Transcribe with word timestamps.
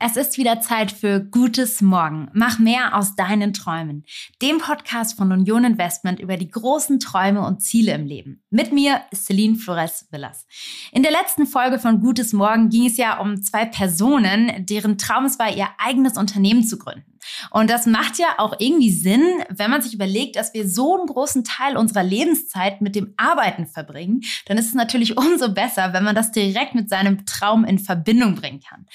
Es 0.00 0.16
ist 0.16 0.38
wieder 0.38 0.60
Zeit 0.60 0.90
für 0.90 1.20
Gutes 1.20 1.80
Morgen. 1.80 2.28
Mach 2.32 2.58
mehr 2.58 2.96
aus 2.96 3.14
deinen 3.14 3.52
Träumen. 3.52 4.04
Dem 4.42 4.58
Podcast 4.58 5.16
von 5.16 5.30
Union 5.30 5.64
Investment 5.64 6.18
über 6.18 6.36
die 6.36 6.50
großen 6.50 6.98
Träume 6.98 7.46
und 7.46 7.62
Ziele 7.62 7.94
im 7.94 8.04
Leben. 8.04 8.42
Mit 8.50 8.72
mir 8.72 9.02
Celine 9.14 9.56
Flores 9.56 10.08
Villas. 10.10 10.46
In 10.92 11.02
der 11.02 11.12
letzten 11.12 11.46
Folge 11.46 11.78
von 11.78 12.00
Gutes 12.00 12.32
Morgen 12.32 12.70
ging 12.70 12.86
es 12.86 12.96
ja 12.96 13.18
um 13.20 13.40
zwei 13.42 13.64
Personen, 13.66 14.66
deren 14.66 14.98
Traum 14.98 15.26
es 15.26 15.38
war, 15.38 15.54
ihr 15.54 15.68
eigenes 15.78 16.18
Unternehmen 16.18 16.64
zu 16.64 16.78
gründen. 16.78 17.13
Und 17.50 17.70
das 17.70 17.86
macht 17.86 18.18
ja 18.18 18.34
auch 18.38 18.54
irgendwie 18.58 18.92
Sinn, 18.92 19.24
wenn 19.48 19.70
man 19.70 19.82
sich 19.82 19.94
überlegt, 19.94 20.36
dass 20.36 20.54
wir 20.54 20.68
so 20.68 20.96
einen 20.96 21.06
großen 21.06 21.44
Teil 21.44 21.76
unserer 21.76 22.02
Lebenszeit 22.02 22.80
mit 22.80 22.94
dem 22.94 23.14
Arbeiten 23.16 23.66
verbringen, 23.66 24.22
dann 24.46 24.58
ist 24.58 24.68
es 24.68 24.74
natürlich 24.74 25.16
umso 25.16 25.52
besser, 25.52 25.92
wenn 25.92 26.04
man 26.04 26.14
das 26.14 26.32
direkt 26.32 26.74
mit 26.74 26.88
seinem 26.88 27.26
Traum 27.26 27.64
in 27.64 27.78
Verbindung 27.78 28.34
bringen 28.34 28.60
kann. 28.60 28.86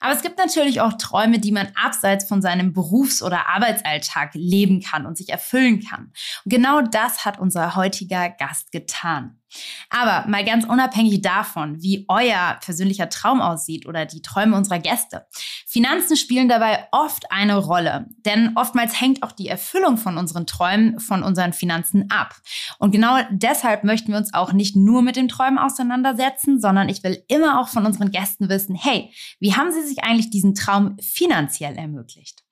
Aber 0.00 0.12
es 0.12 0.22
gibt 0.22 0.38
natürlich 0.38 0.80
auch 0.80 0.94
Träume, 0.94 1.38
die 1.38 1.52
man 1.52 1.68
abseits 1.74 2.26
von 2.26 2.42
seinem 2.42 2.72
Berufs- 2.72 3.22
oder 3.22 3.48
Arbeitsalltag 3.48 4.34
leben 4.34 4.82
kann 4.82 5.06
und 5.06 5.16
sich 5.16 5.30
erfüllen 5.30 5.82
kann. 5.82 6.12
Und 6.44 6.50
genau 6.50 6.82
das 6.82 7.24
hat 7.24 7.38
unser 7.38 7.74
heutiger 7.74 8.28
Gast 8.28 8.70
getan. 8.70 9.40
Aber 9.90 10.28
mal 10.28 10.44
ganz 10.44 10.64
unabhängig 10.64 11.22
davon, 11.22 11.82
wie 11.82 12.04
euer 12.08 12.58
persönlicher 12.60 13.08
Traum 13.08 13.40
aussieht 13.40 13.86
oder 13.86 14.06
die 14.06 14.22
Träume 14.22 14.56
unserer 14.56 14.78
Gäste. 14.78 15.26
Finanzen 15.66 16.16
spielen 16.16 16.48
dabei 16.48 16.86
oft 16.92 17.30
eine 17.30 17.56
Rolle, 17.56 18.06
denn 18.24 18.52
oftmals 18.56 19.00
hängt 19.00 19.22
auch 19.22 19.32
die 19.32 19.48
Erfüllung 19.48 19.96
von 19.96 20.18
unseren 20.18 20.46
Träumen 20.46 21.00
von 21.00 21.22
unseren 21.22 21.52
Finanzen 21.52 22.10
ab. 22.10 22.36
Und 22.78 22.90
genau 22.90 23.18
deshalb 23.30 23.84
möchten 23.84 24.12
wir 24.12 24.18
uns 24.18 24.34
auch 24.34 24.52
nicht 24.52 24.76
nur 24.76 25.02
mit 25.02 25.16
den 25.16 25.28
Träumen 25.28 25.58
auseinandersetzen, 25.58 26.60
sondern 26.60 26.88
ich 26.88 27.02
will 27.02 27.22
immer 27.28 27.60
auch 27.60 27.68
von 27.68 27.86
unseren 27.86 28.10
Gästen 28.10 28.48
wissen, 28.48 28.74
hey, 28.74 29.10
wie 29.40 29.54
haben 29.54 29.72
sie 29.72 29.82
sich 29.82 30.04
eigentlich 30.04 30.30
diesen 30.30 30.54
Traum 30.54 30.96
finanziell 31.00 31.76
ermöglicht? 31.76 32.43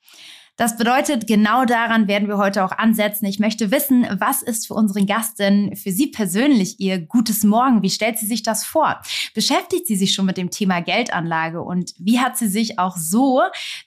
Das 0.56 0.76
bedeutet, 0.76 1.26
genau 1.26 1.64
daran 1.64 2.08
werden 2.08 2.28
wir 2.28 2.36
heute 2.36 2.62
auch 2.62 2.72
ansetzen. 2.72 3.24
Ich 3.24 3.38
möchte 3.38 3.70
wissen, 3.70 4.06
was 4.18 4.42
ist 4.42 4.66
für 4.66 4.74
unseren 4.74 5.06
Gast 5.06 5.38
denn 5.38 5.74
für 5.76 5.90
Sie 5.90 6.08
persönlich 6.08 6.78
Ihr 6.78 6.98
gutes 6.98 7.42
Morgen? 7.42 7.82
Wie 7.82 7.90
stellt 7.90 8.18
sie 8.18 8.26
sich 8.26 8.42
das 8.42 8.64
vor? 8.64 9.00
Beschäftigt 9.34 9.86
sie 9.86 9.96
sich 9.96 10.12
schon 10.12 10.26
mit 10.26 10.36
dem 10.36 10.50
Thema 10.50 10.80
Geldanlage 10.80 11.62
und 11.62 11.94
wie 11.98 12.20
hat 12.20 12.36
sie 12.36 12.48
sich 12.48 12.78
auch 12.78 12.96
so 12.96 13.40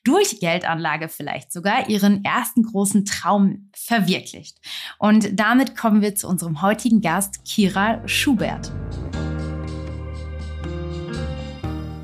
durch 0.04 0.40
Geldanlage 0.40 1.08
vielleicht 1.08 1.52
sogar 1.52 1.88
ihren 1.88 2.26
ersten 2.26 2.64
großen 2.64 3.06
Traum 3.06 3.70
verwirklicht? 3.76 4.58
Und 4.98 5.40
damit 5.40 5.78
kommen 5.78 6.02
wir 6.02 6.16
zu 6.16 6.28
unserem 6.28 6.64
heutigen 6.64 7.02
Gast, 7.02 7.46
Kira 7.46 8.06
Schubert. 8.08 8.72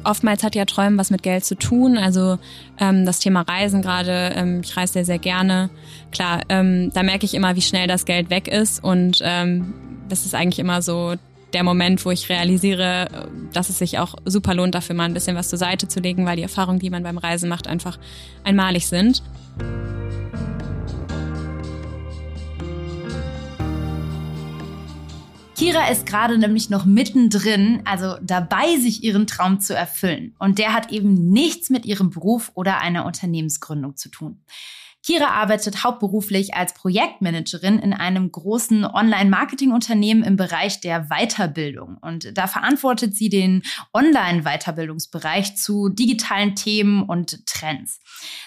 Oftmals 0.03 0.43
hat 0.43 0.55
ja 0.55 0.65
Träumen 0.65 0.97
was 0.97 1.11
mit 1.11 1.23
Geld 1.23 1.45
zu 1.45 1.55
tun. 1.55 1.97
Also 1.97 2.37
ähm, 2.79 3.05
das 3.05 3.19
Thema 3.19 3.41
Reisen 3.41 3.81
gerade, 3.81 4.31
ähm, 4.35 4.61
ich 4.63 4.75
reise 4.75 4.93
sehr, 4.93 5.05
sehr 5.05 5.19
gerne. 5.19 5.69
Klar, 6.11 6.41
ähm, 6.49 6.91
da 6.93 7.03
merke 7.03 7.25
ich 7.25 7.33
immer, 7.33 7.55
wie 7.55 7.61
schnell 7.61 7.87
das 7.87 8.05
Geld 8.05 8.29
weg 8.29 8.47
ist. 8.47 8.83
Und 8.83 9.19
ähm, 9.23 9.73
das 10.09 10.25
ist 10.25 10.35
eigentlich 10.35 10.59
immer 10.59 10.81
so 10.81 11.15
der 11.53 11.63
Moment, 11.63 12.05
wo 12.05 12.11
ich 12.11 12.29
realisiere, 12.29 13.27
dass 13.53 13.69
es 13.69 13.79
sich 13.79 13.99
auch 13.99 14.15
super 14.25 14.53
lohnt, 14.53 14.73
dafür 14.75 14.95
mal 14.95 15.05
ein 15.05 15.13
bisschen 15.13 15.35
was 15.35 15.49
zur 15.49 15.59
Seite 15.59 15.87
zu 15.87 15.99
legen, 15.99 16.25
weil 16.25 16.37
die 16.37 16.43
Erfahrungen, 16.43 16.79
die 16.79 16.89
man 16.89 17.03
beim 17.03 17.17
Reisen 17.17 17.49
macht, 17.49 17.67
einfach 17.67 17.99
einmalig 18.43 18.87
sind. 18.87 19.21
Kira 25.61 25.89
ist 25.89 26.07
gerade 26.07 26.39
nämlich 26.39 26.71
noch 26.71 26.85
mittendrin, 26.85 27.83
also 27.85 28.15
dabei, 28.23 28.77
sich 28.77 29.03
ihren 29.03 29.27
Traum 29.27 29.59
zu 29.59 29.75
erfüllen. 29.75 30.33
Und 30.39 30.57
der 30.57 30.73
hat 30.73 30.91
eben 30.91 31.29
nichts 31.29 31.69
mit 31.69 31.85
ihrem 31.85 32.09
Beruf 32.09 32.51
oder 32.55 32.79
einer 32.79 33.05
Unternehmensgründung 33.05 33.95
zu 33.95 34.09
tun. 34.09 34.41
Kira 35.03 35.31
arbeitet 35.31 35.83
hauptberuflich 35.83 36.53
als 36.53 36.73
Projektmanagerin 36.73 37.79
in 37.79 37.93
einem 37.93 38.31
großen 38.31 38.85
Online-Marketing-Unternehmen 38.85 40.23
im 40.23 40.35
Bereich 40.35 40.79
der 40.79 41.07
Weiterbildung. 41.09 41.97
Und 42.01 42.37
da 42.37 42.45
verantwortet 42.45 43.15
sie 43.15 43.29
den 43.29 43.63
Online-Weiterbildungsbereich 43.93 45.55
zu 45.55 45.89
digitalen 45.89 46.55
Themen 46.55 47.01
und 47.01 47.45
Trends. 47.47 47.99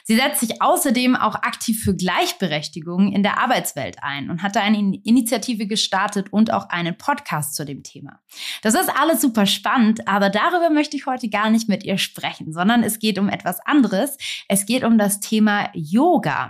Sie 0.05 0.15
setzt 0.15 0.41
sich 0.41 0.63
außerdem 0.63 1.17
auch 1.17 1.35
aktiv 1.35 1.83
für 1.83 1.97
Gleichberechtigung 1.97 3.13
in 3.13 3.25
der 3.25 3.39
Arbeitswelt 3.39 3.97
ein 4.03 4.31
und 4.31 4.43
hat 4.43 4.55
da 4.55 4.61
eine 4.61 4.97
Initiative 5.03 5.67
gestartet 5.67 6.33
und 6.33 6.53
auch 6.53 6.69
einen 6.69 6.97
Podcast 6.97 7.57
zu 7.57 7.65
dem 7.65 7.83
Thema. 7.83 8.21
Das 8.63 8.75
ist 8.75 8.91
alles 8.97 9.21
super 9.21 9.47
spannend, 9.47 10.07
aber 10.07 10.31
darüber 10.31 10.71
möchte 10.71 10.97
ich 10.97 11.07
heute 11.07 11.29
gar 11.29 11.51
nicht 11.51 11.69
mit 11.69 11.83
ihr 11.83 11.99
sprechen, 11.99 12.53
sondern 12.53 12.85
es 12.85 13.01
geht 13.01 13.19
um 13.19 13.29
etwas 13.29 13.59
anderes. 13.65 14.17
Es 14.49 14.67
geht 14.67 14.85
um 14.85 14.99
das 14.99 15.21
Thema 15.21 15.71
Yoga. 15.75 16.44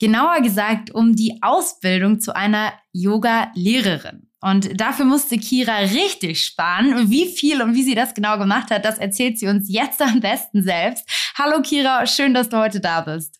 Genauer 0.00 0.40
gesagt 0.40 0.90
um 0.94 1.14
die 1.14 1.38
Ausbildung 1.42 2.20
zu 2.20 2.34
einer 2.34 2.72
Yoga-Lehrerin. 2.92 4.28
Und 4.40 4.80
dafür 4.80 5.04
musste 5.04 5.36
Kira 5.36 5.78
richtig 5.78 6.44
sparen. 6.44 7.10
Wie 7.10 7.26
viel 7.26 7.60
und 7.60 7.74
wie 7.74 7.82
sie 7.82 7.96
das 7.96 8.14
genau 8.14 8.38
gemacht 8.38 8.70
hat, 8.70 8.84
das 8.84 8.98
erzählt 8.98 9.38
sie 9.38 9.48
uns 9.48 9.72
jetzt 9.72 10.00
am 10.00 10.20
besten 10.20 10.62
selbst. 10.62 11.04
Hallo 11.36 11.60
Kira, 11.62 12.06
schön, 12.06 12.34
dass 12.34 12.48
du 12.48 12.56
heute 12.58 12.80
da 12.80 13.00
bist. 13.00 13.38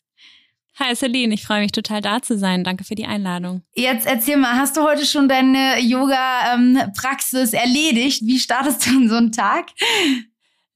Hi 0.81 0.95
Celine, 0.95 1.35
ich 1.35 1.45
freue 1.45 1.61
mich 1.61 1.73
total 1.73 2.01
da 2.01 2.23
zu 2.23 2.39
sein. 2.39 2.63
Danke 2.63 2.85
für 2.85 2.95
die 2.95 3.07
Einladung. 3.07 3.63
Jetzt 3.75 4.07
erzähl 4.07 4.37
mal, 4.37 4.57
hast 4.57 4.77
du 4.77 4.83
heute 4.83 5.07
schon 5.07 5.29
deine 5.29 5.81
Yoga-Praxis 5.81 7.53
ähm, 7.53 7.59
erledigt? 7.59 8.23
Wie 8.25 8.39
startest 8.39 8.87
du 8.87 8.91
in 8.91 9.09
so 9.09 9.17
einen 9.17 9.33
Tag? 9.33 9.71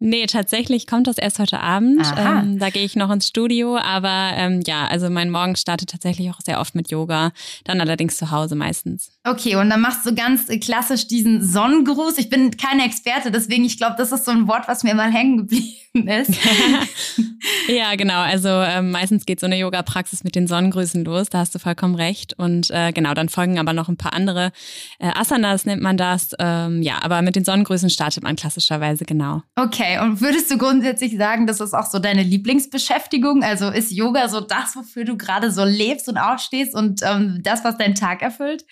Nee, 0.04 0.26
tatsächlich 0.26 0.88
kommt 0.88 1.06
das 1.06 1.16
erst 1.16 1.38
heute 1.38 1.60
Abend. 1.60 2.04
Ähm, 2.16 2.58
da 2.58 2.70
gehe 2.70 2.84
ich 2.84 2.96
noch 2.96 3.08
ins 3.08 3.28
Studio, 3.28 3.76
aber 3.76 4.32
ähm, 4.34 4.60
ja, 4.66 4.88
also 4.88 5.08
mein 5.08 5.30
Morgen 5.30 5.54
startet 5.54 5.90
tatsächlich 5.90 6.28
auch 6.30 6.40
sehr 6.44 6.58
oft 6.58 6.74
mit 6.74 6.90
Yoga, 6.90 7.30
dann 7.62 7.80
allerdings 7.80 8.16
zu 8.16 8.32
Hause 8.32 8.56
meistens. 8.56 9.12
Okay, 9.22 9.54
und 9.54 9.70
dann 9.70 9.80
machst 9.80 10.04
du 10.04 10.12
ganz 10.12 10.48
klassisch 10.60 11.06
diesen 11.06 11.40
Sonnengruß. 11.40 12.18
Ich 12.18 12.30
bin 12.30 12.56
keine 12.56 12.84
Experte, 12.84 13.30
deswegen 13.30 13.64
ich 13.64 13.78
glaube, 13.78 13.94
das 13.96 14.10
ist 14.10 14.24
so 14.24 14.32
ein 14.32 14.48
Wort, 14.48 14.66
was 14.66 14.82
mir 14.82 14.96
mal 14.96 15.12
hängen 15.12 15.36
geblieben 15.36 16.08
ist. 16.08 16.32
ja, 17.68 17.94
genau. 17.94 18.22
Also 18.22 18.48
ähm, 18.48 18.90
meistens 18.90 19.24
geht 19.24 19.38
so 19.38 19.46
eine 19.46 19.56
Yoga-Praxis 19.56 20.24
mit 20.24 20.34
den 20.34 20.48
Sonnengrüßen 20.48 21.04
los. 21.04 21.28
Da 21.28 21.38
hast 21.38 21.54
du 21.54 21.60
vollkommen 21.60 21.94
recht. 21.94 22.34
Und 22.36 22.72
äh, 22.72 22.90
genau, 22.92 23.14
dann 23.14 23.28
folgen 23.28 23.60
aber 23.60 23.72
noch 23.72 23.88
ein 23.88 23.96
paar 23.96 24.14
andere 24.14 24.50
äh, 24.98 25.10
Asanas 25.14 25.66
nennt 25.66 25.82
man 25.82 25.96
das. 25.96 26.30
Ähm, 26.38 26.82
ja, 26.82 27.02
aber 27.02 27.22
mit 27.22 27.36
den 27.36 27.44
Sonnengrüßen 27.44 27.90
startet 27.90 28.22
man 28.22 28.36
klassischerweise 28.36 29.04
genau. 29.04 29.42
Okay. 29.56 29.91
Okay, 29.92 30.02
und 30.02 30.20
würdest 30.20 30.50
du 30.50 30.58
grundsätzlich 30.58 31.16
sagen, 31.16 31.46
das 31.46 31.60
ist 31.60 31.74
auch 31.74 31.86
so 31.86 31.98
deine 31.98 32.22
Lieblingsbeschäftigung? 32.22 33.42
Also 33.42 33.68
ist 33.68 33.90
Yoga 33.92 34.28
so 34.28 34.40
das, 34.40 34.74
wofür 34.76 35.04
du 35.04 35.16
gerade 35.16 35.50
so 35.50 35.64
lebst 35.64 36.08
und 36.08 36.16
aufstehst 36.16 36.74
und 36.74 37.00
ähm, 37.02 37.40
das, 37.42 37.64
was 37.64 37.76
deinen 37.76 37.94
Tag 37.94 38.22
erfüllt? 38.22 38.64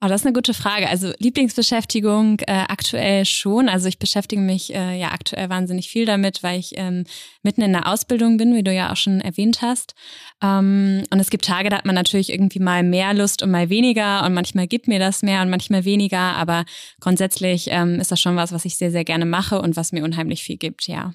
Oh, 0.00 0.06
das 0.06 0.20
ist 0.20 0.26
eine 0.26 0.32
gute 0.32 0.54
Frage. 0.54 0.88
Also 0.88 1.12
Lieblingsbeschäftigung 1.18 2.38
äh, 2.46 2.66
aktuell 2.68 3.24
schon. 3.24 3.68
Also 3.68 3.88
ich 3.88 3.98
beschäftige 3.98 4.40
mich 4.40 4.72
äh, 4.72 4.96
ja 4.96 5.10
aktuell 5.10 5.50
wahnsinnig 5.50 5.88
viel 5.88 6.06
damit, 6.06 6.44
weil 6.44 6.60
ich 6.60 6.74
ähm, 6.76 7.02
mitten 7.42 7.62
in 7.62 7.72
der 7.72 7.88
Ausbildung 7.88 8.36
bin, 8.36 8.54
wie 8.54 8.62
du 8.62 8.72
ja 8.72 8.92
auch 8.92 8.96
schon 8.96 9.20
erwähnt 9.20 9.60
hast. 9.60 9.96
Ähm, 10.40 11.02
und 11.10 11.18
es 11.18 11.30
gibt 11.30 11.46
Tage, 11.46 11.68
da 11.68 11.78
hat 11.78 11.84
man 11.84 11.96
natürlich 11.96 12.30
irgendwie 12.32 12.60
mal 12.60 12.84
mehr 12.84 13.12
Lust 13.12 13.42
und 13.42 13.50
mal 13.50 13.70
weniger 13.70 14.24
und 14.24 14.34
manchmal 14.34 14.68
gibt 14.68 14.86
mir 14.86 15.00
das 15.00 15.22
mehr 15.22 15.42
und 15.42 15.50
manchmal 15.50 15.84
weniger. 15.84 16.36
Aber 16.36 16.64
grundsätzlich 17.00 17.66
ähm, 17.68 17.98
ist 17.98 18.12
das 18.12 18.20
schon 18.20 18.36
was, 18.36 18.52
was 18.52 18.64
ich 18.64 18.76
sehr, 18.76 18.92
sehr 18.92 19.04
gerne 19.04 19.26
mache 19.26 19.60
und 19.60 19.74
was 19.74 19.90
mir 19.90 20.04
unheimlich 20.04 20.44
viel 20.44 20.58
gibt, 20.58 20.86
ja. 20.86 21.12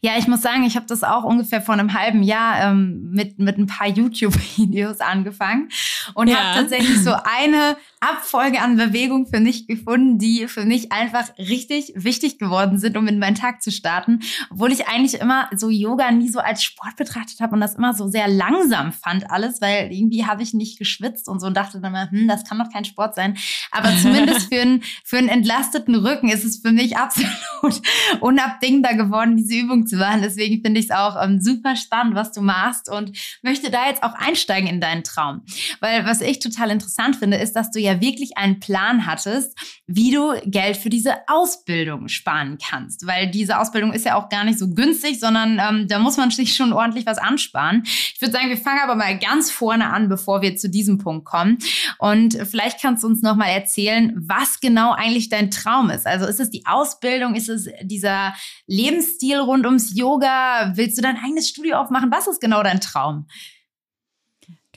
Ja, 0.00 0.12
ich 0.18 0.28
muss 0.28 0.42
sagen, 0.42 0.64
ich 0.64 0.76
habe 0.76 0.86
das 0.86 1.02
auch 1.02 1.24
ungefähr 1.24 1.60
vor 1.60 1.74
einem 1.74 1.94
halben 1.94 2.22
Jahr 2.22 2.70
ähm, 2.70 3.10
mit, 3.10 3.38
mit 3.38 3.58
ein 3.58 3.66
paar 3.66 3.88
YouTube-Videos 3.88 5.00
angefangen 5.00 5.68
und 6.14 6.28
ja. 6.28 6.36
habe 6.36 6.60
tatsächlich 6.60 7.02
so 7.02 7.12
eine 7.12 7.76
Abfolge 8.04 8.60
an 8.60 8.76
Bewegungen 8.76 9.26
für 9.26 9.40
mich 9.40 9.66
gefunden, 9.66 10.18
die 10.18 10.46
für 10.46 10.64
mich 10.64 10.92
einfach 10.92 11.36
richtig 11.38 11.92
wichtig 11.96 12.38
geworden 12.38 12.78
sind, 12.78 12.96
um 12.96 13.08
in 13.08 13.18
meinen 13.18 13.34
Tag 13.34 13.62
zu 13.62 13.70
starten. 13.70 14.20
Obwohl 14.50 14.70
ich 14.70 14.86
eigentlich 14.88 15.20
immer 15.20 15.48
so 15.54 15.70
Yoga 15.70 16.10
nie 16.10 16.28
so 16.28 16.40
als 16.40 16.62
Sport 16.62 16.96
betrachtet 16.96 17.40
habe 17.40 17.54
und 17.54 17.60
das 17.60 17.76
immer 17.76 17.94
so 17.94 18.06
sehr 18.06 18.28
langsam 18.28 18.92
fand 18.92 19.30
alles, 19.30 19.60
weil 19.60 19.90
irgendwie 19.90 20.26
habe 20.26 20.42
ich 20.42 20.52
nicht 20.52 20.78
geschwitzt 20.78 21.28
und 21.28 21.40
so 21.40 21.46
und 21.46 21.56
dachte 21.56 21.80
dann 21.80 21.92
mal, 21.92 22.10
hm, 22.10 22.28
das 22.28 22.44
kann 22.44 22.58
doch 22.58 22.70
kein 22.70 22.84
Sport 22.84 23.14
sein. 23.14 23.36
Aber 23.70 23.90
zumindest 24.02 24.52
für 24.52 24.60
einen, 24.60 24.82
für 25.04 25.16
einen 25.16 25.28
entlasteten 25.28 25.94
Rücken 25.94 26.28
ist 26.28 26.44
es 26.44 26.58
für 26.58 26.72
mich 26.72 26.96
absolut 26.98 27.80
unabdingbar 28.20 28.94
geworden, 28.94 29.36
diese 29.36 29.54
Übung 29.54 29.86
zu 29.86 29.96
machen. 29.96 30.20
Deswegen 30.22 30.62
finde 30.62 30.80
ich 30.80 30.86
es 30.86 30.92
auch 30.92 31.16
ähm, 31.22 31.40
super 31.40 31.76
spannend, 31.76 32.14
was 32.14 32.32
du 32.32 32.42
machst 32.42 32.90
und 32.90 33.16
möchte 33.42 33.70
da 33.70 33.88
jetzt 33.88 34.02
auch 34.02 34.14
einsteigen 34.14 34.68
in 34.68 34.80
deinen 34.80 35.02
Traum. 35.02 35.42
Weil 35.80 35.94
weil 35.94 36.06
was 36.06 36.20
ich 36.20 36.40
total 36.40 36.70
interessant 36.70 37.16
finde, 37.16 37.36
ist, 37.36 37.54
dass 37.54 37.70
du 37.70 37.78
ja 37.78 37.93
wirklich 38.00 38.36
einen 38.36 38.60
Plan 38.60 39.06
hattest, 39.06 39.58
wie 39.86 40.10
du 40.10 40.34
Geld 40.44 40.76
für 40.76 40.90
diese 40.90 41.14
Ausbildung 41.28 42.08
sparen 42.08 42.58
kannst. 42.58 43.06
Weil 43.06 43.30
diese 43.30 43.58
Ausbildung 43.58 43.92
ist 43.92 44.06
ja 44.06 44.16
auch 44.16 44.28
gar 44.28 44.44
nicht 44.44 44.58
so 44.58 44.68
günstig, 44.68 45.20
sondern 45.20 45.58
ähm, 45.58 45.88
da 45.88 45.98
muss 45.98 46.16
man 46.16 46.30
sich 46.30 46.54
schon 46.54 46.72
ordentlich 46.72 47.06
was 47.06 47.18
ansparen. 47.18 47.82
Ich 47.84 48.20
würde 48.20 48.32
sagen, 48.32 48.48
wir 48.48 48.56
fangen 48.56 48.80
aber 48.82 48.94
mal 48.94 49.18
ganz 49.18 49.50
vorne 49.50 49.92
an, 49.92 50.08
bevor 50.08 50.42
wir 50.42 50.56
zu 50.56 50.68
diesem 50.68 50.98
Punkt 50.98 51.24
kommen. 51.24 51.58
Und 51.98 52.38
vielleicht 52.50 52.80
kannst 52.80 53.02
du 53.02 53.08
uns 53.08 53.22
noch 53.22 53.36
mal 53.36 53.48
erzählen, 53.48 54.12
was 54.16 54.60
genau 54.60 54.92
eigentlich 54.92 55.28
dein 55.28 55.50
Traum 55.50 55.90
ist. 55.90 56.06
Also 56.06 56.26
ist 56.26 56.40
es 56.40 56.50
die 56.50 56.66
Ausbildung, 56.66 57.34
ist 57.34 57.48
es 57.48 57.68
dieser 57.82 58.34
Lebensstil 58.66 59.38
rund 59.38 59.66
ums 59.66 59.96
Yoga? 59.96 60.72
Willst 60.74 60.98
du 60.98 61.02
dein 61.02 61.16
eigenes 61.16 61.48
Studio 61.48 61.76
aufmachen? 61.76 62.10
Was 62.10 62.26
ist 62.26 62.40
genau 62.40 62.62
dein 62.62 62.80
Traum? 62.80 63.26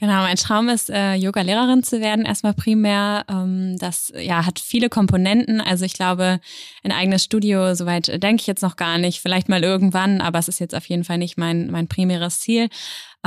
Genau, 0.00 0.22
mein 0.22 0.36
Traum 0.36 0.68
ist, 0.68 0.90
äh, 0.90 1.14
Yoga-Lehrerin 1.14 1.82
zu 1.82 2.00
werden, 2.00 2.24
erstmal 2.24 2.54
primär. 2.54 3.24
Ähm, 3.28 3.76
das 3.78 4.12
ja, 4.16 4.46
hat 4.46 4.60
viele 4.60 4.88
Komponenten. 4.88 5.60
Also 5.60 5.84
ich 5.84 5.92
glaube, 5.92 6.38
ein 6.84 6.92
eigenes 6.92 7.24
Studio, 7.24 7.74
soweit 7.74 8.22
denke 8.22 8.40
ich 8.40 8.46
jetzt 8.46 8.62
noch 8.62 8.76
gar 8.76 8.98
nicht. 8.98 9.20
Vielleicht 9.20 9.48
mal 9.48 9.64
irgendwann, 9.64 10.20
aber 10.20 10.38
es 10.38 10.46
ist 10.46 10.60
jetzt 10.60 10.76
auf 10.76 10.88
jeden 10.88 11.02
Fall 11.02 11.18
nicht 11.18 11.36
mein, 11.36 11.68
mein 11.72 11.88
primäres 11.88 12.38
Ziel. 12.38 12.68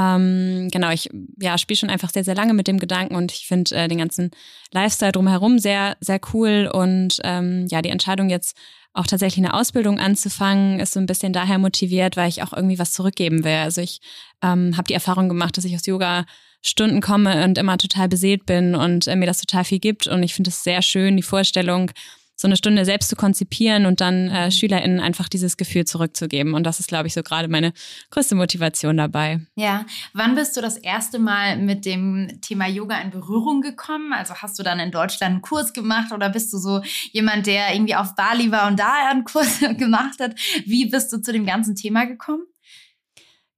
Ähm, 0.01 0.69
genau, 0.71 0.89
ich 0.89 1.09
ja, 1.39 1.57
spiele 1.57 1.77
schon 1.77 1.89
einfach 1.89 2.09
sehr, 2.09 2.24
sehr 2.24 2.36
lange 2.36 2.53
mit 2.53 2.68
dem 2.68 2.80
Gedanken 2.80 3.15
und 3.15 3.31
ich 3.31 3.48
finde 3.48 3.75
äh, 3.75 3.88
den 3.88 4.00
ganzen 4.00 4.31
Lifestyle 4.71 5.12
drumherum 5.12 5.59
sehr, 5.59 5.98
sehr 6.00 6.19
cool. 6.33 6.69
Und 6.74 7.19
ähm, 7.24 7.68
ja, 7.69 7.81
die 7.81 7.89
Entscheidung 7.89 8.30
jetzt 8.30 8.57
auch 8.94 9.07
tatsächlich 9.07 9.45
eine 9.45 9.53
Ausbildung 9.53 10.00
anzufangen, 10.00 10.80
ist 10.80 10.94
so 10.94 11.00
ein 11.00 11.06
bisschen 11.06 11.33
daher 11.33 11.59
motiviert, 11.59 12.18
weil 12.18 12.30
ich 12.30 12.44
auch 12.44 12.53
irgendwie 12.53 12.80
was 12.80 12.92
zurückgeben 12.92 13.44
will. 13.44 13.56
Also 13.56 13.81
ich 13.81 14.01
ähm, 14.42 14.75
habe 14.75 14.88
die 14.88 14.94
Erfahrung 14.94 15.30
gemacht, 15.30 15.57
dass 15.57 15.65
ich 15.65 15.75
aus 15.75 15.86
Yoga 15.86 16.25
Stunden 16.63 17.01
komme 17.01 17.44
und 17.44 17.57
immer 17.57 17.77
total 17.77 18.07
beseelt 18.07 18.45
bin 18.45 18.75
und 18.75 19.07
äh, 19.07 19.15
mir 19.15 19.25
das 19.25 19.39
total 19.39 19.63
viel 19.63 19.80
gibt. 19.80 20.07
Und 20.07 20.24
ich 20.24 20.33
finde 20.33 20.50
es 20.50 20.63
sehr 20.63 20.81
schön, 20.81 21.18
die 21.18 21.24
Vorstellung, 21.24 21.92
so 22.41 22.47
eine 22.47 22.57
Stunde 22.57 22.85
selbst 22.85 23.09
zu 23.09 23.15
konzipieren 23.15 23.85
und 23.85 24.01
dann 24.01 24.27
äh, 24.29 24.45
mhm. 24.45 24.51
SchülerInnen 24.51 24.99
einfach 24.99 25.29
dieses 25.29 25.57
Gefühl 25.57 25.85
zurückzugeben. 25.85 26.55
Und 26.55 26.63
das 26.63 26.79
ist, 26.79 26.88
glaube 26.88 27.05
ich, 27.05 27.13
so 27.13 27.21
gerade 27.21 27.47
meine 27.47 27.71
größte 28.09 28.33
Motivation 28.33 28.97
dabei. 28.97 29.41
Ja. 29.55 29.85
Wann 30.13 30.33
bist 30.33 30.57
du 30.57 30.61
das 30.61 30.77
erste 30.77 31.19
Mal 31.19 31.57
mit 31.57 31.85
dem 31.85 32.41
Thema 32.41 32.67
Yoga 32.67 32.99
in 32.99 33.11
Berührung 33.11 33.61
gekommen? 33.61 34.11
Also 34.11 34.33
hast 34.33 34.57
du 34.57 34.63
dann 34.63 34.79
in 34.79 34.89
Deutschland 34.89 35.33
einen 35.33 35.41
Kurs 35.43 35.71
gemacht 35.71 36.11
oder 36.11 36.29
bist 36.29 36.51
du 36.51 36.57
so 36.57 36.81
jemand, 37.11 37.45
der 37.45 37.75
irgendwie 37.75 37.93
auf 37.93 38.15
Bali 38.15 38.51
war 38.51 38.67
und 38.67 38.79
da 38.79 38.91
einen 39.11 39.23
Kurs 39.23 39.59
gemacht 39.77 40.19
hat? 40.19 40.33
Wie 40.65 40.88
bist 40.89 41.13
du 41.13 41.21
zu 41.21 41.31
dem 41.31 41.45
ganzen 41.45 41.75
Thema 41.75 42.05
gekommen? 42.05 42.41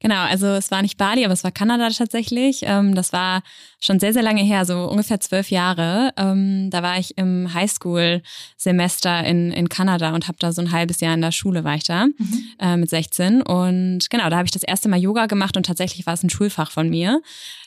Genau, 0.04 0.20
also 0.20 0.48
es 0.48 0.70
war 0.70 0.82
nicht 0.82 0.98
Bali, 0.98 1.24
aber 1.24 1.34
es 1.34 1.46
war 1.46 1.52
Kanada 1.52 1.88
tatsächlich. 1.90 2.64
Ähm, 2.64 2.94
das 2.94 3.14
war 3.14 3.42
schon 3.80 4.02
sehr, 4.02 4.12
sehr 4.12 4.22
lange 4.22 4.42
her, 4.42 4.66
so 4.66 4.84
ungefähr 4.84 5.22
zwölf 5.22 5.50
Jahre. 5.50 6.12
Ähm, 6.18 6.70
da 6.70 6.84
war 6.84 7.00
ich 7.00 7.18
im 7.18 7.54
Highschool-Semester 7.54 9.24
in, 9.24 9.54
in 9.54 9.70
Kanada 9.70 10.14
und 10.14 10.28
habe 10.28 10.38
da 10.42 10.52
so 10.52 10.62
ein 10.62 10.74
halbes 10.74 11.00
Jahr 11.00 11.14
in 11.14 11.22
der 11.22 11.32
Schule 11.32 11.64
war 11.64 11.76
ich 11.76 11.86
da 11.86 12.08
mhm. 12.08 12.46
äh, 12.60 12.76
mit 12.76 12.90
16. 12.90 13.44
Und 13.44 14.10
genau, 14.10 14.30
da 14.30 14.36
habe 14.36 14.46
ich 14.46 14.52
das 14.52 14.64
erste 14.64 14.90
Mal 14.90 15.00
Yoga 15.00 15.28
gemacht 15.28 15.56
und 15.56 15.66
tatsächlich 15.66 16.06
war 16.06 16.16
es 16.16 16.24
ein 16.24 16.30
Schulfach 16.30 16.70
von 16.70 16.90
mir. 16.90 17.22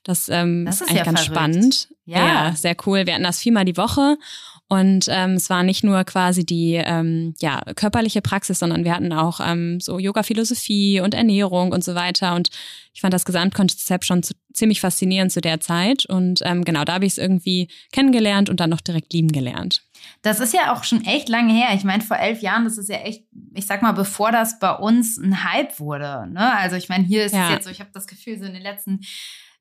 Das, 0.05 0.29
ähm, 0.29 0.67
das 0.67 0.83
ist, 0.83 0.91
eigentlich 0.91 0.99
ja 0.99 1.05
ganz 1.05 1.21
verrückt. 1.21 1.37
spannend. 1.37 1.89
Ja. 2.05 2.19
ja, 2.27 2.55
sehr 2.55 2.77
cool. 2.87 3.07
Wir 3.07 3.15
hatten 3.15 3.25
das 3.25 3.41
viermal 3.41 3.65
die 3.65 3.79
Woche 3.79 4.19
und 4.69 5.07
ähm, 5.09 5.35
es 5.35 5.49
war 5.49 5.63
nicht 5.63 5.85
nur 5.85 6.03
quasi 6.03 6.45
die 6.45 6.75
ähm, 6.75 7.35
ja, 7.41 7.61
körperliche 7.77 8.21
Praxis, 8.21 8.59
sondern 8.59 8.83
wir 8.83 8.95
hatten 8.95 9.13
auch 9.13 9.39
ähm, 9.41 9.79
so 9.81 10.01
Yoga-Philosophie 10.01 11.01
und 11.01 11.15
Ernährung 11.15 11.71
und 11.71 11.85
so 11.85 11.95
weiter. 11.95 12.35
Und 12.35 12.49
ich 12.93 13.01
fand 13.01 13.15
das 13.15 13.25
Gesamtkonzept 13.25 14.05
schon 14.05 14.25
zu, 14.25 14.35
ziemlich 14.53 14.81
faszinierend 14.81 15.31
zu 15.31 15.41
der 15.41 15.61
Zeit. 15.61 16.05
Und 16.07 16.41
ähm, 16.45 16.65
genau, 16.65 16.83
da 16.85 16.95
habe 16.95 17.07
ich 17.07 17.13
es 17.13 17.19
irgendwie 17.19 17.69
kennengelernt 17.93 18.51
und 18.51 18.59
dann 18.59 18.71
noch 18.71 18.81
direkt 18.81 19.13
lieben 19.13 19.31
gelernt. 19.31 19.83
Das 20.23 20.41
ist 20.41 20.53
ja 20.53 20.73
auch 20.73 20.83
schon 20.83 21.05
echt 21.05 21.29
lange 21.29 21.53
her. 21.53 21.69
Ich 21.75 21.85
meine, 21.85 22.03
vor 22.03 22.17
elf 22.17 22.43
Jahren, 22.43 22.65
das 22.65 22.77
ist 22.77 22.89
ja 22.89 22.97
echt, 22.97 23.23
ich 23.55 23.67
sag 23.67 23.83
mal, 23.83 23.93
bevor 23.93 24.33
das 24.33 24.59
bei 24.59 24.73
uns 24.73 25.17
ein 25.17 25.45
Hype 25.45 25.79
wurde. 25.79 26.27
Ne? 26.29 26.53
Also 26.59 26.75
ich 26.75 26.89
meine, 26.89 27.05
hier 27.05 27.25
ist 27.25 27.35
ja. 27.35 27.47
es 27.47 27.53
jetzt 27.53 27.65
so, 27.67 27.71
ich 27.71 27.79
habe 27.79 27.91
das 27.95 28.09
Gefühl, 28.09 28.37
so 28.37 28.47
in 28.47 28.55
den 28.55 28.63
letzten 28.63 29.01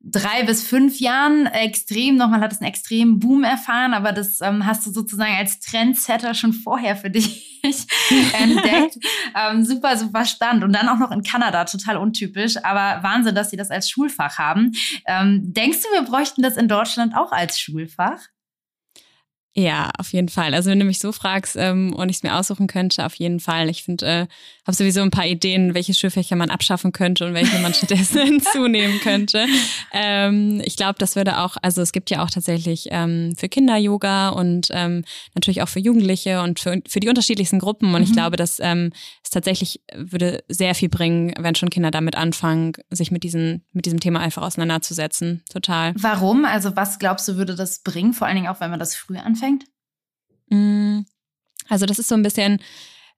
drei 0.06 0.44
bis 0.44 0.64
fünf 0.64 1.00
Jahren 1.00 1.48
extrem, 1.48 2.16
nochmal 2.16 2.42
hat 2.42 2.52
es 2.52 2.62
einen 2.62 2.70
extremen 2.70 3.20
Boom 3.20 3.44
erfahren, 3.44 3.94
aber 3.94 4.12
das 4.12 4.40
ähm, 4.42 4.66
hast 4.66 4.86
du 4.86 4.92
sozusagen 4.92 5.36
als 5.36 5.60
Trendsetter 5.60 6.36
schon 6.36 6.54
vorher 6.54 6.96
für 6.96 7.10
dich 7.10 7.62
entdeckt. 8.40 8.98
ähm, 9.36 9.66
super, 9.66 9.98
super 9.98 10.26
Stand. 10.26 10.64
Und 10.64 10.74
dann 10.74 10.90
auch 10.90 11.00
noch 11.00 11.12
in 11.12 11.24
Kanada, 11.24 11.66
total 11.66 11.98
untypisch, 11.98 12.58
aber 12.64 13.02
Wahnsinn, 13.04 13.34
dass 13.34 13.50
sie 13.50 13.58
das 13.58 13.72
als 13.72 13.90
Schulfach 13.90 14.38
haben. 14.38 14.74
Ähm, 15.08 15.54
denkst 15.54 15.80
du, 15.82 15.88
wir 16.00 16.04
bräuchten 16.04 16.44
das 16.44 16.56
in 16.56 16.68
Deutschland 16.68 17.16
auch 17.16 17.32
als 17.32 17.60
Schulfach? 17.60 18.20
Ja, 19.58 19.90
auf 19.98 20.12
jeden 20.12 20.28
Fall. 20.28 20.54
Also 20.54 20.70
wenn 20.70 20.80
du 20.80 20.86
mich 20.86 21.00
so 21.00 21.14
fragst 21.14 21.56
ähm, 21.56 21.94
und 21.94 22.10
ich 22.10 22.18
es 22.18 22.24
mir 22.24 22.36
aussuchen 22.36 22.68
könnte, 22.68 23.06
auf 23.06 23.16
jeden 23.16 23.40
Fall. 23.40 23.70
Ich 23.70 23.84
finde, 23.84 24.06
äh, 24.06 24.28
habe 24.66 24.76
sowieso 24.76 25.02
ein 25.02 25.12
paar 25.12 25.28
Ideen, 25.28 25.76
welche 25.76 25.94
Schulfächer 25.94 26.36
man 26.36 26.50
abschaffen 26.50 26.92
könnte 26.92 27.26
und 27.26 27.34
welche 27.36 27.60
man 27.60 27.74
stattdessen 27.74 28.22
hinzunehmen 28.26 29.00
könnte. 29.00 29.46
Ähm, 29.94 30.62
ich 30.66 30.76
glaube, 30.76 30.96
das 30.98 31.16
würde 31.16 31.40
auch, 31.40 31.56
also 31.62 31.82
es 31.82 31.92
gibt 31.92 32.10
ja 32.10 32.24
auch 32.24 32.32
tatsächlich 32.32 32.88
ähm, 32.90 33.36
für 33.38 33.48
Kinder 33.48 33.78
Yoga 33.78 34.30
und 34.30 34.70
ähm, 34.72 35.04
natürlich 35.36 35.62
auch 35.62 35.70
für 35.70 35.80
Jugendliche 35.80 36.42
und 36.42 36.60
für, 36.60 36.82
für 36.88 37.00
die 37.00 37.10
unterschiedlichsten 37.10 37.60
Gruppen. 37.60 37.94
Und 37.94 38.02
mhm. 38.02 38.08
ich 38.08 38.14
glaube, 38.14 38.38
dass 38.38 38.60
ähm, 38.60 38.92
es 39.24 39.30
tatsächlich 39.30 39.82
würde 39.94 40.44
sehr 40.48 40.74
viel 40.74 40.90
bringen, 40.90 41.34
wenn 41.38 41.54
schon 41.54 41.70
Kinder 41.70 41.92
damit 41.92 42.16
anfangen, 42.16 42.74
sich 42.90 43.12
mit, 43.12 43.24
diesen, 43.24 43.64
mit 43.72 43.86
diesem 43.86 44.00
Thema 44.00 44.20
einfach 44.20 44.42
auseinanderzusetzen. 44.42 45.44
Total. 45.52 45.94
Warum? 45.98 46.44
Also 46.44 46.76
was 46.76 46.98
glaubst 46.98 47.28
du, 47.28 47.36
würde 47.36 47.56
das 47.56 47.84
bringen? 47.84 48.14
Vor 48.14 48.26
allen 48.26 48.36
Dingen 48.36 48.48
auch, 48.48 48.62
wenn 48.62 48.72
man 48.72 48.80
das 48.80 48.96
früh 48.96 49.18
anfängt? 49.18 49.66
Mm, 50.50 51.02
also 51.70 51.86
das 51.86 52.00
ist 52.00 52.08
so 52.08 52.16
ein 52.16 52.24
bisschen 52.24 52.60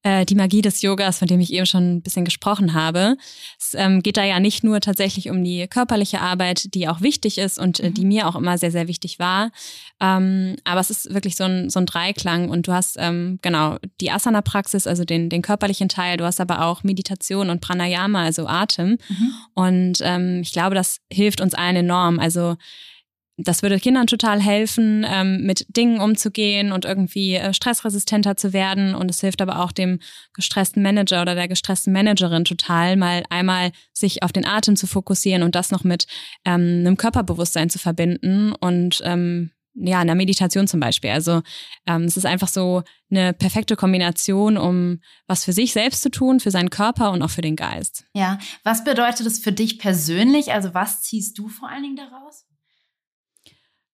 äh, 0.07 0.25
die 0.25 0.36
Magie 0.36 0.62
des 0.62 0.81
Yogas, 0.81 1.19
von 1.19 1.27
dem 1.27 1.42
ich 1.42 1.51
eben 1.51 1.65
schon 1.65 1.95
ein 1.95 2.01
bisschen 2.01 2.24
gesprochen 2.24 2.74
habe. 2.74 3.18
Es 3.59 3.74
ähm, 3.74 4.01
geht 4.01 4.15
da 4.15 4.24
ja 4.24 4.39
nicht 4.39 4.63
nur 4.63 4.80
tatsächlich 4.80 5.30
um 5.30 5.44
die 5.44 5.68
körperliche 5.68 6.21
Arbeit, 6.21 6.74
die 6.74 6.88
auch 6.88 7.01
wichtig 7.01 7.38
ist 7.38 7.59
und 7.59 7.81
äh, 7.81 7.92
die 7.92 8.04
mhm. 8.04 8.07
mir 8.07 8.27
auch 8.27 8.36
immer 8.38 8.57
sehr, 8.57 8.71
sehr 8.71 8.88
wichtig 8.88 9.19
war. 9.19 9.51
Ähm, 10.00 10.56
aber 10.63 10.80
es 10.80 10.89
ist 10.89 11.13
wirklich 11.13 11.36
so 11.36 11.44
ein, 11.44 11.69
so 11.69 11.80
ein 11.80 11.86
Dreiklang 11.86 12.50
und 12.50 12.68
du 12.68 12.71
hast 12.71 12.95
ähm, 12.98 13.39
genau 13.42 13.77
die 14.00 14.09
Asana-Praxis, 14.09 14.88
also 14.88 15.04
den, 15.04 15.30
den 15.30 15.42
körperlichen 15.42 15.89
Teil, 15.89 16.15
du 16.15 16.24
hast 16.24 16.39
aber 16.39 16.65
auch 16.65 16.83
Meditation 16.83 17.50
und 17.50 17.59
Pranayama, 17.59 18.24
also 18.24 18.48
Atem. 18.48 18.98
Mhm. 19.09 19.31
Und 19.56 19.98
ähm, 20.04 20.39
ich 20.42 20.54
glaube, 20.54 20.75
das 20.75 21.01
hilft 21.12 21.42
uns 21.42 21.54
allen 21.54 21.75
enorm. 21.75 22.19
Also 22.19 22.56
das 23.37 23.61
würde 23.61 23.79
Kindern 23.79 24.07
total 24.07 24.41
helfen, 24.41 25.05
ähm, 25.07 25.43
mit 25.43 25.65
Dingen 25.75 25.99
umzugehen 25.99 26.71
und 26.71 26.85
irgendwie 26.85 27.35
äh, 27.35 27.53
stressresistenter 27.53 28.35
zu 28.35 28.51
werden. 28.51 28.95
Und 28.95 29.11
es 29.11 29.21
hilft 29.21 29.41
aber 29.41 29.59
auch 29.59 29.71
dem 29.71 29.99
gestressten 30.33 30.81
Manager 30.81 31.21
oder 31.21 31.35
der 31.35 31.47
gestressten 31.47 31.94
Managerin 31.94 32.45
total, 32.45 32.97
mal 32.97 33.23
einmal 33.29 33.71
sich 33.94 34.23
auf 34.23 34.31
den 34.31 34.45
Atem 34.45 34.75
zu 34.75 34.87
fokussieren 34.87 35.44
und 35.44 35.53
das 35.53 35.69
noch 35.69 35.83
mit 35.83 36.07
ähm, 36.45 36.79
einem 36.79 36.97
Körperbewusstsein 36.97 37.69
zu 37.69 37.77
verbinden 37.77 38.53
und 38.53 39.01
ähm, 39.03 39.51
ja, 39.79 39.99
einer 39.99 40.15
Meditation 40.15 40.67
zum 40.67 40.79
Beispiel. 40.79 41.11
Also 41.11 41.44
ähm, 41.85 42.06
es 42.06 42.17
ist 42.17 42.25
einfach 42.25 42.47
so 42.47 42.81
eine 43.11 43.33
perfekte 43.33 43.75
Kombination, 43.75 44.57
um 44.57 44.99
was 45.27 45.45
für 45.45 45.53
sich 45.53 45.73
selbst 45.73 46.01
zu 46.01 46.09
tun, 46.09 46.39
für 46.39 46.49
seinen 46.49 46.71
Körper 46.71 47.11
und 47.11 47.21
auch 47.21 47.29
für 47.29 47.44
den 47.44 47.56
Geist. 47.56 48.06
Ja, 48.15 48.39
was 48.63 48.83
bedeutet 48.83 49.27
das 49.27 49.37
für 49.37 49.51
dich 49.51 49.77
persönlich? 49.77 50.51
Also 50.51 50.73
was 50.73 51.03
ziehst 51.03 51.37
du 51.37 51.47
vor 51.47 51.69
allen 51.69 51.83
Dingen 51.83 51.95
daraus? 51.97 52.46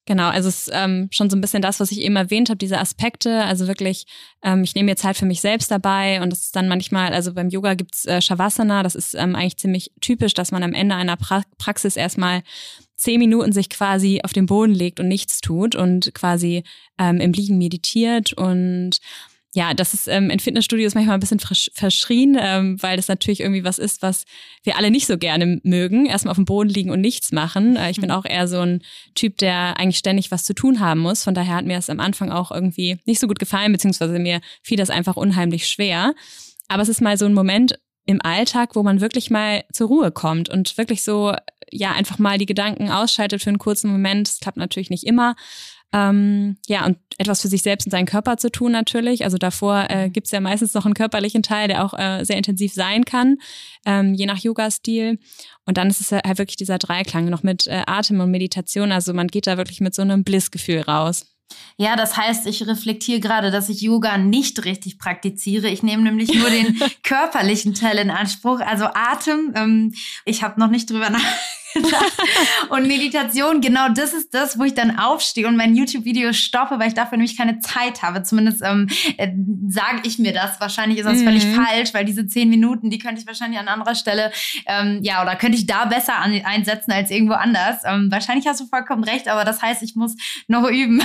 Genau, 0.05 0.27
also 0.27 0.49
es 0.49 0.67
ist 0.67 0.71
ähm, 0.73 1.07
schon 1.11 1.29
so 1.29 1.37
ein 1.37 1.41
bisschen 1.41 1.61
das, 1.61 1.79
was 1.79 1.89
ich 1.91 2.01
eben 2.01 2.17
erwähnt 2.17 2.49
habe, 2.49 2.57
diese 2.57 2.77
Aspekte. 2.77 3.43
Also 3.43 3.67
wirklich, 3.67 4.05
ähm, 4.43 4.63
ich 4.63 4.75
nehme 4.75 4.91
mir 4.91 4.95
Zeit 4.97 5.15
für 5.15 5.25
mich 5.25 5.39
selbst 5.39 5.71
dabei 5.71 6.21
und 6.21 6.29
das 6.29 6.41
ist 6.41 6.55
dann 6.57 6.67
manchmal, 6.67 7.13
also 7.13 7.33
beim 7.33 7.47
Yoga 7.47 7.73
gibt's 7.75 8.05
äh, 8.05 8.21
Shavasana, 8.21 8.83
das 8.83 8.95
ist 8.95 9.15
ähm, 9.15 9.33
eigentlich 9.33 9.57
ziemlich 9.57 9.91
typisch, 10.01 10.33
dass 10.33 10.51
man 10.51 10.61
am 10.61 10.73
Ende 10.73 10.95
einer 10.95 11.15
pra 11.15 11.43
Praxis 11.57 11.95
erstmal 11.95 12.43
zehn 12.97 13.17
Minuten 13.17 13.53
sich 13.53 13.69
quasi 13.69 14.19
auf 14.23 14.33
den 14.33 14.45
Boden 14.45 14.73
legt 14.73 14.99
und 14.99 15.07
nichts 15.07 15.39
tut 15.39 15.73
und 15.73 16.13
quasi 16.13 16.63
ähm, 16.99 17.21
im 17.21 17.31
Liegen 17.31 17.57
meditiert 17.57 18.33
und 18.33 18.99
ja, 19.55 19.75
das 19.75 19.93
ist 19.93 20.07
ähm, 20.07 20.31
in 20.31 20.39
Fitnessstudios 20.39 20.95
manchmal 20.95 21.15
ein 21.15 21.19
bisschen 21.19 21.39
verschrien, 21.39 22.35
ähm, 22.39 22.81
weil 22.81 22.97
das 22.97 23.07
natürlich 23.07 23.39
irgendwie 23.39 23.63
was 23.63 23.77
ist, 23.77 24.01
was 24.01 24.25
wir 24.63 24.77
alle 24.77 24.89
nicht 24.89 25.05
so 25.05 25.17
gerne 25.17 25.61
mögen. 25.63 26.07
Erstmal 26.07 26.31
auf 26.31 26.37
dem 26.37 26.45
Boden 26.45 26.69
liegen 26.69 26.89
und 26.89 27.01
nichts 27.01 27.31
machen. 27.31 27.75
Äh, 27.75 27.91
ich 27.91 28.01
bin 28.01 28.09
mhm. 28.09 28.15
auch 28.15 28.25
eher 28.25 28.47
so 28.47 28.61
ein 28.61 28.81
Typ, 29.13 29.37
der 29.37 29.77
eigentlich 29.77 29.99
ständig 29.99 30.31
was 30.31 30.43
zu 30.43 30.55
tun 30.55 30.79
haben 30.79 31.01
muss. 31.01 31.23
Von 31.23 31.35
daher 31.35 31.55
hat 31.55 31.65
mir 31.65 31.75
das 31.75 31.91
am 31.91 31.99
Anfang 31.99 32.31
auch 32.31 32.51
irgendwie 32.51 32.97
nicht 33.05 33.19
so 33.19 33.27
gut 33.27 33.37
gefallen, 33.37 33.71
beziehungsweise 33.71 34.17
mir 34.17 34.41
fiel 34.63 34.77
das 34.77 34.89
einfach 34.89 35.17
unheimlich 35.17 35.67
schwer. 35.67 36.15
Aber 36.67 36.81
es 36.81 36.89
ist 36.89 37.01
mal 37.01 37.17
so 37.19 37.25
ein 37.25 37.33
Moment 37.33 37.77
im 38.07 38.21
Alltag, 38.23 38.75
wo 38.75 38.81
man 38.81 39.01
wirklich 39.01 39.29
mal 39.29 39.63
zur 39.71 39.87
Ruhe 39.87 40.11
kommt 40.11 40.49
und 40.49 40.79
wirklich 40.79 41.03
so, 41.03 41.35
ja, 41.71 41.91
einfach 41.91 42.17
mal 42.17 42.39
die 42.39 42.47
Gedanken 42.47 42.89
ausschaltet 42.89 43.43
für 43.43 43.51
einen 43.51 43.59
kurzen 43.59 43.91
Moment. 43.91 44.27
Das 44.27 44.39
klappt 44.39 44.57
natürlich 44.57 44.89
nicht 44.89 45.05
immer. 45.05 45.35
Ähm, 45.93 46.57
ja, 46.67 46.85
und 46.85 46.97
etwas 47.19 47.41
für 47.41 47.47
sich 47.47 47.61
selbst 47.61 47.85
und 47.85 47.91
seinen 47.91 48.07
Körper 48.07 48.37
zu 48.37 48.51
tun 48.51 48.71
natürlich. 48.71 49.23
Also 49.23 49.37
davor 49.37 49.85
äh, 49.89 50.09
gibt 50.09 50.25
es 50.25 50.31
ja 50.31 50.39
meistens 50.39 50.73
noch 50.73 50.85
einen 50.85 50.95
körperlichen 50.95 51.43
Teil, 51.43 51.67
der 51.67 51.85
auch 51.85 51.93
äh, 51.93 52.23
sehr 52.23 52.37
intensiv 52.37 52.73
sein 52.73 53.05
kann, 53.05 53.37
ähm, 53.85 54.15
je 54.15 54.25
nach 54.25 54.39
Yoga-Stil. 54.39 55.19
Und 55.65 55.77
dann 55.77 55.89
ist 55.89 56.01
es 56.01 56.11
halt 56.11 56.25
wirklich 56.39 56.57
dieser 56.57 56.79
Dreiklang 56.79 57.29
noch 57.29 57.43
mit 57.43 57.67
äh, 57.67 57.83
Atem 57.85 58.19
und 58.19 58.31
Meditation. 58.31 58.91
Also 58.91 59.13
man 59.13 59.27
geht 59.27 59.45
da 59.45 59.57
wirklich 59.57 59.81
mit 59.81 59.93
so 59.93 60.01
einem 60.01 60.23
Blissgefühl 60.23 60.81
raus. 60.81 61.27
Ja, 61.77 61.95
das 61.95 62.17
heißt, 62.17 62.47
ich 62.47 62.65
reflektiere 62.65 63.19
gerade, 63.19 63.51
dass 63.51 63.69
ich 63.69 63.81
Yoga 63.81 64.17
nicht 64.17 64.65
richtig 64.65 64.97
praktiziere. 64.97 65.67
Ich 65.67 65.83
nehme 65.83 66.01
nämlich 66.01 66.33
nur 66.33 66.49
den 66.49 66.79
körperlichen 67.03 67.75
Teil 67.75 67.99
in 67.99 68.09
Anspruch, 68.09 68.59
also 68.59 68.85
Atem. 68.85 69.53
Ähm, 69.55 69.93
ich 70.25 70.41
habe 70.41 70.59
noch 70.59 70.69
nicht 70.69 70.89
drüber 70.89 71.09
nachgedacht 71.11 71.62
und 72.69 72.87
Meditation, 72.87 73.61
genau 73.61 73.89
das 73.89 74.13
ist 74.13 74.33
das, 74.33 74.57
wo 74.57 74.63
ich 74.63 74.73
dann 74.73 74.97
aufstehe 74.99 75.47
und 75.47 75.55
mein 75.55 75.75
YouTube-Video 75.75 76.33
stoppe, 76.33 76.79
weil 76.79 76.87
ich 76.87 76.93
dafür 76.93 77.17
nämlich 77.17 77.37
keine 77.37 77.59
Zeit 77.59 78.01
habe. 78.01 78.23
Zumindest 78.23 78.61
ähm, 78.63 78.87
äh, 79.17 79.29
sage 79.67 80.01
ich 80.03 80.19
mir 80.19 80.33
das. 80.33 80.59
Wahrscheinlich 80.59 80.99
ist 80.99 81.05
das 81.05 81.19
mhm. 81.19 81.25
völlig 81.25 81.45
falsch, 81.45 81.93
weil 81.93 82.05
diese 82.05 82.27
zehn 82.27 82.49
Minuten, 82.49 82.89
die 82.89 82.99
könnte 82.99 83.21
ich 83.21 83.27
wahrscheinlich 83.27 83.59
an 83.59 83.67
anderer 83.67 83.95
Stelle, 83.95 84.31
ähm, 84.67 84.99
ja, 85.01 85.21
oder 85.21 85.35
könnte 85.35 85.57
ich 85.57 85.65
da 85.65 85.85
besser 85.85 86.15
an, 86.15 86.33
einsetzen 86.45 86.91
als 86.91 87.11
irgendwo 87.11 87.33
anders. 87.33 87.81
Ähm, 87.85 88.11
wahrscheinlich 88.11 88.47
hast 88.47 88.59
du 88.59 88.65
vollkommen 88.65 89.03
recht, 89.03 89.27
aber 89.27 89.45
das 89.45 89.61
heißt, 89.61 89.83
ich 89.83 89.95
muss 89.95 90.15
noch 90.47 90.67
üben. 90.69 91.01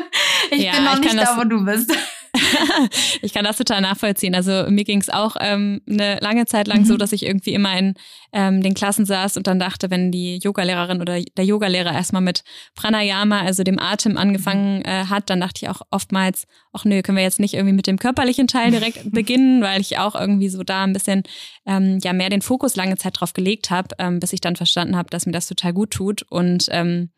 ich 0.50 0.62
ja, 0.62 0.72
bin 0.72 0.84
noch 0.84 0.98
nicht 0.98 1.18
da, 1.18 1.36
wo 1.36 1.44
du 1.44 1.64
bist. 1.64 1.92
ich 3.22 3.32
kann 3.32 3.44
das 3.44 3.56
total 3.56 3.80
nachvollziehen. 3.80 4.34
Also 4.34 4.64
mir 4.68 4.84
ging 4.84 5.00
es 5.00 5.08
auch 5.08 5.36
ähm, 5.40 5.80
eine 5.88 6.18
lange 6.20 6.46
Zeit 6.46 6.68
lang 6.68 6.80
mhm. 6.80 6.84
so, 6.84 6.96
dass 6.96 7.12
ich 7.12 7.24
irgendwie 7.24 7.54
immer 7.54 7.76
in 7.76 7.94
ähm, 8.32 8.62
den 8.62 8.74
Klassen 8.74 9.04
saß 9.04 9.36
und 9.36 9.46
dann 9.46 9.58
dachte, 9.58 9.90
wenn 9.90 10.12
die 10.12 10.38
Yogalehrerin 10.38 11.00
oder 11.00 11.20
der 11.20 11.44
Yogalehrer 11.44 11.92
erstmal 11.92 12.22
mit 12.22 12.42
Pranayama, 12.74 13.40
also 13.40 13.62
dem 13.62 13.78
Atem, 13.78 14.16
angefangen 14.16 14.78
mhm. 14.78 14.84
äh, 14.84 15.06
hat, 15.06 15.30
dann 15.30 15.40
dachte 15.40 15.60
ich 15.62 15.68
auch 15.68 15.82
oftmals, 15.90 16.46
ach 16.72 16.84
nö, 16.84 17.02
können 17.02 17.16
wir 17.16 17.24
jetzt 17.24 17.40
nicht 17.40 17.54
irgendwie 17.54 17.74
mit 17.74 17.86
dem 17.86 17.98
körperlichen 17.98 18.46
Teil 18.46 18.70
direkt 18.70 19.10
beginnen, 19.12 19.62
weil 19.62 19.80
ich 19.80 19.98
auch 19.98 20.14
irgendwie 20.14 20.48
so 20.48 20.62
da 20.62 20.84
ein 20.84 20.92
bisschen 20.92 21.22
ähm, 21.66 21.98
ja 22.02 22.12
mehr 22.12 22.30
den 22.30 22.42
Fokus 22.42 22.76
lange 22.76 22.96
Zeit 22.96 23.20
drauf 23.20 23.32
gelegt 23.32 23.70
habe, 23.70 23.88
ähm, 23.98 24.20
bis 24.20 24.32
ich 24.32 24.40
dann 24.40 24.56
verstanden 24.56 24.96
habe, 24.96 25.10
dass 25.10 25.26
mir 25.26 25.32
das 25.32 25.48
total 25.48 25.72
gut 25.72 25.90
tut 25.90 26.22
und 26.22 26.66
ähm, 26.70 27.10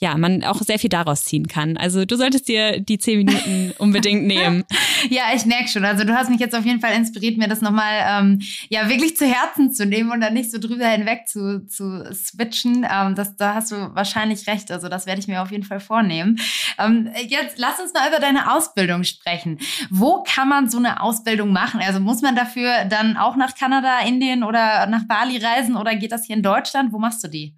ja, 0.00 0.16
man 0.16 0.44
auch 0.44 0.60
sehr 0.62 0.78
viel 0.78 0.90
daraus 0.90 1.24
ziehen 1.24 1.48
kann. 1.48 1.76
Also 1.76 2.04
du 2.04 2.16
solltest 2.16 2.46
dir 2.46 2.80
die 2.80 2.98
zehn 2.98 3.18
Minuten 3.18 3.72
unbedingt 3.78 4.24
nehmen. 4.26 4.64
ja, 5.10 5.24
ich 5.34 5.44
merke 5.44 5.68
schon. 5.68 5.84
Also 5.84 6.04
du 6.04 6.14
hast 6.14 6.30
mich 6.30 6.38
jetzt 6.38 6.54
auf 6.54 6.64
jeden 6.64 6.80
Fall 6.80 6.94
inspiriert, 6.94 7.36
mir 7.36 7.48
das 7.48 7.60
nochmal 7.60 8.04
ähm, 8.06 8.40
ja 8.68 8.88
wirklich 8.88 9.16
zu 9.16 9.26
Herzen 9.26 9.72
zu 9.72 9.86
nehmen 9.86 10.12
und 10.12 10.20
dann 10.20 10.34
nicht 10.34 10.52
so 10.52 10.58
drüber 10.58 10.86
hinweg 10.86 11.26
zu, 11.26 11.66
zu 11.66 12.04
switchen. 12.14 12.86
Ähm, 12.88 13.16
das, 13.16 13.34
da 13.36 13.54
hast 13.54 13.72
du 13.72 13.76
wahrscheinlich 13.94 14.46
recht. 14.46 14.70
Also 14.70 14.88
das 14.88 15.06
werde 15.06 15.20
ich 15.20 15.26
mir 15.26 15.42
auf 15.42 15.50
jeden 15.50 15.64
Fall 15.64 15.80
vornehmen. 15.80 16.38
Ähm, 16.78 17.10
jetzt 17.26 17.58
lass 17.58 17.80
uns 17.80 17.92
mal 17.92 18.08
über 18.08 18.20
deine 18.20 18.52
Ausbildung 18.52 19.02
sprechen. 19.02 19.58
Wo 19.90 20.22
kann 20.22 20.48
man 20.48 20.70
so 20.70 20.78
eine 20.78 21.02
Ausbildung 21.02 21.52
machen? 21.52 21.80
Also 21.80 21.98
muss 21.98 22.22
man 22.22 22.36
dafür 22.36 22.84
dann 22.84 23.16
auch 23.16 23.34
nach 23.34 23.56
Kanada, 23.56 23.98
Indien 24.06 24.44
oder 24.44 24.86
nach 24.86 25.08
Bali 25.08 25.38
reisen 25.38 25.76
oder 25.76 25.96
geht 25.96 26.12
das 26.12 26.24
hier 26.24 26.36
in 26.36 26.42
Deutschland? 26.44 26.92
Wo 26.92 27.00
machst 27.00 27.24
du 27.24 27.28
die? 27.28 27.56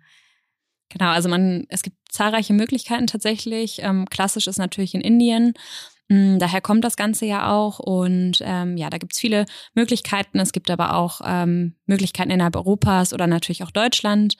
Genau, 0.90 1.10
also 1.10 1.28
man, 1.28 1.66
es 1.68 1.82
gibt 1.82 1.96
zahlreiche 2.10 2.52
Möglichkeiten 2.52 3.06
tatsächlich. 3.06 3.80
Ähm, 3.82 4.06
klassisch 4.10 4.46
ist 4.46 4.58
natürlich 4.58 4.94
in 4.94 5.00
Indien. 5.00 5.54
Mm, 6.08 6.38
daher 6.38 6.60
kommt 6.60 6.84
das 6.84 6.96
Ganze 6.96 7.24
ja 7.26 7.50
auch. 7.50 7.78
Und 7.78 8.42
ähm, 8.42 8.76
ja, 8.76 8.90
da 8.90 8.98
gibt's 8.98 9.18
viele 9.20 9.46
Möglichkeiten. 9.74 10.38
Es 10.40 10.52
gibt 10.52 10.70
aber 10.70 10.96
auch 10.96 11.20
ähm, 11.24 11.76
Möglichkeiten 11.86 12.30
innerhalb 12.30 12.56
Europas 12.56 13.12
oder 13.12 13.28
natürlich 13.28 13.62
auch 13.62 13.70
Deutschland. 13.70 14.34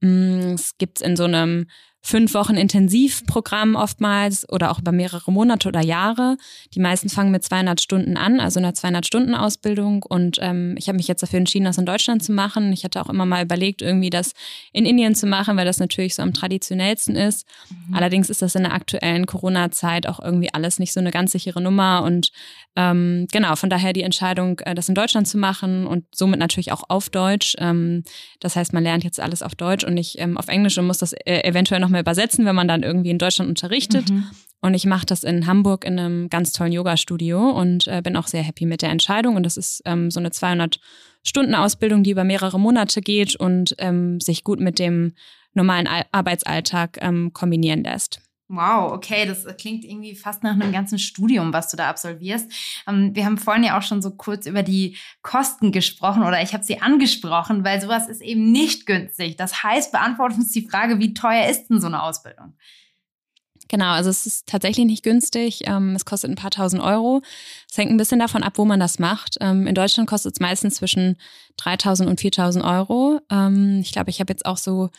Mm, 0.00 0.54
es 0.54 0.76
gibt 0.76 1.00
in 1.00 1.16
so 1.16 1.24
einem 1.24 1.68
fünf 2.04 2.34
Wochen 2.34 2.56
Intensivprogramm 2.56 3.76
oftmals 3.76 4.48
oder 4.48 4.72
auch 4.72 4.80
über 4.80 4.90
mehrere 4.90 5.30
Monate 5.30 5.68
oder 5.68 5.80
Jahre. 5.80 6.36
Die 6.74 6.80
meisten 6.80 7.08
fangen 7.08 7.30
mit 7.30 7.44
200 7.44 7.80
Stunden 7.80 8.16
an, 8.16 8.40
also 8.40 8.58
einer 8.58 8.72
200-Stunden-Ausbildung. 8.72 10.02
Und 10.02 10.38
ähm, 10.40 10.74
ich 10.76 10.88
habe 10.88 10.96
mich 10.96 11.06
jetzt 11.06 11.22
dafür 11.22 11.38
entschieden, 11.38 11.64
das 11.64 11.78
in 11.78 11.86
Deutschland 11.86 12.24
zu 12.24 12.32
machen. 12.32 12.72
Ich 12.72 12.82
hatte 12.82 13.00
auch 13.00 13.08
immer 13.08 13.24
mal 13.24 13.44
überlegt, 13.44 13.82
irgendwie 13.82 14.10
das 14.10 14.32
in 14.72 14.84
Indien 14.84 15.14
zu 15.14 15.28
machen, 15.28 15.56
weil 15.56 15.64
das 15.64 15.78
natürlich 15.78 16.16
so 16.16 16.22
am 16.22 16.34
traditionellsten 16.34 17.14
ist. 17.14 17.46
Mhm. 17.70 17.94
Allerdings 17.94 18.30
ist 18.30 18.42
das 18.42 18.56
in 18.56 18.64
der 18.64 18.74
aktuellen 18.74 19.26
Corona-Zeit 19.26 20.08
auch 20.08 20.18
irgendwie 20.18 20.52
alles 20.52 20.80
nicht 20.80 20.92
so 20.92 20.98
eine 20.98 21.12
ganz 21.12 21.30
sichere 21.30 21.60
Nummer. 21.60 22.02
Und 22.02 22.32
ähm, 22.74 23.26
genau, 23.30 23.54
von 23.56 23.68
daher 23.68 23.92
die 23.92 24.02
Entscheidung, 24.02 24.58
äh, 24.60 24.74
das 24.74 24.88
in 24.88 24.94
Deutschland 24.94 25.28
zu 25.28 25.36
machen 25.36 25.86
und 25.86 26.04
somit 26.14 26.38
natürlich 26.38 26.72
auch 26.72 26.84
auf 26.88 27.10
Deutsch. 27.10 27.54
Ähm, 27.58 28.02
das 28.40 28.56
heißt, 28.56 28.72
man 28.72 28.82
lernt 28.82 29.04
jetzt 29.04 29.20
alles 29.20 29.42
auf 29.42 29.54
Deutsch 29.54 29.84
und 29.84 29.94
nicht 29.94 30.18
ähm, 30.18 30.38
auf 30.38 30.48
Englisch 30.48 30.78
und 30.78 30.86
muss 30.86 30.98
das 30.98 31.12
äh, 31.12 31.42
eventuell 31.42 31.80
noch 31.80 31.90
mal 31.90 32.00
übersetzen, 32.00 32.46
wenn 32.46 32.54
man 32.54 32.68
dann 32.68 32.82
irgendwie 32.82 33.10
in 33.10 33.18
Deutschland 33.18 33.50
unterrichtet. 33.50 34.10
Mhm. 34.10 34.30
Und 34.62 34.74
ich 34.74 34.86
mache 34.86 35.04
das 35.04 35.24
in 35.24 35.46
Hamburg 35.46 35.84
in 35.84 35.98
einem 35.98 36.30
ganz 36.30 36.52
tollen 36.52 36.72
Yoga-Studio 36.72 37.50
und 37.50 37.88
äh, 37.88 38.00
bin 38.02 38.16
auch 38.16 38.28
sehr 38.28 38.42
happy 38.42 38.64
mit 38.64 38.80
der 38.80 38.90
Entscheidung. 38.90 39.36
Und 39.36 39.42
das 39.42 39.56
ist 39.56 39.82
ähm, 39.84 40.10
so 40.10 40.20
eine 40.20 40.30
200-Stunden-Ausbildung, 40.30 42.04
die 42.04 42.12
über 42.12 42.24
mehrere 42.24 42.58
Monate 42.58 43.02
geht 43.02 43.36
und 43.36 43.74
ähm, 43.78 44.20
sich 44.20 44.44
gut 44.44 44.60
mit 44.60 44.78
dem 44.78 45.14
normalen 45.52 45.88
Arbeitsalltag 46.12 46.98
ähm, 47.02 47.32
kombinieren 47.34 47.84
lässt. 47.84 48.22
Wow, 48.48 48.92
okay, 48.92 49.24
das 49.24 49.46
klingt 49.56 49.84
irgendwie 49.84 50.14
fast 50.14 50.42
nach 50.42 50.52
einem 50.52 50.72
ganzen 50.72 50.98
Studium, 50.98 51.54
was 51.54 51.70
du 51.70 51.76
da 51.76 51.88
absolvierst. 51.88 52.52
Ähm, 52.86 53.14
wir 53.14 53.24
haben 53.24 53.38
vorhin 53.38 53.64
ja 53.64 53.78
auch 53.78 53.82
schon 53.82 54.02
so 54.02 54.10
kurz 54.10 54.46
über 54.46 54.62
die 54.62 54.98
Kosten 55.22 55.72
gesprochen 55.72 56.22
oder 56.22 56.42
ich 56.42 56.52
habe 56.52 56.64
sie 56.64 56.80
angesprochen, 56.80 57.64
weil 57.64 57.80
sowas 57.80 58.08
ist 58.08 58.20
eben 58.20 58.52
nicht 58.52 58.84
günstig. 58.84 59.36
Das 59.36 59.62
heißt, 59.62 59.90
beantwortet 59.90 60.38
uns 60.38 60.52
die 60.52 60.68
Frage, 60.68 60.98
wie 60.98 61.14
teuer 61.14 61.48
ist 61.48 61.68
denn 61.68 61.80
so 61.80 61.86
eine 61.86 62.02
Ausbildung? 62.02 62.54
Genau, 63.68 63.92
also 63.92 64.10
es 64.10 64.26
ist 64.26 64.46
tatsächlich 64.46 64.84
nicht 64.84 65.02
günstig. 65.02 65.62
Ähm, 65.64 65.94
es 65.96 66.04
kostet 66.04 66.30
ein 66.30 66.36
paar 66.36 66.50
tausend 66.50 66.82
Euro. 66.82 67.22
Es 67.70 67.78
hängt 67.78 67.90
ein 67.90 67.96
bisschen 67.96 68.18
davon 68.18 68.42
ab, 68.42 68.58
wo 68.58 68.66
man 68.66 68.78
das 68.78 68.98
macht. 68.98 69.38
Ähm, 69.40 69.66
in 69.66 69.74
Deutschland 69.74 70.10
kostet 70.10 70.34
es 70.34 70.40
meistens 70.40 70.74
zwischen 70.74 71.16
3000 71.56 72.10
und 72.10 72.20
4000 72.20 72.62
Euro. 72.64 73.20
ich 73.80 73.92
glaube, 73.92 74.10
ich 74.10 74.20
habe 74.20 74.32
jetzt 74.32 74.44
auch 74.44 74.58
so 74.58 74.90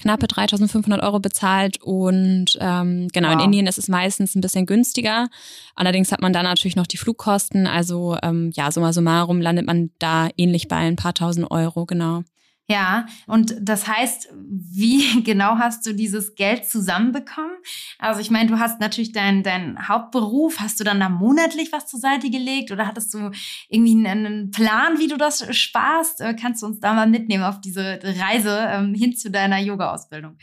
knappe 0.00 0.26
3.500 0.26 1.02
Euro 1.02 1.20
bezahlt 1.20 1.82
und 1.82 2.56
ähm, 2.60 3.08
genau, 3.12 3.28
wow. 3.28 3.34
in 3.34 3.40
Indien 3.40 3.66
ist 3.66 3.78
es 3.78 3.88
meistens 3.88 4.34
ein 4.34 4.40
bisschen 4.40 4.66
günstiger. 4.66 5.28
Allerdings 5.74 6.12
hat 6.12 6.20
man 6.20 6.32
da 6.32 6.42
natürlich 6.42 6.76
noch 6.76 6.86
die 6.86 6.96
Flugkosten, 6.96 7.66
also 7.66 8.16
ähm, 8.22 8.50
ja, 8.54 8.70
summa 8.70 8.92
summarum 8.92 9.40
landet 9.40 9.66
man 9.66 9.90
da 9.98 10.28
ähnlich 10.36 10.68
bei 10.68 10.76
ein 10.76 10.96
paar 10.96 11.14
tausend 11.14 11.50
Euro, 11.50 11.86
genau. 11.86 12.22
Ja, 12.70 13.06
und 13.26 13.56
das 13.60 13.88
heißt, 13.88 14.28
wie 14.32 15.22
genau 15.24 15.58
hast 15.58 15.84
du 15.86 15.92
dieses 15.92 16.36
Geld 16.36 16.66
zusammenbekommen? 16.66 17.50
Also 17.98 18.20
ich 18.20 18.30
meine, 18.30 18.48
du 18.48 18.60
hast 18.60 18.78
natürlich 18.78 19.10
deinen 19.10 19.42
dein 19.42 19.88
Hauptberuf, 19.88 20.60
hast 20.60 20.78
du 20.78 20.84
dann 20.84 21.00
da 21.00 21.08
monatlich 21.08 21.72
was 21.72 21.88
zur 21.88 21.98
Seite 21.98 22.30
gelegt 22.30 22.70
oder 22.70 22.86
hattest 22.86 23.12
du 23.12 23.32
irgendwie 23.68 24.06
einen 24.06 24.52
Plan, 24.52 25.00
wie 25.00 25.08
du 25.08 25.16
das 25.16 25.52
sparst? 25.56 26.20
Äh, 26.20 26.36
kannst 26.40 26.62
du 26.62 26.66
uns 26.66 26.78
da 26.78 26.94
mal 26.94 27.08
mitnehmen 27.08 27.42
auf 27.42 27.60
diese 27.60 27.98
Reise 28.04 28.68
ähm, 28.70 28.94
hin 28.94 29.16
zu 29.16 29.32
deiner 29.32 29.58
Yoga-Ausbildung? 29.58 30.36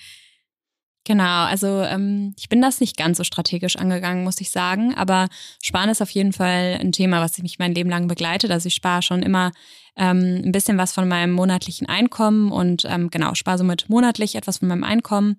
Genau, 1.08 1.46
also 1.46 1.84
ähm, 1.84 2.34
ich 2.38 2.50
bin 2.50 2.62
das 2.62 2.82
nicht 2.82 2.98
ganz 2.98 3.18
so 3.18 3.24
strategisch 3.24 3.78
angegangen, 3.78 4.26
muss 4.26 4.42
ich 4.42 4.52
sagen. 4.52 4.94
Aber 4.94 5.30
Sparen 5.64 5.90
ist 5.90 6.02
auf 6.02 6.10
jeden 6.10 6.34
Fall 6.34 6.78
ein 6.82 6.92
Thema, 6.92 7.22
was 7.22 7.38
mich 7.38 7.60
mein 7.60 7.74
Leben 7.74 7.90
lang 7.90 8.10
begleitet. 8.10 8.52
Also 8.52 8.68
ich 8.68 8.74
spare 8.74 9.02
schon 9.02 9.24
immer 9.24 9.54
ähm, 9.96 10.42
ein 10.44 10.52
bisschen 10.52 10.78
was 10.78 10.92
von 10.92 11.08
meinem 11.08 11.32
monatlichen 11.32 11.88
Einkommen 11.88 12.52
und 12.52 12.84
ähm, 12.90 13.10
genau, 13.10 13.36
spare 13.36 13.58
somit 13.58 13.88
monatlich 13.88 14.36
etwas 14.36 14.58
von 14.58 14.68
meinem 14.68 14.84
Einkommen. 14.84 15.38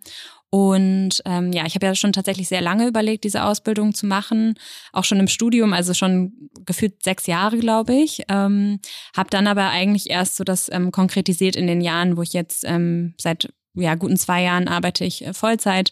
Und 0.48 1.20
ähm, 1.26 1.52
ja, 1.52 1.66
ich 1.66 1.74
habe 1.74 1.84
ja 1.84 1.94
schon 1.94 2.14
tatsächlich 2.14 2.48
sehr 2.48 2.62
lange 2.62 2.88
überlegt, 2.88 3.24
diese 3.24 3.44
Ausbildung 3.44 3.92
zu 3.92 4.06
machen, 4.06 4.54
auch 4.94 5.04
schon 5.04 5.20
im 5.20 5.28
Studium, 5.28 5.74
also 5.74 5.92
schon 5.92 6.32
gefühlt 6.64 7.02
sechs 7.02 7.26
Jahre, 7.26 7.58
glaube 7.58 7.92
ich. 7.92 8.22
Ähm, 8.30 8.80
habe 9.14 9.28
dann 9.28 9.46
aber 9.46 9.68
eigentlich 9.68 10.08
erst 10.08 10.36
so 10.36 10.44
das 10.44 10.70
ähm, 10.72 10.92
konkretisiert 10.92 11.56
in 11.56 11.66
den 11.66 11.82
Jahren, 11.82 12.16
wo 12.16 12.22
ich 12.22 12.32
jetzt 12.32 12.64
ähm, 12.64 13.12
seit 13.18 13.50
ja, 13.80 13.94
guten 13.94 14.16
zwei 14.16 14.42
Jahren 14.42 14.68
arbeite 14.68 15.04
ich 15.04 15.26
äh, 15.26 15.32
Vollzeit. 15.32 15.90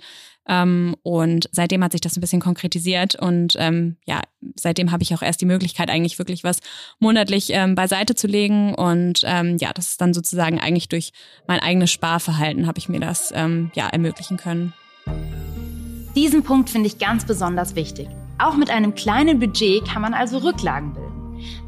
Ähm, 0.48 0.94
und 1.02 1.48
seitdem 1.52 1.82
hat 1.82 1.92
sich 1.92 2.00
das 2.00 2.16
ein 2.16 2.20
bisschen 2.20 2.40
konkretisiert 2.40 3.16
und 3.16 3.56
ähm, 3.58 3.96
ja, 4.06 4.20
seitdem 4.54 4.92
habe 4.92 5.02
ich 5.02 5.12
auch 5.12 5.22
erst 5.22 5.40
die 5.40 5.46
Möglichkeit, 5.46 5.90
eigentlich 5.90 6.18
wirklich 6.18 6.44
was 6.44 6.60
monatlich 7.00 7.48
ähm, 7.50 7.74
beiseite 7.74 8.14
zu 8.14 8.28
legen. 8.28 8.74
Und 8.74 9.20
ähm, 9.24 9.56
ja, 9.58 9.72
das 9.72 9.90
ist 9.90 10.00
dann 10.00 10.14
sozusagen 10.14 10.60
eigentlich 10.60 10.88
durch 10.88 11.12
mein 11.48 11.58
eigenes 11.58 11.90
Sparverhalten 11.90 12.66
habe 12.66 12.78
ich 12.78 12.88
mir 12.88 13.00
das 13.00 13.32
ähm, 13.34 13.72
ja 13.74 13.88
ermöglichen 13.88 14.36
können. 14.36 14.72
Diesen 16.14 16.44
Punkt 16.44 16.70
finde 16.70 16.86
ich 16.86 16.98
ganz 16.98 17.26
besonders 17.26 17.74
wichtig. 17.74 18.08
Auch 18.38 18.56
mit 18.56 18.70
einem 18.70 18.94
kleinen 18.94 19.40
Budget 19.40 19.84
kann 19.86 20.02
man 20.02 20.14
also 20.14 20.38
Rücklagen 20.38 20.94
bilden. 20.94 21.15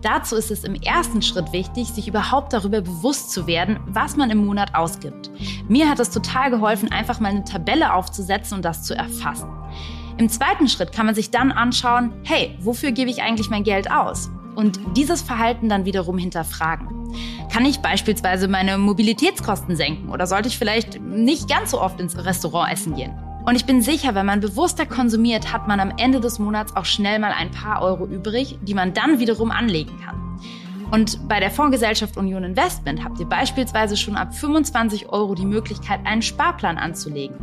Dazu 0.02 0.37
ist 0.37 0.50
es 0.50 0.64
im 0.64 0.75
ersten 0.75 1.23
Schritt 1.23 1.52
wichtig, 1.52 1.88
sich 1.88 2.08
überhaupt 2.08 2.52
darüber 2.52 2.80
bewusst 2.80 3.30
zu 3.30 3.47
werden, 3.47 3.80
was 3.87 4.16
man 4.16 4.30
im 4.30 4.47
Monat 4.47 4.75
ausgibt. 4.75 5.30
Mir 5.68 5.88
hat 5.88 6.00
es 6.00 6.11
total 6.11 6.50
geholfen, 6.50 6.92
einfach 6.92 7.20
mal 7.20 7.30
eine 7.30 7.44
Tabelle 7.44 7.92
aufzusetzen 7.92 8.56
und 8.56 8.64
das 8.64 8.85
zu 8.85 8.94
erfassen. 8.94 9.49
Im 10.18 10.28
zweiten 10.28 10.68
Schritt 10.68 10.92
kann 10.92 11.06
man 11.06 11.14
sich 11.14 11.30
dann 11.30 11.52
anschauen, 11.52 12.12
hey, 12.25 12.56
wofür 12.61 12.92
gebe 12.92 13.11
ich 13.11 13.23
eigentlich 13.23 13.50
mein 13.50 13.62
Geld 13.62 13.90
aus? 13.90 14.30
Und 14.56 14.80
dieses 14.97 15.23
Verhalten 15.23 15.68
dann 15.68 15.85
wiederum 15.85 16.18
hinterfragen. 16.18 16.88
Kann 17.52 17.64
ich 17.64 17.78
beispielsweise 17.78 18.49
meine 18.49 18.76
Mobilitätskosten 18.78 19.76
senken 19.76 20.11
oder 20.11 20.26
sollte 20.26 20.49
ich 20.49 20.58
vielleicht 20.58 21.00
nicht 21.00 21.49
ganz 21.49 21.70
so 21.70 21.80
oft 21.80 22.00
ins 22.00 22.16
Restaurant 22.25 22.73
essen 22.73 22.97
gehen? 22.97 23.16
Und 23.49 23.55
ich 23.55 23.64
bin 23.64 23.81
sicher, 23.81 24.14
wenn 24.14 24.26
man 24.26 24.40
bewusster 24.40 24.85
konsumiert, 24.85 25.55
hat 25.55 25.69
man 25.69 25.81
am 25.81 25.95
Ende 25.97 26.21
des 26.21 26.38
Monats 26.38 26.76
auch 26.76 26.85
schnell 26.85 27.19
mal 27.19 27.33
ein 27.33 27.50
paar 27.50 27.81
Euro 27.81 28.07
übrig, 28.07 28.59
die 28.61 28.75
man 28.75 28.93
dann 28.93 29.21
wiederum 29.21 29.50
anlegen 29.50 29.99
kann. 30.00 30.38
Und 30.90 31.26
bei 31.28 31.40
der 31.40 31.50
Fondsgesellschaft 31.50 32.19
Union 32.19 32.45
Investment 32.45 33.02
habt 33.02 33.19
ihr 33.21 33.25
beispielsweise 33.25 33.97
schon 33.97 34.17
ab 34.17 34.35
25 34.35 35.09
Euro 35.09 35.35
die 35.35 35.47
Möglichkeit, 35.47 36.05
einen 36.05 36.21
Sparplan 36.21 36.76
anzulegen. 36.76 37.38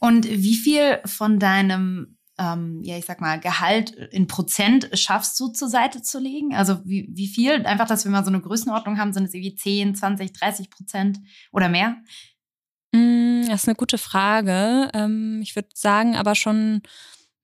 Und 0.00 0.28
wie 0.28 0.56
viel 0.56 0.98
von 1.04 1.38
deinem, 1.38 2.18
ähm, 2.38 2.80
ja, 2.82 2.98
ich 2.98 3.04
sag 3.04 3.20
mal, 3.20 3.38
Gehalt 3.38 3.90
in 4.10 4.26
Prozent 4.26 4.90
schaffst 4.94 5.38
du 5.38 5.46
zur 5.46 5.68
Seite 5.68 6.02
zu 6.02 6.18
legen? 6.18 6.56
Also 6.56 6.80
wie, 6.84 7.08
wie 7.12 7.28
viel? 7.28 7.64
Einfach, 7.66 7.86
dass 7.86 8.04
wir 8.04 8.10
mal 8.10 8.24
so 8.24 8.32
eine 8.32 8.40
Größenordnung 8.40 8.98
haben, 8.98 9.12
sind 9.12 9.26
es 9.26 9.34
irgendwie 9.34 9.54
10, 9.54 9.94
20, 9.94 10.32
30 10.32 10.70
Prozent 10.70 11.20
oder 11.52 11.68
mehr? 11.68 11.98
Mm, 12.96 13.48
das 13.48 13.62
ist 13.62 13.68
eine 13.68 13.76
gute 13.76 13.98
Frage. 13.98 14.90
Ähm, 14.94 15.40
ich 15.42 15.54
würde 15.56 15.68
sagen, 15.74 16.16
aber 16.16 16.34
schon, 16.34 16.82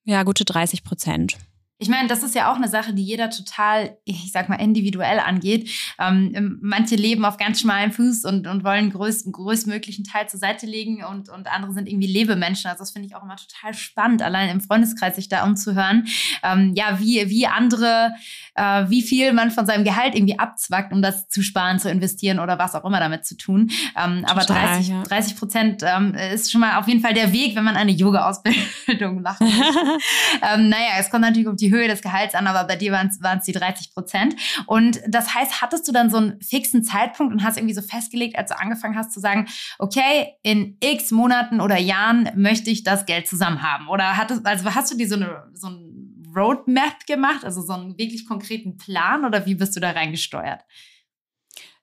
ja, 0.04 0.22
gute 0.22 0.44
30 0.44 0.84
Prozent. 0.84 1.36
Ich 1.82 1.88
meine, 1.88 2.06
das 2.06 2.22
ist 2.22 2.36
ja 2.36 2.52
auch 2.52 2.54
eine 2.54 2.68
Sache, 2.68 2.94
die 2.94 3.02
jeder 3.02 3.28
total, 3.28 3.98
ich 4.04 4.30
sag 4.30 4.48
mal, 4.48 4.54
individuell 4.54 5.18
angeht. 5.18 5.68
Ähm, 5.98 6.60
manche 6.62 6.94
leben 6.94 7.24
auf 7.24 7.38
ganz 7.38 7.60
schmalem 7.60 7.90
Fuß 7.90 8.24
und, 8.24 8.46
und 8.46 8.62
wollen 8.62 8.90
größt, 8.90 9.32
größtmöglichen 9.32 10.04
Teil 10.04 10.28
zur 10.28 10.38
Seite 10.38 10.64
legen 10.64 11.02
und, 11.04 11.28
und 11.28 11.52
andere 11.52 11.72
sind 11.72 11.88
irgendwie 11.88 12.06
Lebemenschen. 12.06 12.70
Also 12.70 12.82
das 12.82 12.92
finde 12.92 13.08
ich 13.08 13.16
auch 13.16 13.24
immer 13.24 13.34
total 13.34 13.74
spannend, 13.74 14.22
allein 14.22 14.50
im 14.50 14.60
Freundeskreis 14.60 15.16
sich 15.16 15.28
da 15.28 15.42
umzuhören. 15.42 16.06
Ähm, 16.44 16.72
ja, 16.76 17.00
wie, 17.00 17.28
wie 17.28 17.48
andere, 17.48 18.12
äh, 18.54 18.84
wie 18.88 19.02
viel 19.02 19.32
man 19.32 19.50
von 19.50 19.66
seinem 19.66 19.84
Gehalt 19.84 20.14
irgendwie 20.14 20.38
abzwackt, 20.38 20.92
um 20.92 21.02
das 21.02 21.28
zu 21.28 21.42
sparen, 21.42 21.78
zu 21.78 21.90
investieren 21.90 22.38
oder 22.38 22.58
was 22.58 22.74
auch 22.74 22.84
immer 22.84 23.00
damit 23.00 23.24
zu 23.24 23.36
tun. 23.36 23.70
Ähm, 23.96 24.24
aber 24.26 24.42
30, 24.42 24.88
ja. 24.88 25.02
30 25.02 25.36
Prozent 25.36 25.82
ähm, 25.84 26.14
ist 26.14 26.52
schon 26.52 26.60
mal 26.60 26.78
auf 26.78 26.88
jeden 26.88 27.00
Fall 27.00 27.14
der 27.14 27.32
Weg, 27.32 27.56
wenn 27.56 27.64
man 27.64 27.76
eine 27.76 27.92
Yoga-Ausbildung 27.92 29.22
macht. 29.22 29.40
ähm, 29.42 30.68
naja, 30.68 30.98
es 30.98 31.10
kommt 31.10 31.22
natürlich 31.22 31.48
um 31.48 31.56
die 31.56 31.70
Höhe 31.70 31.88
des 31.88 32.02
Gehalts 32.02 32.34
an, 32.34 32.46
aber 32.46 32.66
bei 32.66 32.76
dir 32.76 32.92
waren 32.92 33.08
es 33.08 33.44
die 33.44 33.52
30 33.52 33.92
Prozent. 33.94 34.36
Und 34.66 35.00
das 35.08 35.34
heißt, 35.34 35.62
hattest 35.62 35.88
du 35.88 35.92
dann 35.92 36.10
so 36.10 36.18
einen 36.18 36.40
fixen 36.40 36.82
Zeitpunkt 36.82 37.32
und 37.32 37.42
hast 37.42 37.56
irgendwie 37.56 37.74
so 37.74 37.82
festgelegt, 37.82 38.36
als 38.38 38.50
du 38.50 38.58
angefangen 38.58 38.96
hast 38.96 39.12
zu 39.12 39.20
sagen, 39.20 39.46
okay, 39.78 40.34
in 40.42 40.76
x 40.80 41.10
Monaten 41.10 41.60
oder 41.60 41.78
Jahren 41.78 42.30
möchte 42.34 42.70
ich 42.70 42.84
das 42.84 43.06
Geld 43.06 43.26
zusammen 43.28 43.62
haben? 43.62 43.88
Oder 43.88 44.16
hattest, 44.16 44.46
also 44.46 44.74
hast 44.74 44.92
du 44.92 44.96
dir 44.96 45.08
so 45.08 45.16
eine, 45.16 45.44
so 45.54 45.68
ein 45.68 46.01
Roadmap 46.34 47.06
gemacht, 47.06 47.44
also 47.44 47.62
so 47.62 47.72
einen 47.72 47.98
wirklich 47.98 48.26
konkreten 48.26 48.76
Plan 48.76 49.24
oder 49.24 49.46
wie 49.46 49.54
bist 49.54 49.76
du 49.76 49.80
da 49.80 49.90
reingesteuert? 49.90 50.60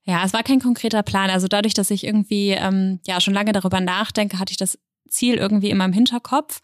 Ja, 0.03 0.23
es 0.25 0.33
war 0.33 0.43
kein 0.43 0.59
konkreter 0.59 1.03
Plan. 1.03 1.29
Also 1.29 1.47
dadurch, 1.47 1.73
dass 1.73 1.91
ich 1.91 2.03
irgendwie 2.03 2.51
ähm, 2.51 2.99
ja 3.05 3.21
schon 3.21 3.33
lange 3.33 3.51
darüber 3.51 3.79
nachdenke, 3.79 4.39
hatte 4.39 4.51
ich 4.51 4.57
das 4.57 4.79
Ziel 5.07 5.35
irgendwie 5.35 5.69
immer 5.69 5.85
im 5.85 5.93
Hinterkopf 5.93 6.61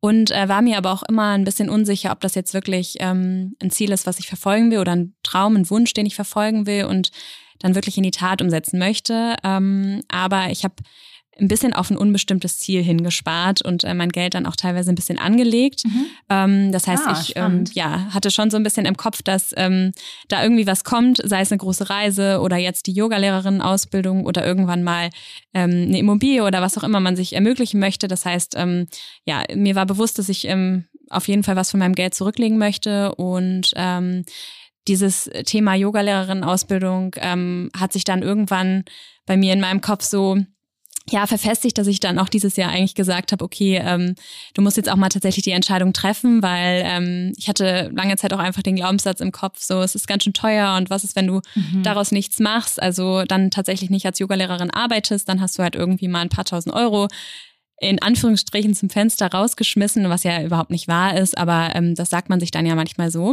und 0.00 0.30
äh, 0.30 0.48
war 0.48 0.62
mir 0.62 0.78
aber 0.78 0.92
auch 0.92 1.02
immer 1.04 1.30
ein 1.30 1.44
bisschen 1.44 1.68
unsicher, 1.68 2.10
ob 2.10 2.20
das 2.20 2.34
jetzt 2.34 2.54
wirklich 2.54 2.96
ähm, 3.00 3.54
ein 3.62 3.70
Ziel 3.70 3.92
ist, 3.92 4.06
was 4.06 4.18
ich 4.18 4.26
verfolgen 4.26 4.70
will 4.70 4.78
oder 4.78 4.92
ein 4.92 5.14
Traum, 5.22 5.56
ein 5.56 5.70
Wunsch, 5.70 5.92
den 5.92 6.06
ich 6.06 6.14
verfolgen 6.14 6.66
will 6.66 6.84
und 6.86 7.10
dann 7.58 7.74
wirklich 7.74 7.96
in 7.98 8.02
die 8.02 8.10
Tat 8.10 8.40
umsetzen 8.40 8.78
möchte. 8.78 9.36
Ähm, 9.44 10.02
aber 10.08 10.50
ich 10.50 10.64
habe 10.64 10.76
ein 11.40 11.48
bisschen 11.48 11.72
auf 11.72 11.90
ein 11.90 11.96
unbestimmtes 11.96 12.58
Ziel 12.58 12.82
hingespart 12.82 13.62
und 13.62 13.84
äh, 13.84 13.94
mein 13.94 14.10
Geld 14.10 14.34
dann 14.34 14.46
auch 14.46 14.56
teilweise 14.56 14.90
ein 14.90 14.94
bisschen 14.94 15.18
angelegt. 15.18 15.84
Mhm. 15.84 16.06
Ähm, 16.28 16.72
das 16.72 16.86
heißt, 16.86 17.02
ah, 17.06 17.18
ich 17.20 17.36
ähm, 17.36 17.64
ja, 17.72 18.12
hatte 18.12 18.30
schon 18.30 18.50
so 18.50 18.56
ein 18.56 18.62
bisschen 18.62 18.86
im 18.86 18.96
Kopf, 18.96 19.22
dass 19.22 19.52
ähm, 19.56 19.92
da 20.28 20.42
irgendwie 20.42 20.66
was 20.66 20.84
kommt, 20.84 21.20
sei 21.24 21.40
es 21.40 21.50
eine 21.50 21.58
große 21.58 21.88
Reise 21.88 22.40
oder 22.40 22.56
jetzt 22.56 22.86
die 22.86 22.92
Yogalehrerinnen-Ausbildung 22.92 24.26
oder 24.26 24.46
irgendwann 24.46 24.84
mal 24.84 25.10
ähm, 25.54 25.70
eine 25.70 25.98
Immobilie 25.98 26.44
oder 26.44 26.60
was 26.60 26.76
auch 26.76 26.84
immer 26.84 27.00
man 27.00 27.16
sich 27.16 27.32
ermöglichen 27.32 27.80
möchte. 27.80 28.06
Das 28.06 28.24
heißt, 28.24 28.54
ähm, 28.56 28.86
ja, 29.24 29.42
mir 29.54 29.74
war 29.74 29.86
bewusst, 29.86 30.18
dass 30.18 30.28
ich 30.28 30.46
ähm, 30.46 30.84
auf 31.08 31.26
jeden 31.26 31.42
Fall 31.42 31.56
was 31.56 31.70
von 31.70 31.80
meinem 31.80 31.94
Geld 31.94 32.14
zurücklegen 32.14 32.58
möchte 32.58 33.14
und 33.16 33.72
dieses 34.88 35.30
Thema 35.44 35.74
Yogalehrerin-Ausbildung 35.74 37.14
ähm, 37.18 37.70
hat 37.78 37.92
sich 37.92 38.04
dann 38.04 38.22
irgendwann 38.22 38.84
bei 39.26 39.36
mir 39.36 39.52
in 39.52 39.60
meinem 39.60 39.80
Kopf 39.80 40.02
so 40.02 40.38
ja, 41.10 41.26
verfestigt, 41.26 41.76
dass 41.76 41.86
ich 41.86 42.00
dann 42.00 42.18
auch 42.18 42.28
dieses 42.28 42.56
Jahr 42.56 42.70
eigentlich 42.70 42.94
gesagt 42.94 43.32
habe, 43.32 43.44
okay, 43.44 43.82
ähm, 43.84 44.14
du 44.54 44.62
musst 44.62 44.76
jetzt 44.76 44.88
auch 44.88 44.96
mal 44.96 45.08
tatsächlich 45.08 45.42
die 45.42 45.50
Entscheidung 45.50 45.92
treffen, 45.92 46.42
weil 46.42 46.82
ähm, 46.84 47.32
ich 47.36 47.48
hatte 47.48 47.90
lange 47.94 48.16
Zeit 48.16 48.32
auch 48.32 48.38
einfach 48.38 48.62
den 48.62 48.76
Glaubenssatz 48.76 49.20
im 49.20 49.32
Kopf, 49.32 49.60
so 49.60 49.82
es 49.82 49.94
ist 49.94 50.06
ganz 50.06 50.24
schön 50.24 50.32
teuer 50.32 50.76
und 50.76 50.88
was 50.88 51.04
ist, 51.04 51.16
wenn 51.16 51.26
du 51.26 51.40
mhm. 51.54 51.82
daraus 51.82 52.12
nichts 52.12 52.38
machst, 52.38 52.80
also 52.80 53.24
dann 53.24 53.50
tatsächlich 53.50 53.90
nicht 53.90 54.06
als 54.06 54.20
Yogalehrerin 54.20 54.70
arbeitest, 54.70 55.28
dann 55.28 55.40
hast 55.40 55.58
du 55.58 55.62
halt 55.62 55.74
irgendwie 55.74 56.08
mal 56.08 56.20
ein 56.20 56.28
paar 56.28 56.44
tausend 56.44 56.74
Euro 56.74 57.08
in 57.80 58.00
Anführungsstrichen 58.00 58.74
zum 58.74 58.90
Fenster 58.90 59.26
rausgeschmissen, 59.32 60.08
was 60.10 60.22
ja 60.22 60.42
überhaupt 60.42 60.70
nicht 60.70 60.86
wahr 60.86 61.16
ist, 61.16 61.36
aber 61.36 61.70
ähm, 61.74 61.94
das 61.94 62.10
sagt 62.10 62.28
man 62.28 62.38
sich 62.38 62.50
dann 62.50 62.66
ja 62.66 62.74
manchmal 62.74 63.10
so. 63.10 63.32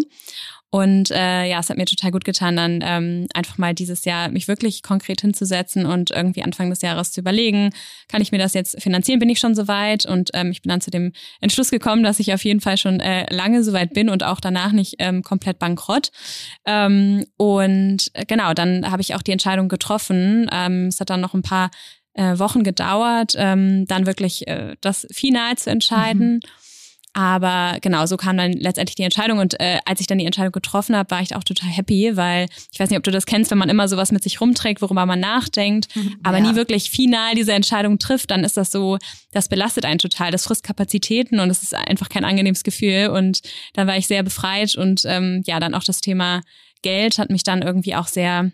Und 0.70 1.12
äh, 1.12 1.50
ja, 1.50 1.60
es 1.60 1.70
hat 1.70 1.78
mir 1.78 1.86
total 1.86 2.12
gut 2.12 2.26
getan, 2.26 2.58
dann 2.58 2.80
ähm, 2.84 3.28
einfach 3.34 3.58
mal 3.58 3.74
dieses 3.74 4.04
Jahr 4.04 4.30
mich 4.30 4.50
wirklich 4.50 4.84
konkret 4.84 5.22
hinzusetzen 5.22 5.86
und 5.86 6.12
irgendwie 6.12 6.44
Anfang 6.44 6.70
des 6.70 6.82
Jahres 6.82 7.12
zu 7.12 7.22
überlegen, 7.22 7.72
kann 8.10 8.22
ich 8.22 8.32
mir 8.32 8.38
das 8.38 8.54
jetzt 8.54 8.82
finanzieren, 8.82 9.20
bin 9.20 9.30
ich 9.30 9.40
schon 9.40 9.56
soweit? 9.56 10.06
Und 10.06 10.32
ähm, 10.34 10.52
ich 10.52 10.62
bin 10.62 10.70
dann 10.70 10.82
zu 10.82 10.92
dem 10.92 11.14
Entschluss 11.40 11.70
gekommen, 11.70 12.04
dass 12.04 12.20
ich 12.20 12.34
auf 12.34 12.44
jeden 12.44 12.60
Fall 12.60 12.78
schon 12.78 13.00
äh, 13.00 13.34
lange 13.34 13.64
soweit 13.64 13.94
bin 13.94 14.10
und 14.10 14.24
auch 14.24 14.42
danach 14.42 14.74
nicht 14.74 14.96
ähm, 15.00 15.24
komplett 15.24 15.58
bankrott. 15.60 16.12
Ähm, 16.66 17.26
und 17.38 18.12
äh, 18.14 18.26
genau, 18.26 18.54
dann 18.54 18.92
habe 18.92 19.02
ich 19.02 19.16
auch 19.16 19.22
die 19.22 19.32
Entscheidung 19.32 19.70
getroffen. 19.70 20.50
Ähm, 20.52 20.88
es 20.88 21.00
hat 21.00 21.10
dann 21.10 21.22
noch 21.22 21.34
ein 21.34 21.44
paar 21.44 21.70
äh, 22.18 22.38
Wochen 22.40 22.64
gedauert, 22.64 23.34
ähm, 23.38 23.86
dann 23.88 24.06
wirklich 24.06 24.48
äh, 24.48 24.76
das 24.82 25.08
Final 25.12 25.56
zu 25.58 25.70
entscheiden. 25.70 26.34
Mhm. 26.34 26.40
Aber 27.14 27.80
genau, 27.82 28.06
so 28.06 28.16
kam 28.16 28.38
dann 28.38 28.54
letztendlich 28.54 28.96
die 28.96 29.02
Entscheidung. 29.02 29.40
Und 29.40 29.60
äh, 29.60 29.80
als 29.86 30.00
ich 30.02 30.06
dann 30.06 30.20
die 30.20 30.26
Entscheidung 30.28 30.52
getroffen 30.52 30.96
habe, 30.96 31.10
war 31.10 31.22
ich 31.22 31.36
auch 31.36 31.44
total 31.44 31.70
happy, 31.70 32.16
weil 32.16 32.46
ich 32.72 32.80
weiß 32.80 32.92
nicht, 32.92 32.98
ob 32.98 33.04
du 33.04 33.10
das 33.10 33.26
kennst, 33.26 33.50
wenn 33.50 33.58
man 33.58 33.70
immer 33.70 33.88
sowas 33.88 34.12
mit 34.12 34.22
sich 34.22 34.40
rumträgt, 34.40 34.84
worüber 34.84 35.08
man 35.08 35.20
nachdenkt, 35.20 35.88
aber 36.22 36.38
ja. 36.38 36.44
nie 36.44 36.56
wirklich 36.56 36.92
final 36.92 37.34
diese 37.34 37.54
Entscheidung 37.54 37.98
trifft, 37.98 38.30
dann 38.30 38.44
ist 38.44 38.56
das 38.56 38.70
so, 38.70 39.00
das 39.32 39.50
belastet 39.50 39.84
einen 39.84 39.98
total. 39.98 40.30
Das 40.30 40.44
frisst 40.44 40.64
Kapazitäten 40.64 41.40
und 41.40 41.50
es 41.50 41.64
ist 41.64 41.74
einfach 41.74 42.10
kein 42.10 42.24
angenehmes 42.24 42.64
Gefühl. 42.64 43.08
Und 43.08 43.42
dann 43.74 43.88
war 43.88 43.98
ich 43.98 44.06
sehr 44.06 44.22
befreit 44.22 44.76
und 44.76 45.02
ähm, 45.06 45.42
ja, 45.48 45.60
dann 45.60 45.74
auch 45.74 45.84
das 45.84 46.02
Thema 46.02 46.42
Geld 46.84 47.18
hat 47.18 47.32
mich 47.32 47.42
dann 47.42 47.64
irgendwie 47.64 47.96
auch 47.96 48.08
sehr 48.08 48.52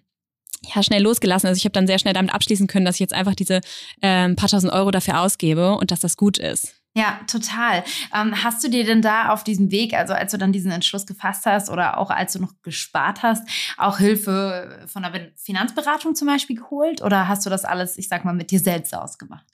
ja, 0.74 0.84
schnell 0.84 1.02
losgelassen. 1.02 1.48
Also 1.48 1.58
ich 1.58 1.66
habe 1.66 1.74
dann 1.74 1.88
sehr 1.88 2.00
schnell 2.00 2.14
damit 2.14 2.34
abschließen 2.34 2.68
können, 2.68 2.86
dass 2.86 2.96
ich 2.96 3.02
jetzt 3.02 3.14
einfach 3.14 3.36
diese 3.36 3.62
äh, 4.02 4.34
paar 4.34 4.50
tausend 4.50 4.72
Euro 4.74 4.92
dafür 4.92 5.22
ausgebe 5.22 5.76
und 5.76 5.92
dass 5.92 6.00
das 6.00 6.18
gut 6.18 6.38
ist. 6.38 6.76
Ja, 6.96 7.20
total. 7.26 7.84
Ähm, 8.16 8.44
hast 8.44 8.64
du 8.64 8.70
dir 8.70 8.86
denn 8.86 9.02
da 9.02 9.30
auf 9.30 9.44
diesem 9.44 9.72
Weg, 9.72 9.96
also 9.96 10.14
als 10.14 10.32
du 10.32 10.38
dann 10.38 10.52
diesen 10.52 10.72
Entschluss 10.72 11.08
gefasst 11.08 11.46
hast 11.48 11.70
oder 11.72 11.98
auch 11.98 12.12
als 12.12 12.34
du 12.34 12.40
noch 12.40 12.54
gespart 12.62 13.24
hast, 13.24 13.48
auch 13.78 13.98
Hilfe 13.98 14.86
von 14.86 15.04
einer 15.04 15.32
Finanzberatung 15.36 16.14
zum 16.14 16.28
Beispiel 16.28 16.58
geholt? 16.58 17.02
Oder 17.02 17.28
hast 17.28 17.48
du 17.48 17.50
das 17.50 17.66
alles, 17.66 17.98
ich 17.98 18.08
sag 18.10 18.26
mal, 18.26 18.34
mit 18.34 18.52
dir 18.52 18.60
selbst 18.60 18.94
ausgemacht? 18.96 19.46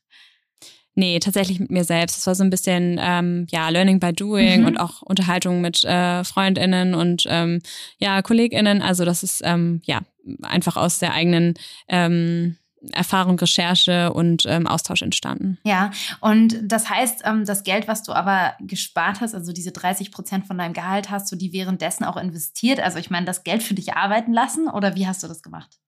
Nee, 0.95 1.19
tatsächlich 1.19 1.62
mit 1.62 1.72
mir 1.72 1.86
selbst. 1.86 2.17
Es 2.17 2.28
war 2.28 2.36
so 2.36 2.43
ein 2.43 2.50
bisschen 2.50 3.00
ähm, 3.02 3.48
ja 3.50 3.69
Learning 3.69 4.02
by 4.02 4.12
Doing 4.12 4.62
mhm. 4.62 4.67
und 4.67 4.78
auch 4.78 5.02
Unterhaltung 5.02 5.62
mit 5.62 5.86
äh, 5.86 6.26
Freundinnen 6.26 6.93
und 6.93 7.24
ähm, 7.30 7.62
ja 8.00 8.22
Kolleginnen. 8.22 8.82
Also 8.82 9.06
das 9.06 9.24
ist 9.24 9.41
ähm, 9.45 9.82
ja 9.86 10.02
einfach 10.41 10.77
aus 10.77 10.99
der 10.99 11.13
eigenen 11.13 11.55
ähm, 11.88 12.58
Erfahrung, 12.93 13.38
Recherche 13.38 14.13
und 14.13 14.45
ähm, 14.45 14.65
Austausch 14.65 15.01
entstanden. 15.01 15.58
Ja, 15.63 15.91
und 16.21 16.58
das 16.63 16.89
heißt, 16.89 17.23
ähm, 17.25 17.45
das 17.45 17.63
Geld, 17.63 17.88
was 17.88 18.03
du 18.03 18.13
aber 18.13 18.53
gespart 18.60 19.21
hast, 19.21 19.36
also 19.36 19.51
diese 19.51 19.71
30 19.71 20.12
Prozent 20.12 20.47
von 20.47 20.58
deinem 20.58 20.73
Gehalt, 20.73 21.10
hast 21.10 21.32
du 21.32 21.36
die 21.36 21.51
währenddessen 21.51 22.05
auch 22.05 22.17
investiert? 22.17 22.79
Also 22.79 22.97
ich 22.97 23.10
meine, 23.10 23.25
das 23.25 23.43
Geld 23.43 23.63
für 23.63 23.73
dich 23.73 23.95
arbeiten 23.95 24.34
lassen 24.34 24.69
oder 24.69 24.95
wie 24.95 25.08
hast 25.08 25.23
du 25.23 25.27
das 25.27 25.41
gemacht? 25.41 25.79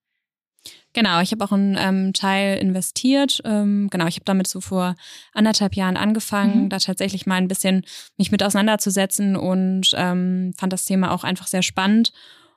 Genau, 0.92 1.20
ich 1.22 1.32
habe 1.32 1.42
auch 1.42 1.52
einen 1.52 1.76
ähm, 1.78 2.12
Teil 2.12 2.58
investiert. 2.58 3.40
Ähm, 3.44 3.88
genau, 3.90 4.06
ich 4.06 4.16
habe 4.16 4.26
damit 4.26 4.46
so 4.46 4.60
vor 4.60 4.94
anderthalb 5.32 5.74
Jahren 5.74 5.96
angefangen, 5.96 6.64
mhm. 6.64 6.68
da 6.68 6.78
tatsächlich 6.78 7.24
mal 7.24 7.36
ein 7.36 7.48
bisschen 7.48 7.84
mich 8.18 8.30
mit 8.30 8.42
auseinanderzusetzen 8.42 9.34
und 9.34 9.90
ähm, 9.94 10.52
fand 10.58 10.72
das 10.72 10.84
Thema 10.84 11.12
auch 11.12 11.24
einfach 11.24 11.46
sehr 11.46 11.62
spannend 11.62 12.12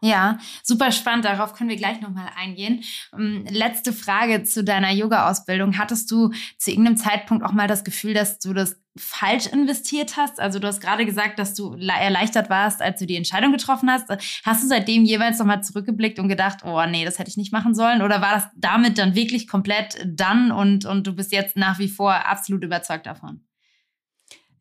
ja, 0.05 0.37
super 0.63 0.91
spannend. 0.91 1.25
Darauf 1.25 1.53
können 1.53 1.69
wir 1.69 1.77
gleich 1.77 1.99
nochmal 1.99 2.29
eingehen. 2.37 2.83
Ähm, 3.13 3.43
letzte 3.49 3.91
Frage 3.91 4.43
zu 4.43 4.63
deiner 4.63 4.91
Yoga-Ausbildung. 4.91 5.79
Hattest 5.79 6.11
du 6.11 6.31
zu 6.57 6.69
irgendeinem 6.69 6.97
Zeitpunkt 6.97 7.43
auch 7.43 7.53
mal 7.53 7.67
das 7.67 7.83
Gefühl, 7.83 8.13
dass 8.13 8.37
du 8.37 8.53
das 8.53 8.79
falsch 8.95 9.47
investiert 9.47 10.15
hast? 10.15 10.39
Also 10.39 10.59
du 10.59 10.67
hast 10.67 10.79
gerade 10.79 11.07
gesagt, 11.07 11.39
dass 11.39 11.55
du 11.55 11.73
erleichtert 11.73 12.51
warst, 12.51 12.83
als 12.83 12.99
du 12.99 13.07
die 13.07 13.15
Entscheidung 13.15 13.51
getroffen 13.51 13.89
hast. 13.89 14.09
Hast 14.43 14.63
du 14.63 14.67
seitdem 14.67 15.05
jeweils 15.05 15.39
nochmal 15.39 15.63
zurückgeblickt 15.63 16.19
und 16.19 16.29
gedacht, 16.29 16.59
oh 16.63 16.85
nee, 16.85 17.03
das 17.03 17.17
hätte 17.17 17.31
ich 17.31 17.37
nicht 17.37 17.51
machen 17.51 17.73
sollen? 17.73 18.03
Oder 18.03 18.21
war 18.21 18.35
das 18.35 18.47
damit 18.55 18.99
dann 18.99 19.15
wirklich 19.15 19.47
komplett 19.47 20.05
dann 20.05 20.51
und, 20.51 20.85
und 20.85 21.07
du 21.07 21.13
bist 21.13 21.31
jetzt 21.31 21.57
nach 21.57 21.79
wie 21.79 21.89
vor 21.89 22.13
absolut 22.27 22.63
überzeugt 22.63 23.07
davon? 23.07 23.41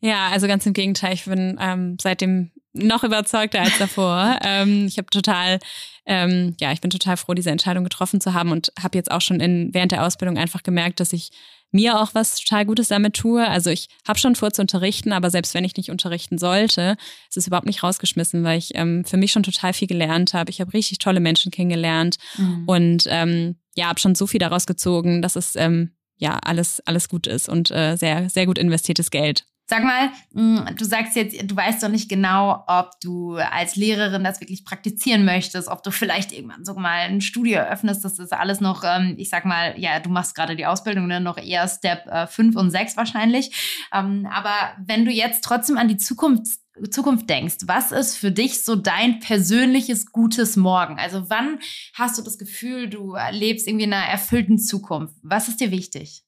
Ja, 0.00 0.28
also 0.28 0.46
ganz 0.46 0.64
im 0.64 0.72
Gegenteil. 0.72 1.12
Ich 1.14 1.24
bin 1.26 1.58
ähm, 1.60 1.96
seitdem 2.00 2.50
noch 2.74 3.04
überzeugter 3.04 3.62
als 3.62 3.78
davor. 3.78 4.38
ähm, 4.44 4.86
ich 4.86 4.98
habe 4.98 5.06
total, 5.06 5.58
ähm, 6.06 6.54
ja, 6.60 6.72
ich 6.72 6.80
bin 6.80 6.90
total 6.90 7.16
froh, 7.16 7.34
diese 7.34 7.50
Entscheidung 7.50 7.84
getroffen 7.84 8.20
zu 8.20 8.34
haben 8.34 8.52
und 8.52 8.72
habe 8.80 8.98
jetzt 8.98 9.10
auch 9.10 9.20
schon 9.20 9.40
in, 9.40 9.72
während 9.72 9.92
der 9.92 10.04
Ausbildung 10.04 10.36
einfach 10.36 10.62
gemerkt, 10.62 11.00
dass 11.00 11.12
ich 11.12 11.30
mir 11.70 12.00
auch 12.00 12.14
was 12.14 12.36
total 12.36 12.64
Gutes 12.64 12.88
damit 12.88 13.14
tue. 13.14 13.46
Also 13.46 13.68
ich 13.68 13.88
habe 14.06 14.18
schon 14.18 14.36
vor 14.36 14.52
zu 14.52 14.62
unterrichten, 14.62 15.12
aber 15.12 15.30
selbst 15.30 15.54
wenn 15.54 15.64
ich 15.64 15.76
nicht 15.76 15.90
unterrichten 15.90 16.38
sollte, 16.38 16.96
ist 17.28 17.36
es 17.36 17.48
überhaupt 17.48 17.66
nicht 17.66 17.82
rausgeschmissen, 17.82 18.44
weil 18.44 18.58
ich 18.58 18.76
ähm, 18.76 19.04
für 19.04 19.16
mich 19.16 19.32
schon 19.32 19.42
total 19.42 19.72
viel 19.72 19.88
gelernt 19.88 20.34
habe. 20.34 20.50
Ich 20.50 20.60
habe 20.60 20.72
richtig 20.72 20.98
tolle 20.98 21.18
Menschen 21.18 21.50
kennengelernt 21.50 22.16
mhm. 22.38 22.62
und 22.66 23.04
ähm, 23.08 23.56
ja, 23.74 23.86
habe 23.86 23.98
schon 23.98 24.14
so 24.14 24.28
viel 24.28 24.38
daraus 24.38 24.66
gezogen, 24.66 25.20
dass 25.20 25.34
es 25.34 25.56
ähm, 25.56 25.90
ja 26.16 26.38
alles 26.44 26.80
alles 26.86 27.08
gut 27.08 27.26
ist 27.26 27.48
und 27.48 27.72
äh, 27.72 27.96
sehr 27.96 28.30
sehr 28.30 28.46
gut 28.46 28.56
investiertes 28.56 29.10
Geld. 29.10 29.44
Sag 29.66 29.82
mal, 29.82 30.10
mm, 30.32 30.76
du 30.76 30.84
sagst 30.84 31.16
jetzt, 31.16 31.50
du 31.50 31.56
weißt 31.56 31.82
doch 31.82 31.88
nicht 31.88 32.10
genau, 32.10 32.64
ob 32.66 32.90
du 33.00 33.36
als 33.36 33.76
Lehrerin 33.76 34.22
das 34.22 34.40
wirklich 34.40 34.64
praktizieren 34.64 35.24
möchtest, 35.24 35.68
ob 35.68 35.82
du 35.82 35.90
vielleicht 35.90 36.32
irgendwann 36.32 36.66
so 36.66 36.74
mal 36.74 37.00
ein 37.08 37.22
Studio 37.22 37.58
eröffnest. 37.58 38.04
Das 38.04 38.18
ist 38.18 38.34
alles 38.34 38.60
noch, 38.60 38.84
ähm, 38.84 39.14
ich 39.16 39.30
sag 39.30 39.46
mal, 39.46 39.74
ja, 39.78 40.00
du 40.00 40.10
machst 40.10 40.34
gerade 40.34 40.54
die 40.54 40.66
Ausbildung, 40.66 41.06
ne? 41.06 41.18
noch 41.18 41.38
eher 41.38 41.66
Step 41.66 42.04
5 42.28 42.54
äh, 42.54 42.58
und 42.58 42.70
6 42.70 42.96
wahrscheinlich. 42.98 43.86
Ähm, 43.92 44.28
aber 44.30 44.54
wenn 44.84 45.06
du 45.06 45.10
jetzt 45.10 45.42
trotzdem 45.44 45.78
an 45.78 45.88
die 45.88 45.96
Zukunft 45.96 46.46
Zukunft 46.90 47.30
denkst, 47.30 47.58
was 47.66 47.92
ist 47.92 48.16
für 48.16 48.32
dich 48.32 48.64
so 48.64 48.74
dein 48.74 49.20
persönliches 49.20 50.10
gutes 50.10 50.56
Morgen? 50.56 50.98
Also 50.98 51.30
wann 51.30 51.60
hast 51.94 52.18
du 52.18 52.22
das 52.22 52.36
Gefühl, 52.36 52.88
du 52.88 53.16
lebst 53.30 53.68
irgendwie 53.68 53.84
in 53.84 53.92
einer 53.92 54.06
erfüllten 54.06 54.58
Zukunft? 54.58 55.14
Was 55.22 55.48
ist 55.48 55.60
dir 55.60 55.70
wichtig? 55.70 56.24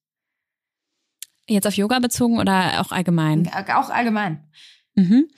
Jetzt 1.48 1.66
auf 1.66 1.74
Yoga 1.74 1.98
bezogen 1.98 2.38
oder 2.38 2.80
auch 2.80 2.92
allgemein? 2.92 3.48
Auch 3.52 3.90
allgemein. 3.90 4.42
Mhm. 4.94 5.28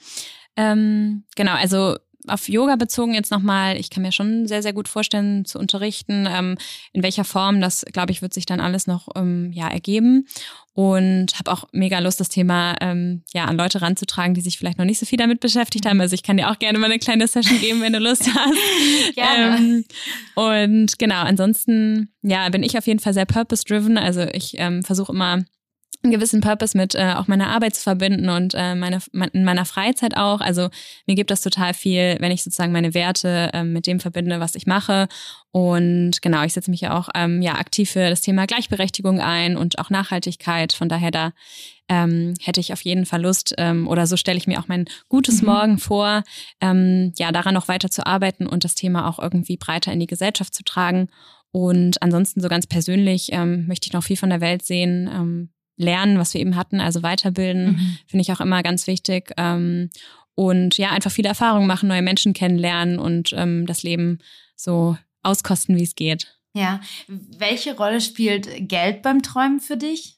Ähm, 0.55 1.23
genau, 1.35 1.53
also 1.53 1.97
auf 2.27 2.47
Yoga 2.47 2.75
bezogen 2.75 3.13
jetzt 3.13 3.31
nochmal, 3.31 3.77
ich 3.77 3.89
kann 3.89 4.03
mir 4.03 4.11
schon 4.11 4.47
sehr, 4.47 4.61
sehr 4.61 4.73
gut 4.73 4.87
vorstellen 4.87 5.45
zu 5.45 5.57
unterrichten. 5.57 6.27
Ähm, 6.29 6.57
in 6.93 7.03
welcher 7.03 7.23
Form, 7.23 7.61
das 7.61 7.85
glaube 7.91 8.11
ich, 8.11 8.21
wird 8.21 8.33
sich 8.33 8.45
dann 8.45 8.59
alles 8.59 8.87
noch 8.87 9.07
ähm, 9.15 9.51
ja, 9.53 9.67
ergeben. 9.67 10.27
Und 10.73 11.37
habe 11.37 11.51
auch 11.51 11.65
mega 11.73 11.99
Lust, 11.99 12.19
das 12.19 12.29
Thema 12.29 12.75
ähm, 12.79 13.23
ja, 13.33 13.45
an 13.45 13.57
Leute 13.57 13.81
ranzutragen, 13.81 14.33
die 14.33 14.41
sich 14.41 14.57
vielleicht 14.57 14.77
noch 14.77 14.85
nicht 14.85 14.99
so 14.99 15.05
viel 15.05 15.17
damit 15.17 15.39
beschäftigt 15.39 15.85
haben. 15.85 15.99
Also 15.99 16.13
ich 16.13 16.23
kann 16.23 16.37
dir 16.37 16.49
auch 16.49 16.59
gerne 16.59 16.79
mal 16.79 16.85
eine 16.85 16.99
kleine 16.99 17.27
Session 17.27 17.59
geben, 17.59 17.81
wenn 17.81 17.93
du 17.93 17.99
Lust 17.99 18.27
hast. 18.33 19.15
gerne. 19.15 19.57
Ähm, 19.57 19.85
und 20.35 20.99
genau, 20.99 21.21
ansonsten 21.21 22.13
ja, 22.21 22.47
bin 22.49 22.63
ich 22.63 22.77
auf 22.77 22.87
jeden 22.87 22.99
Fall 22.99 23.13
sehr 23.13 23.25
purpose-driven. 23.25 23.97
Also 23.97 24.21
ich 24.21 24.53
ähm, 24.57 24.83
versuche 24.83 25.11
immer 25.11 25.43
einen 26.01 26.13
gewissen 26.13 26.39
Purpose 26.39 26.77
mit 26.77 26.95
äh, 26.95 27.13
auch 27.15 27.27
meiner 27.27 27.49
Arbeit 27.49 27.75
zu 27.75 27.83
verbinden 27.83 28.29
und 28.29 28.53
äh, 28.55 28.73
meine, 28.73 28.99
in 29.33 29.43
meiner 29.43 29.65
Freizeit 29.65 30.15
auch. 30.15 30.39
Also 30.39 30.69
mir 31.05 31.15
gibt 31.15 31.29
das 31.29 31.41
total 31.41 31.73
viel, 31.73 32.15
wenn 32.19 32.31
ich 32.31 32.43
sozusagen 32.43 32.71
meine 32.71 32.93
Werte 32.93 33.49
äh, 33.53 33.63
mit 33.63 33.85
dem 33.85 33.99
verbinde, 33.99 34.39
was 34.39 34.55
ich 34.55 34.65
mache. 34.65 35.07
Und 35.51 36.21
genau, 36.21 36.43
ich 36.43 36.53
setze 36.53 36.71
mich 36.71 36.81
ja 36.81 36.97
auch 36.97 37.09
ähm, 37.15 37.41
ja 37.41 37.55
aktiv 37.55 37.91
für 37.91 38.09
das 38.09 38.21
Thema 38.21 38.45
Gleichberechtigung 38.45 39.19
ein 39.19 39.57
und 39.57 39.77
auch 39.79 39.89
Nachhaltigkeit. 39.89 40.71
Von 40.71 40.87
daher 40.87 41.11
da 41.11 41.31
ähm, 41.89 42.35
hätte 42.41 42.61
ich 42.61 42.71
auf 42.71 42.81
jeden 42.81 43.05
Fall 43.05 43.21
Lust 43.21 43.55
ähm, 43.57 43.87
oder 43.87 44.07
so 44.07 44.15
stelle 44.15 44.37
ich 44.37 44.47
mir 44.47 44.59
auch 44.59 44.67
mein 44.67 44.85
gutes 45.09 45.41
mhm. 45.41 45.47
Morgen 45.47 45.77
vor, 45.79 46.23
ähm, 46.61 47.11
ja 47.17 47.31
daran 47.31 47.55
noch 47.55 47.67
weiter 47.67 47.89
zu 47.89 48.05
arbeiten 48.05 48.47
und 48.47 48.63
das 48.63 48.75
Thema 48.75 49.09
auch 49.09 49.19
irgendwie 49.19 49.57
breiter 49.57 49.91
in 49.91 49.99
die 49.99 50.07
Gesellschaft 50.07 50.53
zu 50.53 50.63
tragen. 50.63 51.09
Und 51.51 52.01
ansonsten 52.01 52.41
so 52.41 52.47
ganz 52.47 52.67
persönlich 52.67 53.29
ähm, 53.31 53.67
möchte 53.67 53.87
ich 53.87 53.93
noch 53.93 54.03
viel 54.03 54.17
von 54.17 54.29
der 54.29 54.39
Welt 54.39 54.63
sehen. 54.63 55.09
Ähm, 55.11 55.49
lernen, 55.79 56.19
was 56.19 56.33
wir 56.33 56.41
eben 56.41 56.55
hatten, 56.55 56.79
also 56.79 57.01
weiterbilden, 57.01 57.71
mhm. 57.71 57.97
finde 58.05 58.21
ich 58.21 58.31
auch 58.31 58.41
immer 58.41 58.61
ganz 58.61 58.85
wichtig. 58.85 59.33
Ähm, 59.37 59.89
und 60.35 60.77
ja, 60.77 60.91
einfach 60.91 61.11
viele 61.11 61.29
Erfahrungen 61.29 61.67
machen, 61.67 61.89
neue 61.89 62.01
Menschen 62.01 62.33
kennenlernen 62.33 62.99
und 62.99 63.33
ähm, 63.35 63.65
das 63.65 63.83
Leben 63.83 64.19
so 64.55 64.97
auskosten, 65.23 65.77
wie 65.77 65.83
es 65.83 65.95
geht. 65.95 66.35
Ja, 66.53 66.81
welche 67.07 67.75
Rolle 67.75 68.01
spielt 68.01 68.67
Geld 68.67 69.01
beim 69.01 69.21
Träumen 69.21 69.59
für 69.59 69.77
dich? 69.77 70.17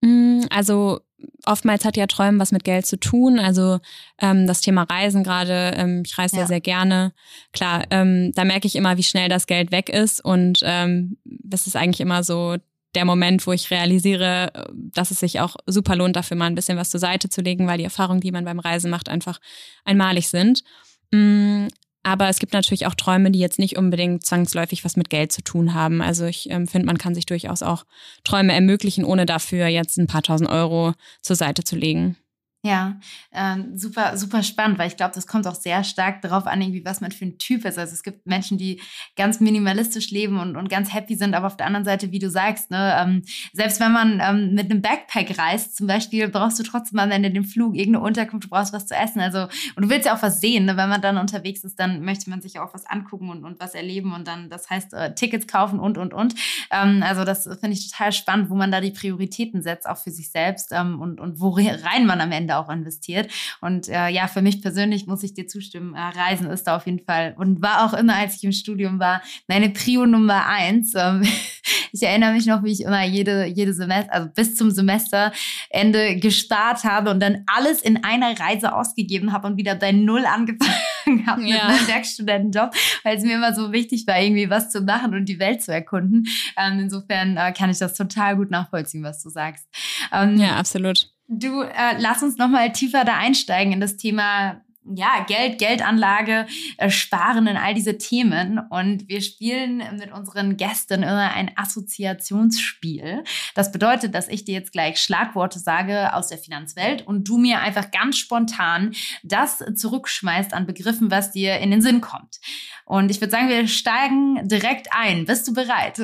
Mm, 0.00 0.42
also 0.50 1.00
oftmals 1.44 1.84
hat 1.84 1.96
ja 1.96 2.06
Träumen 2.06 2.40
was 2.40 2.52
mit 2.52 2.64
Geld 2.64 2.86
zu 2.86 2.98
tun. 2.98 3.38
Also 3.38 3.80
ähm, 4.20 4.46
das 4.46 4.60
Thema 4.60 4.84
Reisen 4.84 5.24
gerade, 5.24 5.72
ähm, 5.76 6.02
ich 6.04 6.16
reise 6.16 6.36
ja. 6.36 6.42
sehr, 6.42 6.48
sehr 6.48 6.60
gerne. 6.60 7.12
Klar, 7.52 7.84
ähm, 7.90 8.32
da 8.34 8.44
merke 8.44 8.66
ich 8.66 8.76
immer, 8.76 8.96
wie 8.96 9.02
schnell 9.02 9.28
das 9.28 9.46
Geld 9.46 9.72
weg 9.72 9.88
ist. 9.88 10.24
Und 10.24 10.60
ähm, 10.62 11.18
das 11.24 11.66
ist 11.66 11.76
eigentlich 11.76 12.00
immer 12.00 12.22
so 12.22 12.56
der 12.94 13.04
Moment, 13.04 13.46
wo 13.46 13.52
ich 13.52 13.70
realisiere, 13.70 14.66
dass 14.72 15.10
es 15.10 15.20
sich 15.20 15.40
auch 15.40 15.56
super 15.66 15.94
lohnt, 15.96 16.16
dafür 16.16 16.36
mal 16.36 16.46
ein 16.46 16.54
bisschen 16.54 16.78
was 16.78 16.90
zur 16.90 17.00
Seite 17.00 17.28
zu 17.28 17.40
legen, 17.42 17.66
weil 17.66 17.78
die 17.78 17.84
Erfahrungen, 17.84 18.20
die 18.20 18.32
man 18.32 18.44
beim 18.44 18.58
Reisen 18.58 18.90
macht, 18.90 19.08
einfach 19.08 19.38
einmalig 19.84 20.28
sind. 20.28 20.62
Mm, 21.10 21.68
aber 22.02 22.28
es 22.28 22.38
gibt 22.38 22.54
natürlich 22.54 22.86
auch 22.86 22.94
Träume, 22.94 23.30
die 23.30 23.38
jetzt 23.38 23.58
nicht 23.58 23.76
unbedingt 23.76 24.24
zwangsläufig 24.24 24.84
was 24.84 24.96
mit 24.96 25.10
Geld 25.10 25.32
zu 25.32 25.42
tun 25.42 25.74
haben. 25.74 26.00
Also 26.00 26.24
ich 26.24 26.48
ähm, 26.50 26.66
finde, 26.66 26.86
man 26.86 26.96
kann 26.96 27.14
sich 27.14 27.26
durchaus 27.26 27.62
auch 27.62 27.84
Träume 28.24 28.54
ermöglichen, 28.54 29.04
ohne 29.04 29.26
dafür 29.26 29.66
jetzt 29.66 29.98
ein 29.98 30.06
paar 30.06 30.22
tausend 30.22 30.48
Euro 30.48 30.94
zur 31.20 31.36
Seite 31.36 31.64
zu 31.64 31.76
legen. 31.76 32.16
Ja, 32.64 32.98
ähm, 33.32 33.78
super, 33.78 34.16
super 34.16 34.42
spannend, 34.42 34.80
weil 34.80 34.88
ich 34.88 34.96
glaube, 34.96 35.14
das 35.14 35.28
kommt 35.28 35.46
auch 35.46 35.54
sehr 35.54 35.84
stark 35.84 36.22
darauf 36.22 36.48
an, 36.48 36.60
irgendwie, 36.60 36.84
was 36.84 37.00
man 37.00 37.12
für 37.12 37.24
ein 37.24 37.38
Typ 37.38 37.64
ist. 37.64 37.78
Also 37.78 37.92
es 37.92 38.02
gibt 38.02 38.26
Menschen, 38.26 38.58
die 38.58 38.80
ganz 39.16 39.38
minimalistisch 39.38 40.10
leben 40.10 40.40
und, 40.40 40.56
und 40.56 40.68
ganz 40.68 40.92
happy 40.92 41.14
sind, 41.14 41.34
aber 41.34 41.46
auf 41.46 41.56
der 41.56 41.66
anderen 41.66 41.84
Seite, 41.84 42.10
wie 42.10 42.18
du 42.18 42.28
sagst, 42.28 42.72
ne, 42.72 42.96
ähm, 42.98 43.22
selbst 43.52 43.78
wenn 43.78 43.92
man 43.92 44.20
ähm, 44.20 44.54
mit 44.54 44.72
einem 44.72 44.82
Backpack 44.82 45.38
reist, 45.38 45.76
zum 45.76 45.86
Beispiel, 45.86 46.26
brauchst 46.26 46.58
du 46.58 46.64
trotzdem 46.64 46.98
am 46.98 47.12
Ende 47.12 47.30
den 47.30 47.44
Flug, 47.44 47.76
irgendeine 47.76 48.04
Unterkunft, 48.04 48.46
du 48.46 48.48
brauchst 48.50 48.72
was 48.72 48.88
zu 48.88 48.96
essen. 48.96 49.20
Also, 49.20 49.42
und 49.76 49.84
du 49.84 49.88
willst 49.88 50.06
ja 50.06 50.16
auch 50.16 50.22
was 50.22 50.40
sehen, 50.40 50.64
ne? 50.64 50.76
wenn 50.76 50.88
man 50.88 51.00
dann 51.00 51.16
unterwegs 51.16 51.62
ist, 51.62 51.78
dann 51.78 52.04
möchte 52.04 52.28
man 52.28 52.40
sich 52.40 52.58
auch 52.58 52.74
was 52.74 52.86
angucken 52.86 53.30
und, 53.30 53.44
und 53.44 53.60
was 53.60 53.74
erleben 53.76 54.12
und 54.12 54.26
dann, 54.26 54.50
das 54.50 54.68
heißt, 54.68 54.94
äh, 54.94 55.14
Tickets 55.14 55.46
kaufen 55.46 55.78
und, 55.78 55.96
und, 55.96 56.12
und. 56.12 56.34
Ähm, 56.72 57.04
also 57.06 57.24
das 57.24 57.44
finde 57.44 57.70
ich 57.70 57.88
total 57.92 58.10
spannend, 58.10 58.50
wo 58.50 58.56
man 58.56 58.72
da 58.72 58.80
die 58.80 58.90
Prioritäten 58.90 59.62
setzt, 59.62 59.88
auch 59.88 59.98
für 59.98 60.10
sich 60.10 60.32
selbst 60.32 60.72
ähm, 60.72 61.00
und, 61.00 61.20
und 61.20 61.38
wo 61.38 61.50
rein 61.50 62.04
man 62.04 62.20
am 62.20 62.32
Ende 62.32 62.47
Ende 62.48 62.56
auch 62.56 62.70
investiert. 62.70 63.30
Und 63.60 63.88
äh, 63.88 64.08
ja, 64.08 64.26
für 64.26 64.42
mich 64.42 64.62
persönlich 64.62 65.06
muss 65.06 65.22
ich 65.22 65.34
dir 65.34 65.46
zustimmen, 65.46 65.94
äh, 65.94 66.00
Reisen 66.00 66.50
ist 66.50 66.64
da 66.64 66.76
auf 66.76 66.86
jeden 66.86 67.04
Fall 67.04 67.34
und 67.38 67.62
war 67.62 67.84
auch 67.84 67.92
immer, 67.96 68.16
als 68.16 68.36
ich 68.36 68.44
im 68.44 68.52
Studium 68.52 68.98
war, 68.98 69.22
meine 69.46 69.70
Prio 69.70 70.06
Nummer 70.06 70.46
eins. 70.46 70.94
Ähm, 70.96 71.22
ich 71.92 72.02
erinnere 72.02 72.32
mich 72.32 72.46
noch, 72.46 72.62
wie 72.64 72.72
ich 72.72 72.82
immer 72.82 73.04
jede, 73.04 73.46
jede 73.46 73.74
Semester, 73.74 74.12
also 74.12 74.28
bis 74.34 74.54
zum 74.54 74.70
Semesterende 74.70 76.16
gespart 76.16 76.84
habe 76.84 77.10
und 77.10 77.20
dann 77.20 77.44
alles 77.46 77.82
in 77.82 78.02
einer 78.04 78.38
Reise 78.38 78.74
ausgegeben 78.74 79.32
habe 79.32 79.46
und 79.46 79.56
wieder 79.56 79.74
bei 79.74 79.92
Null 79.92 80.24
angefangen 80.24 81.26
habe 81.26 81.42
ja. 81.42 81.68
mit 81.68 81.76
meinem 81.76 81.88
Werkstudentenjob, 81.88 82.74
weil 83.04 83.16
es 83.16 83.24
mir 83.24 83.34
immer 83.34 83.54
so 83.54 83.72
wichtig 83.72 84.06
war, 84.06 84.20
irgendwie 84.20 84.50
was 84.50 84.70
zu 84.70 84.80
machen 84.80 85.14
und 85.14 85.26
die 85.26 85.38
Welt 85.38 85.62
zu 85.62 85.72
erkunden. 85.72 86.26
Ähm, 86.56 86.80
insofern 86.80 87.36
äh, 87.36 87.52
kann 87.52 87.70
ich 87.70 87.78
das 87.78 87.94
total 87.94 88.36
gut 88.36 88.50
nachvollziehen, 88.50 89.02
was 89.02 89.22
du 89.22 89.28
sagst. 89.28 89.66
Ähm, 90.12 90.36
ja, 90.36 90.56
absolut. 90.56 91.10
Du, 91.28 91.60
äh, 91.60 91.98
lass 91.98 92.22
uns 92.22 92.38
noch 92.38 92.48
mal 92.48 92.72
tiefer 92.72 93.04
da 93.04 93.16
einsteigen 93.18 93.72
in 93.72 93.80
das 93.80 93.96
Thema 93.96 94.62
ja, 94.94 95.24
Geld, 95.26 95.58
Geldanlage, 95.58 96.46
äh, 96.78 96.88
Sparen 96.90 97.46
in 97.46 97.56
all 97.56 97.74
diese 97.74 97.98
Themen. 97.98 98.58
Und 98.70 99.08
wir 99.08 99.20
spielen 99.20 99.82
mit 99.98 100.12
unseren 100.12 100.56
Gästen 100.56 101.02
immer 101.02 101.34
ein 101.34 101.50
Assoziationsspiel. 101.56 103.24
Das 103.54 103.72
bedeutet, 103.72 104.14
dass 104.14 104.28
ich 104.28 104.44
dir 104.44 104.54
jetzt 104.54 104.72
gleich 104.72 105.00
Schlagworte 105.00 105.58
sage 105.58 106.14
aus 106.14 106.28
der 106.28 106.38
Finanzwelt 106.38 107.06
und 107.06 107.28
du 107.28 107.38
mir 107.38 107.60
einfach 107.60 107.90
ganz 107.90 108.16
spontan 108.16 108.94
das 109.22 109.62
zurückschmeißt 109.74 110.54
an 110.54 110.66
Begriffen, 110.66 111.10
was 111.10 111.32
dir 111.32 111.58
in 111.58 111.70
den 111.70 111.82
Sinn 111.82 112.00
kommt. 112.00 112.40
Und 112.86 113.10
ich 113.10 113.20
würde 113.20 113.32
sagen, 113.32 113.48
wir 113.48 113.68
steigen 113.68 114.48
direkt 114.48 114.88
ein. 114.92 115.26
Bist 115.26 115.46
du 115.46 115.52
bereit? 115.52 116.00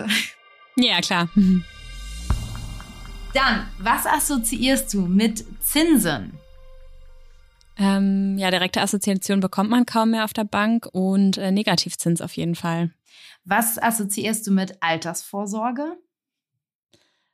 Ja, 0.77 1.01
klar. 1.01 1.29
Dann, 3.35 3.67
was 3.79 4.07
assoziierst 4.07 4.95
du 4.95 5.03
mit 5.03 5.45
Zinsen? 5.61 6.39
Ähm, 7.77 8.39
ja, 8.39 8.53
direkte 8.53 8.81
Assoziation 8.81 9.41
bekommt 9.41 9.71
man 9.71 9.87
kaum 9.87 10.13
mehr 10.13 10.25
auf 10.25 10.33
der 10.33 10.45
Bank 10.45 10.87
und 10.93 11.37
äh, 11.39 11.51
Negativzins 11.51 12.21
auf 12.21 12.37
jeden 12.37 12.55
Fall. 12.55 12.93
Was 13.45 13.83
assoziierst 13.83 14.47
du 14.47 14.53
mit 14.53 14.81
Altersvorsorge? 14.81 15.97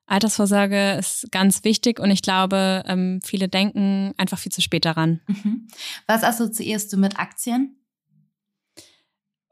Altersvorsorge 0.07 0.97
ist 0.99 1.31
ganz 1.31 1.65
wichtig 1.65 2.01
und 2.01 2.11
ich 2.11 2.23
glaube, 2.23 2.83
ähm, 2.87 3.21
viele 3.23 3.49
denken 3.49 4.15
einfach 4.17 4.39
viel 4.39 4.51
zu 4.51 4.63
spät 4.63 4.87
daran. 4.87 5.21
Mhm. 5.27 5.69
Was 6.07 6.25
assoziierst 6.25 6.91
du 6.93 6.97
mit 6.97 7.19
Aktien? 7.19 7.77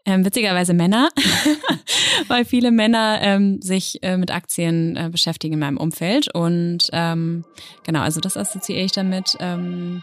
Ähm, 0.08 0.24
witzigerweise 0.24 0.72
Männer, 0.72 1.10
weil 2.28 2.46
viele 2.46 2.70
Männer 2.70 3.18
ähm, 3.20 3.60
sich 3.60 4.02
äh, 4.02 4.16
mit 4.16 4.30
Aktien 4.30 4.96
äh, 4.96 5.10
beschäftigen 5.10 5.52
in 5.52 5.60
meinem 5.60 5.76
Umfeld. 5.76 6.34
Und 6.34 6.88
ähm, 6.94 7.44
genau, 7.84 8.00
also 8.00 8.18
das 8.18 8.38
assoziiere 8.38 8.84
ich 8.84 8.92
damit. 8.92 9.36
Ähm. 9.38 10.02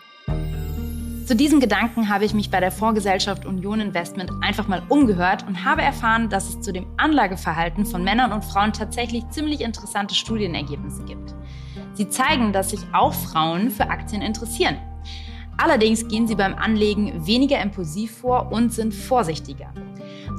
Zu 1.25 1.35
diesem 1.35 1.59
Gedanken 1.59 2.07
habe 2.07 2.23
ich 2.23 2.35
mich 2.35 2.51
bei 2.51 2.59
der 2.59 2.71
Fondsgesellschaft 2.71 3.47
Union 3.47 3.79
Investment 3.79 4.29
einfach 4.41 4.67
mal 4.67 4.83
umgehört 4.89 5.43
und 5.47 5.65
habe 5.65 5.81
erfahren, 5.81 6.29
dass 6.29 6.49
es 6.49 6.61
zu 6.61 6.71
dem 6.71 6.85
Anlageverhalten 6.97 7.83
von 7.83 8.03
Männern 8.03 8.31
und 8.31 8.45
Frauen 8.45 8.73
tatsächlich 8.73 9.27
ziemlich 9.31 9.61
interessante 9.61 10.13
Studienergebnisse 10.13 11.03
gibt. 11.05 11.33
Sie 11.93 12.09
zeigen, 12.09 12.53
dass 12.53 12.69
sich 12.69 12.81
auch 12.93 13.15
Frauen 13.15 13.71
für 13.71 13.89
Aktien 13.89 14.21
interessieren. 14.21 14.77
Allerdings 15.57 16.07
gehen 16.07 16.27
sie 16.27 16.35
beim 16.35 16.53
Anlegen 16.53 17.25
weniger 17.25 17.59
impulsiv 17.59 18.17
vor 18.17 18.51
und 18.51 18.71
sind 18.71 18.93
vorsichtiger. 18.93 19.73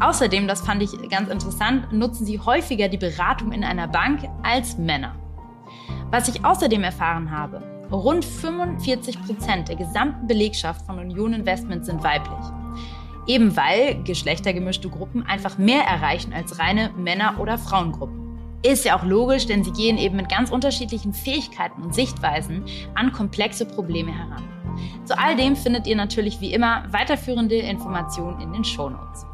Außerdem, 0.01 0.47
das 0.47 0.61
fand 0.61 0.83
ich 0.83 0.91
ganz 1.09 1.31
interessant, 1.31 1.93
nutzen 1.93 2.27
sie 2.27 2.39
häufiger 2.39 2.89
die 2.89 2.99
Beratung 2.99 3.53
in 3.53 3.65
einer 3.65 3.89
Bank 3.89 4.29
als 4.43 4.77
Männer. 4.77 5.15
Was 6.11 6.29
ich 6.29 6.45
außerdem 6.45 6.83
erfahren 6.85 7.31
habe, 7.31 7.63
rund 7.91 8.25
45 8.25 9.23
Prozent 9.25 9.69
der 9.69 9.77
gesamten 9.77 10.27
Belegschaft 10.27 10.85
von 10.85 10.99
Union 10.99 11.33
Investment 11.33 11.87
sind 11.87 12.05
weiblich. 12.05 12.45
Eben 13.27 13.57
weil 13.57 14.03
geschlechtergemischte 14.05 14.89
Gruppen 14.89 15.25
einfach 15.25 15.59
mehr 15.59 15.83
erreichen 15.83 16.33
als 16.33 16.59
reine 16.59 16.91
Männer- 16.97 17.41
oder 17.41 17.59
Frauengruppen. 17.59 18.39
Ist 18.63 18.85
ja 18.85 18.99
auch 18.99 19.05
logisch, 19.05 19.47
denn 19.47 19.65
sie 19.65 19.73
gehen 19.73 19.97
eben 19.97 20.17
mit 20.17 20.29
ganz 20.29 20.51
unterschiedlichen 20.51 21.13
Fähigkeiten 21.13 21.83
und 21.83 21.95
Sichtweisen 21.95 22.65
an 22.95 23.13
komplexe 23.13 23.65
Probleme 23.65 24.13
heran. 24.13 24.43
Zu 25.05 25.19
all 25.19 25.37
dem 25.37 25.57
findet 25.57 25.87
ihr 25.87 25.97
natürlich 25.97 26.41
wie 26.41 26.53
immer 26.53 26.85
weiterführende 26.91 27.57
Informationen 27.57 28.41
in 28.41 28.53
den 28.53 28.65
Shownotes. 28.65 29.27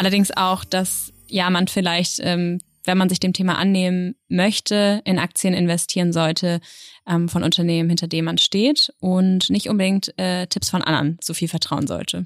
Allerdings 0.00 0.34
auch, 0.34 0.64
dass 0.64 1.12
ja 1.28 1.50
man 1.50 1.68
vielleicht, 1.68 2.20
ähm, 2.20 2.62
wenn 2.84 2.96
man 2.96 3.10
sich 3.10 3.20
dem 3.20 3.34
Thema 3.34 3.58
annehmen 3.58 4.14
möchte, 4.28 5.02
in 5.04 5.18
Aktien 5.18 5.52
investieren 5.52 6.14
sollte 6.14 6.62
ähm, 7.06 7.28
von 7.28 7.42
Unternehmen, 7.42 7.90
hinter 7.90 8.08
denen 8.08 8.24
man 8.24 8.38
steht 8.38 8.94
und 9.00 9.50
nicht 9.50 9.68
unbedingt 9.68 10.18
äh, 10.18 10.46
Tipps 10.46 10.70
von 10.70 10.80
anderen 10.80 11.18
so 11.20 11.34
viel 11.34 11.48
vertrauen 11.48 11.86
sollte. 11.86 12.24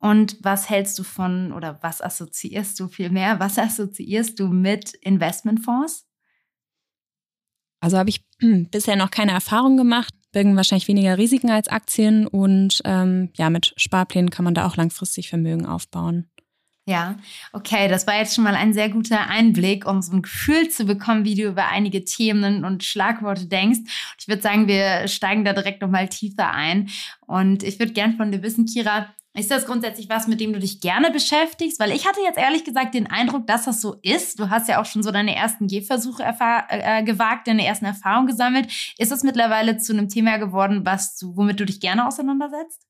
Und 0.00 0.36
was 0.42 0.68
hältst 0.68 0.98
du 0.98 1.04
von 1.04 1.52
oder 1.52 1.78
was 1.80 2.02
assoziierst 2.02 2.80
du 2.80 2.88
vielmehr? 2.88 3.38
Was 3.38 3.56
assoziierst 3.56 4.40
du 4.40 4.48
mit 4.48 4.94
Investmentfonds? 4.94 6.08
Also 7.78 7.98
habe 7.98 8.10
ich 8.10 8.24
bisher 8.72 8.96
noch 8.96 9.12
keine 9.12 9.30
Erfahrung 9.30 9.76
gemacht, 9.76 10.12
birgen 10.32 10.56
wahrscheinlich 10.56 10.88
weniger 10.88 11.18
Risiken 11.18 11.50
als 11.52 11.68
Aktien 11.68 12.26
und 12.26 12.82
ähm, 12.84 13.30
ja, 13.36 13.48
mit 13.48 13.74
Sparplänen 13.76 14.30
kann 14.30 14.44
man 14.44 14.54
da 14.54 14.66
auch 14.66 14.76
langfristig 14.76 15.28
Vermögen 15.28 15.66
aufbauen. 15.66 16.28
Ja, 16.86 17.16
okay, 17.54 17.88
das 17.88 18.06
war 18.06 18.18
jetzt 18.18 18.34
schon 18.34 18.44
mal 18.44 18.54
ein 18.54 18.74
sehr 18.74 18.90
guter 18.90 19.28
Einblick, 19.28 19.86
um 19.86 20.02
so 20.02 20.12
ein 20.12 20.20
Gefühl 20.20 20.68
zu 20.68 20.84
bekommen, 20.84 21.24
wie 21.24 21.34
du 21.34 21.44
über 21.44 21.68
einige 21.68 22.04
Themen 22.04 22.62
und 22.62 22.84
Schlagworte 22.84 23.46
denkst. 23.46 23.80
Ich 24.18 24.28
würde 24.28 24.42
sagen, 24.42 24.68
wir 24.68 25.08
steigen 25.08 25.46
da 25.46 25.54
direkt 25.54 25.80
nochmal 25.80 26.08
tiefer 26.08 26.52
ein. 26.52 26.90
Und 27.26 27.62
ich 27.62 27.78
würde 27.78 27.94
gern 27.94 28.18
von 28.18 28.30
dir 28.32 28.42
wissen, 28.42 28.66
Kira, 28.66 29.08
ist 29.32 29.50
das 29.50 29.64
grundsätzlich 29.64 30.10
was, 30.10 30.28
mit 30.28 30.40
dem 30.40 30.52
du 30.52 30.60
dich 30.60 30.82
gerne 30.82 31.10
beschäftigst? 31.10 31.80
Weil 31.80 31.90
ich 31.90 32.06
hatte 32.06 32.20
jetzt 32.20 32.38
ehrlich 32.38 32.64
gesagt 32.64 32.94
den 32.94 33.10
Eindruck, 33.10 33.46
dass 33.46 33.64
das 33.64 33.80
so 33.80 33.96
ist. 34.02 34.38
Du 34.38 34.50
hast 34.50 34.68
ja 34.68 34.80
auch 34.80 34.86
schon 34.86 35.02
so 35.02 35.10
deine 35.10 35.34
ersten 35.34 35.66
Gehversuche 35.66 36.22
äh, 36.22 37.02
gewagt, 37.02 37.48
deine 37.48 37.66
ersten 37.66 37.86
Erfahrungen 37.86 38.28
gesammelt. 38.28 38.70
Ist 38.98 39.10
das 39.10 39.24
mittlerweile 39.24 39.78
zu 39.78 39.94
einem 39.94 40.10
Thema 40.10 40.36
geworden, 40.36 40.84
was 40.84 41.16
du, 41.16 41.34
womit 41.34 41.58
du 41.58 41.64
dich 41.64 41.80
gerne 41.80 42.06
auseinandersetzt? 42.06 42.86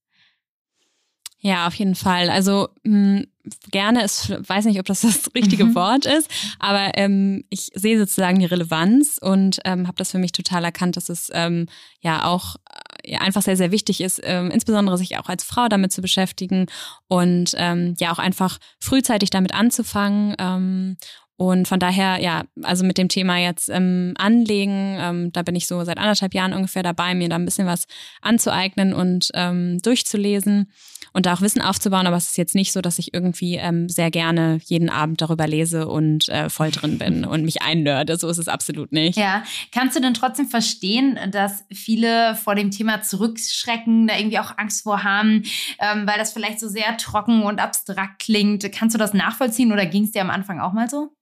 Ja, 1.46 1.66
auf 1.66 1.74
jeden 1.74 1.94
Fall. 1.94 2.30
Also 2.30 2.70
mh, 2.84 3.18
hm, 3.18 3.26
gerne 3.70 4.02
ist, 4.02 4.30
weiß 4.30 4.64
nicht, 4.64 4.80
ob 4.80 4.86
das 4.86 5.02
das 5.02 5.30
richtige 5.34 5.66
mhm. 5.66 5.74
Wort 5.74 6.06
ist, 6.06 6.30
aber 6.58 6.92
ähm, 6.94 7.44
ich 7.50 7.68
sehe 7.74 7.98
sozusagen 7.98 8.38
die 8.38 8.46
Relevanz 8.46 9.18
und 9.20 9.60
ähm, 9.66 9.86
habe 9.86 9.98
das 9.98 10.12
für 10.12 10.18
mich 10.18 10.32
total 10.32 10.64
erkannt, 10.64 10.96
dass 10.96 11.10
es 11.10 11.30
ähm, 11.34 11.66
ja 12.00 12.24
auch 12.24 12.56
ja, 13.04 13.18
einfach 13.18 13.42
sehr, 13.42 13.58
sehr 13.58 13.72
wichtig 13.72 14.00
ist, 14.00 14.22
ähm, 14.24 14.50
insbesondere 14.50 14.96
sich 14.96 15.18
auch 15.18 15.28
als 15.28 15.44
Frau 15.44 15.68
damit 15.68 15.92
zu 15.92 16.00
beschäftigen 16.00 16.64
und 17.08 17.50
ähm, 17.58 17.94
ja 18.00 18.10
auch 18.10 18.18
einfach 18.18 18.56
frühzeitig 18.80 19.28
damit 19.28 19.52
anzufangen 19.52 20.34
ähm, 20.38 20.96
und 21.36 21.66
von 21.66 21.80
daher, 21.80 22.20
ja, 22.20 22.44
also 22.62 22.84
mit 22.84 22.96
dem 22.96 23.08
Thema 23.08 23.38
jetzt 23.38 23.68
ähm, 23.68 24.14
Anlegen, 24.16 24.96
ähm, 25.00 25.32
da 25.32 25.42
bin 25.42 25.56
ich 25.56 25.66
so 25.66 25.82
seit 25.84 25.98
anderthalb 25.98 26.32
Jahren 26.32 26.52
ungefähr 26.52 26.84
dabei, 26.84 27.14
mir 27.14 27.28
da 27.28 27.36
ein 27.36 27.44
bisschen 27.44 27.66
was 27.66 27.86
anzueignen 28.22 28.94
und 28.94 29.30
ähm, 29.34 29.80
durchzulesen 29.82 30.70
und 31.14 31.26
da 31.26 31.32
auch 31.32 31.40
Wissen 31.40 31.62
aufzubauen. 31.62 32.06
Aber 32.06 32.16
es 32.16 32.26
ist 32.26 32.36
jetzt 32.36 32.54
nicht 32.54 32.72
so, 32.72 32.82
dass 32.82 32.98
ich 32.98 33.14
irgendwie 33.14 33.54
ähm, 33.54 33.88
sehr 33.88 34.10
gerne 34.10 34.58
jeden 34.64 34.90
Abend 34.90 35.22
darüber 35.22 35.46
lese 35.46 35.88
und 35.88 36.28
äh, 36.28 36.50
voll 36.50 36.70
drin 36.70 36.98
bin 36.98 37.24
und 37.24 37.44
mich 37.44 37.62
einnörde. 37.62 38.16
So 38.18 38.28
ist 38.28 38.38
es 38.38 38.48
absolut 38.48 38.92
nicht. 38.92 39.16
Ja, 39.16 39.44
kannst 39.72 39.96
du 39.96 40.00
denn 40.00 40.12
trotzdem 40.12 40.48
verstehen, 40.48 41.18
dass 41.30 41.64
viele 41.72 42.34
vor 42.34 42.56
dem 42.56 42.70
Thema 42.70 43.00
zurückschrecken, 43.00 44.08
da 44.08 44.18
irgendwie 44.18 44.40
auch 44.40 44.58
Angst 44.58 44.82
vor 44.82 45.04
haben, 45.04 45.44
ähm, 45.78 46.06
weil 46.06 46.18
das 46.18 46.32
vielleicht 46.32 46.60
so 46.60 46.68
sehr 46.68 46.96
trocken 46.96 47.44
und 47.44 47.60
abstrakt 47.60 48.18
klingt? 48.18 48.70
Kannst 48.72 48.94
du 48.94 48.98
das 48.98 49.14
nachvollziehen 49.14 49.72
oder 49.72 49.86
ging 49.86 50.04
es 50.04 50.10
dir 50.10 50.20
am 50.20 50.30
Anfang 50.30 50.60
auch 50.60 50.72
mal 50.72 50.90
so? 50.90 51.14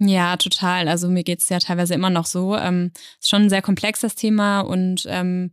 Ja, 0.00 0.36
total. 0.36 0.88
Also 0.88 1.08
mir 1.08 1.22
geht 1.22 1.42
es 1.42 1.48
ja 1.48 1.60
teilweise 1.60 1.94
immer 1.94 2.10
noch 2.10 2.26
so. 2.26 2.56
Ähm, 2.56 2.90
ist 3.20 3.30
schon 3.30 3.42
ein 3.42 3.50
sehr 3.50 3.62
komplexes 3.62 4.16
Thema 4.16 4.60
und 4.60 5.06
ähm, 5.08 5.52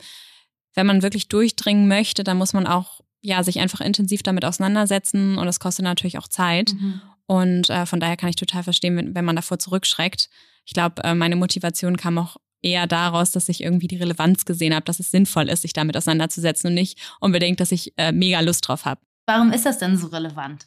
wenn 0.73 0.87
man 0.87 1.03
wirklich 1.03 1.27
durchdringen 1.27 1.87
möchte, 1.87 2.23
dann 2.23 2.37
muss 2.37 2.53
man 2.53 2.65
auch 2.65 3.01
ja 3.21 3.43
sich 3.43 3.59
einfach 3.59 3.81
intensiv 3.81 4.23
damit 4.23 4.45
auseinandersetzen 4.45 5.37
und 5.37 5.47
es 5.47 5.59
kostet 5.59 5.83
natürlich 5.83 6.17
auch 6.17 6.27
Zeit. 6.27 6.73
Mhm. 6.73 7.01
Und 7.25 7.69
äh, 7.69 7.85
von 7.85 7.99
daher 7.99 8.17
kann 8.17 8.29
ich 8.29 8.35
total 8.35 8.63
verstehen, 8.63 8.95
wenn, 8.97 9.15
wenn 9.15 9.25
man 9.25 9.35
davor 9.35 9.59
zurückschreckt. 9.59 10.29
Ich 10.65 10.73
glaube, 10.73 11.03
äh, 11.03 11.13
meine 11.13 11.35
Motivation 11.35 11.97
kam 11.97 12.17
auch 12.17 12.37
eher 12.61 12.87
daraus, 12.87 13.31
dass 13.31 13.49
ich 13.49 13.61
irgendwie 13.61 13.87
die 13.87 13.97
Relevanz 13.97 14.45
gesehen 14.45 14.73
habe, 14.73 14.85
dass 14.85 14.99
es 14.99 15.11
sinnvoll 15.11 15.49
ist, 15.49 15.61
sich 15.61 15.73
damit 15.73 15.95
auseinanderzusetzen 15.95 16.69
und 16.69 16.73
nicht 16.73 16.99
unbedingt, 17.19 17.59
dass 17.59 17.71
ich 17.71 17.93
äh, 17.97 18.11
mega 18.11 18.39
Lust 18.41 18.67
drauf 18.67 18.85
habe. 18.85 19.01
Warum 19.27 19.51
ist 19.51 19.65
das 19.65 19.77
denn 19.77 19.95
so 19.95 20.07
relevant? 20.07 20.65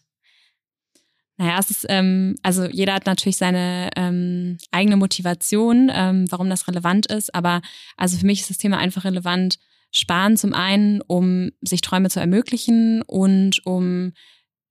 Naja, 1.39 1.59
es 1.59 1.71
ist, 1.71 1.87
ähm, 1.89 2.37
also 2.43 2.67
jeder 2.67 2.95
hat 2.95 3.07
natürlich 3.07 3.37
seine 3.37 3.91
ähm, 3.97 4.59
eigene 4.71 4.97
Motivation, 4.97 5.91
ähm, 5.93 6.31
warum 6.31 6.49
das 6.49 6.69
relevant 6.69 7.07
ist. 7.07 7.35
Aber 7.35 7.63
also 7.97 8.19
für 8.19 8.27
mich 8.27 8.43
ist 8.43 8.51
das 8.51 8.59
Thema 8.59 8.79
einfach 8.79 9.05
relevant. 9.05 9.59
Sparen 9.93 10.37
zum 10.37 10.53
einen, 10.53 11.01
um 11.03 11.51
sich 11.61 11.81
Träume 11.81 12.11
zu 12.11 12.19
ermöglichen 12.19 13.03
und 13.03 13.65
um 13.65 14.13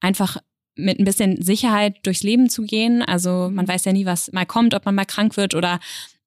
einfach 0.02 0.38
mit 0.76 1.00
ein 1.00 1.06
bisschen 1.06 1.42
Sicherheit 1.42 1.98
durchs 2.04 2.24
Leben 2.24 2.50
zu 2.50 2.64
gehen. 2.64 3.02
Also 3.02 3.50
man 3.52 3.68
weiß 3.68 3.86
ja 3.86 3.94
nie, 3.94 4.06
was 4.06 4.32
mal 4.34 4.46
kommt, 4.46 4.74
ob 4.74 4.86
man 4.86 4.96
mal 4.96 5.06
krank 5.06 5.38
wird 5.38 5.54
oder 5.54 5.80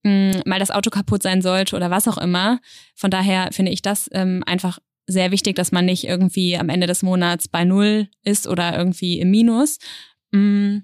mh, 0.05 0.43
mal 0.47 0.61
das 0.61 0.71
Auto 0.71 0.91
kaputt 0.91 1.23
sein 1.23 1.43
sollte 1.43 1.77
oder 1.77 1.91
was 1.91 2.09
auch 2.09 2.19
immer. 2.19 2.61
Von 2.95 3.11
daher 3.11 3.51
finde 3.53 3.73
ich 3.73 3.83
das 3.83 4.09
ähm, 4.13 4.43
einfach 4.47 4.79
sehr 5.07 5.31
wichtig, 5.31 5.57
dass 5.57 5.73
man 5.73 5.85
nicht 5.85 6.05
irgendwie 6.05 6.57
am 6.57 6.71
Ende 6.71 6.87
des 6.87 7.03
Monats 7.03 7.49
bei 7.49 7.65
Null 7.65 8.09
ist 8.23 8.47
oder 8.47 8.77
irgendwie 8.77 9.19
im 9.19 9.31
Minus, 9.31 9.79
Mm, 10.35 10.79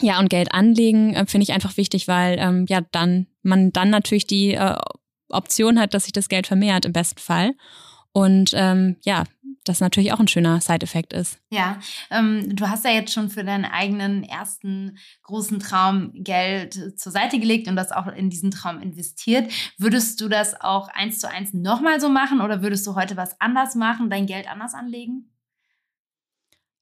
ja, 0.00 0.18
und 0.20 0.30
Geld 0.30 0.52
anlegen 0.52 1.14
äh, 1.14 1.26
finde 1.26 1.42
ich 1.42 1.52
einfach 1.52 1.76
wichtig, 1.76 2.08
weil 2.08 2.36
ähm, 2.38 2.66
ja 2.68 2.80
dann 2.92 3.26
man 3.42 3.72
dann 3.72 3.90
natürlich 3.90 4.26
die 4.26 4.54
äh, 4.54 4.76
Option 5.28 5.78
hat, 5.78 5.94
dass 5.94 6.04
sich 6.04 6.12
das 6.12 6.28
Geld 6.28 6.46
vermehrt 6.46 6.84
im 6.84 6.92
besten 6.92 7.20
Fall. 7.20 7.54
Und 8.12 8.50
ähm, 8.54 8.96
ja, 9.02 9.24
das 9.64 9.80
natürlich 9.80 10.12
auch 10.12 10.20
ein 10.20 10.28
schöner 10.28 10.60
Side-Effekt 10.60 11.12
ist. 11.12 11.38
Ja, 11.50 11.78
ähm, 12.10 12.54
du 12.54 12.68
hast 12.68 12.84
ja 12.84 12.90
jetzt 12.90 13.12
schon 13.12 13.30
für 13.30 13.44
deinen 13.44 13.64
eigenen 13.64 14.22
ersten 14.22 14.98
großen 15.22 15.58
Traum 15.58 16.12
Geld 16.14 16.98
zur 17.00 17.12
Seite 17.12 17.38
gelegt 17.38 17.66
und 17.66 17.76
das 17.76 17.90
auch 17.90 18.06
in 18.06 18.30
diesen 18.30 18.50
Traum 18.50 18.80
investiert. 18.80 19.50
Würdest 19.78 20.20
du 20.20 20.28
das 20.28 20.60
auch 20.60 20.88
eins 20.88 21.18
zu 21.18 21.28
eins 21.28 21.54
nochmal 21.54 22.00
so 22.00 22.08
machen 22.08 22.40
oder 22.40 22.62
würdest 22.62 22.86
du 22.86 22.94
heute 22.94 23.16
was 23.16 23.40
anders 23.40 23.74
machen, 23.74 24.10
dein 24.10 24.26
Geld 24.26 24.48
anders 24.48 24.74
anlegen? 24.74 25.30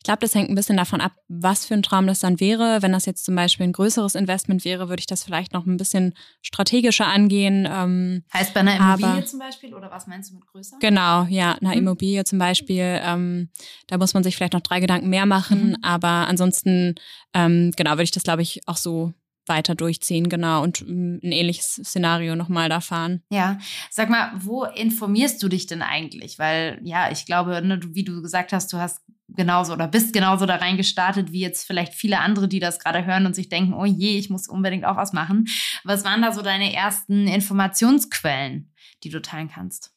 Ich 0.02 0.04
glaube, 0.04 0.18
das 0.18 0.34
hängt 0.34 0.50
ein 0.50 0.56
bisschen 0.56 0.76
davon 0.76 1.00
ab, 1.00 1.12
was 1.28 1.64
für 1.64 1.74
ein 1.74 1.84
Traum 1.84 2.08
das 2.08 2.18
dann 2.18 2.40
wäre. 2.40 2.82
Wenn 2.82 2.90
das 2.90 3.06
jetzt 3.06 3.24
zum 3.24 3.36
Beispiel 3.36 3.68
ein 3.68 3.72
größeres 3.72 4.16
Investment 4.16 4.64
wäre, 4.64 4.88
würde 4.88 4.98
ich 4.98 5.06
das 5.06 5.22
vielleicht 5.22 5.52
noch 5.52 5.64
ein 5.64 5.76
bisschen 5.76 6.14
strategischer 6.40 7.06
angehen. 7.06 7.68
Ähm, 7.70 8.24
heißt 8.34 8.52
bei 8.52 8.60
einer 8.60 8.74
Immobilie 8.74 9.12
aber, 9.12 9.24
zum 9.26 9.38
Beispiel 9.38 9.72
oder 9.72 9.92
was 9.92 10.08
meinst 10.08 10.32
du 10.32 10.34
mit 10.34 10.44
größer? 10.48 10.78
Genau, 10.80 11.22
ja, 11.30 11.52
eine 11.52 11.68
mhm. 11.68 11.78
Immobilie 11.86 12.24
zum 12.24 12.40
Beispiel. 12.40 12.98
Ähm, 13.00 13.50
da 13.86 13.96
muss 13.96 14.12
man 14.12 14.24
sich 14.24 14.34
vielleicht 14.34 14.54
noch 14.54 14.60
drei 14.60 14.80
Gedanken 14.80 15.08
mehr 15.08 15.24
machen. 15.24 15.68
Mhm. 15.68 15.76
Aber 15.82 16.08
ansonsten, 16.08 16.96
ähm, 17.32 17.70
genau, 17.76 17.92
würde 17.92 18.02
ich 18.02 18.10
das, 18.10 18.24
glaube 18.24 18.42
ich, 18.42 18.60
auch 18.66 18.78
so 18.78 19.14
weiter 19.46 19.74
durchziehen, 19.74 20.28
genau, 20.28 20.62
und 20.62 20.82
mm, 20.86 21.18
ein 21.22 21.32
ähnliches 21.32 21.80
Szenario 21.84 22.36
nochmal 22.36 22.68
da 22.68 22.80
fahren. 22.80 23.22
Ja, 23.30 23.58
sag 23.90 24.10
mal, 24.10 24.32
wo 24.36 24.64
informierst 24.64 25.42
du 25.42 25.48
dich 25.48 25.66
denn 25.66 25.82
eigentlich? 25.82 26.38
Weil, 26.38 26.80
ja, 26.84 27.10
ich 27.10 27.26
glaube, 27.26 27.60
ne, 27.62 27.78
du, 27.78 27.94
wie 27.94 28.04
du 28.04 28.22
gesagt 28.22 28.52
hast, 28.52 28.72
du 28.72 28.78
hast 28.78 29.00
genauso 29.28 29.72
oder 29.72 29.88
bist 29.88 30.12
genauso 30.12 30.46
da 30.46 30.56
reingestartet 30.56 31.32
wie 31.32 31.40
jetzt 31.40 31.66
vielleicht 31.66 31.94
viele 31.94 32.20
andere, 32.20 32.48
die 32.48 32.60
das 32.60 32.78
gerade 32.78 33.04
hören 33.04 33.26
und 33.26 33.34
sich 33.34 33.48
denken, 33.48 33.74
oh 33.74 33.84
je, 33.84 34.18
ich 34.18 34.30
muss 34.30 34.48
unbedingt 34.48 34.84
auch 34.84 34.96
was 34.96 35.12
machen. 35.12 35.46
Was 35.84 36.04
waren 36.04 36.22
da 36.22 36.32
so 36.32 36.42
deine 36.42 36.72
ersten 36.72 37.26
Informationsquellen, 37.26 38.72
die 39.04 39.10
du 39.10 39.20
teilen 39.22 39.48
kannst? 39.48 39.92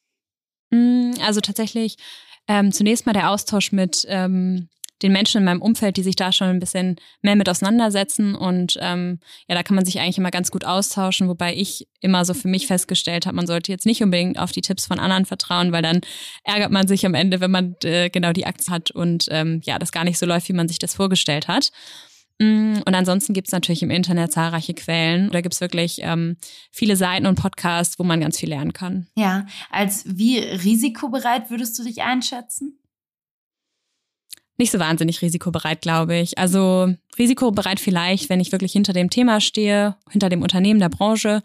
Mm, 0.71 1.11
also 1.21 1.41
tatsächlich 1.41 1.97
ähm, 2.47 2.71
zunächst 2.71 3.05
mal 3.05 3.13
der 3.13 3.29
Austausch 3.31 3.71
mit 3.71 4.05
ähm, 4.07 4.69
den 5.01 5.11
Menschen 5.11 5.39
in 5.39 5.43
meinem 5.45 5.61
Umfeld, 5.61 5.97
die 5.97 6.03
sich 6.03 6.15
da 6.15 6.31
schon 6.31 6.47
ein 6.47 6.59
bisschen 6.59 6.95
mehr 7.21 7.35
mit 7.35 7.49
auseinandersetzen. 7.49 8.35
Und 8.35 8.77
ähm, 8.81 9.19
ja, 9.47 9.55
da 9.55 9.63
kann 9.63 9.75
man 9.75 9.85
sich 9.85 9.99
eigentlich 9.99 10.17
immer 10.17 10.31
ganz 10.31 10.51
gut 10.51 10.65
austauschen, 10.65 11.27
wobei 11.27 11.55
ich 11.55 11.87
immer 11.99 12.23
so 12.23 12.33
für 12.33 12.47
mich 12.47 12.67
festgestellt 12.67 13.25
habe, 13.25 13.35
man 13.35 13.47
sollte 13.47 13.71
jetzt 13.71 13.85
nicht 13.85 14.01
unbedingt 14.01 14.39
auf 14.39 14.51
die 14.51 14.61
Tipps 14.61 14.85
von 14.85 14.99
anderen 14.99 15.25
vertrauen, 15.25 15.71
weil 15.71 15.81
dann 15.81 16.01
ärgert 16.43 16.71
man 16.71 16.87
sich 16.87 17.05
am 17.05 17.13
Ende, 17.13 17.41
wenn 17.41 17.51
man 17.51 17.75
äh, 17.83 18.09
genau 18.09 18.31
die 18.31 18.45
Aktie 18.45 18.55
hat 18.73 18.91
und 18.91 19.27
ähm, 19.31 19.61
ja, 19.63 19.79
das 19.79 19.91
gar 19.91 20.03
nicht 20.03 20.17
so 20.17 20.25
läuft, 20.25 20.47
wie 20.49 20.53
man 20.53 20.67
sich 20.67 20.79
das 20.79 20.95
vorgestellt 20.95 21.47
hat. 21.47 21.71
Mm, 22.39 22.79
und 22.85 22.95
ansonsten 22.95 23.33
gibt 23.33 23.47
es 23.47 23.53
natürlich 23.53 23.83
im 23.83 23.91
Internet 23.91 24.31
zahlreiche 24.31 24.73
Quellen. 24.73 25.29
Da 25.31 25.41
gibt 25.41 25.53
es 25.53 25.61
wirklich 25.61 25.99
ähm, 26.01 26.37
viele 26.71 26.95
Seiten 26.95 27.25
und 27.25 27.35
Podcasts, 27.35 27.97
wo 27.99 28.03
man 28.03 28.19
ganz 28.19 28.39
viel 28.39 28.49
lernen 28.49 28.73
kann. 28.73 29.07
Ja, 29.15 29.45
als 29.69 30.03
wie 30.05 30.39
risikobereit 30.39 31.49
würdest 31.49 31.77
du 31.79 31.83
dich 31.83 32.01
einschätzen? 32.01 32.79
Nicht 34.57 34.71
so 34.71 34.79
wahnsinnig 34.79 35.21
risikobereit, 35.21 35.81
glaube 35.81 36.15
ich. 36.17 36.37
Also 36.37 36.93
risikobereit 37.17 37.79
vielleicht, 37.79 38.29
wenn 38.29 38.39
ich 38.39 38.51
wirklich 38.51 38.71
hinter 38.71 38.93
dem 38.93 39.09
Thema 39.09 39.41
stehe, 39.41 39.95
hinter 40.09 40.29
dem 40.29 40.41
Unternehmen, 40.41 40.79
der 40.79 40.89
Branche. 40.89 41.41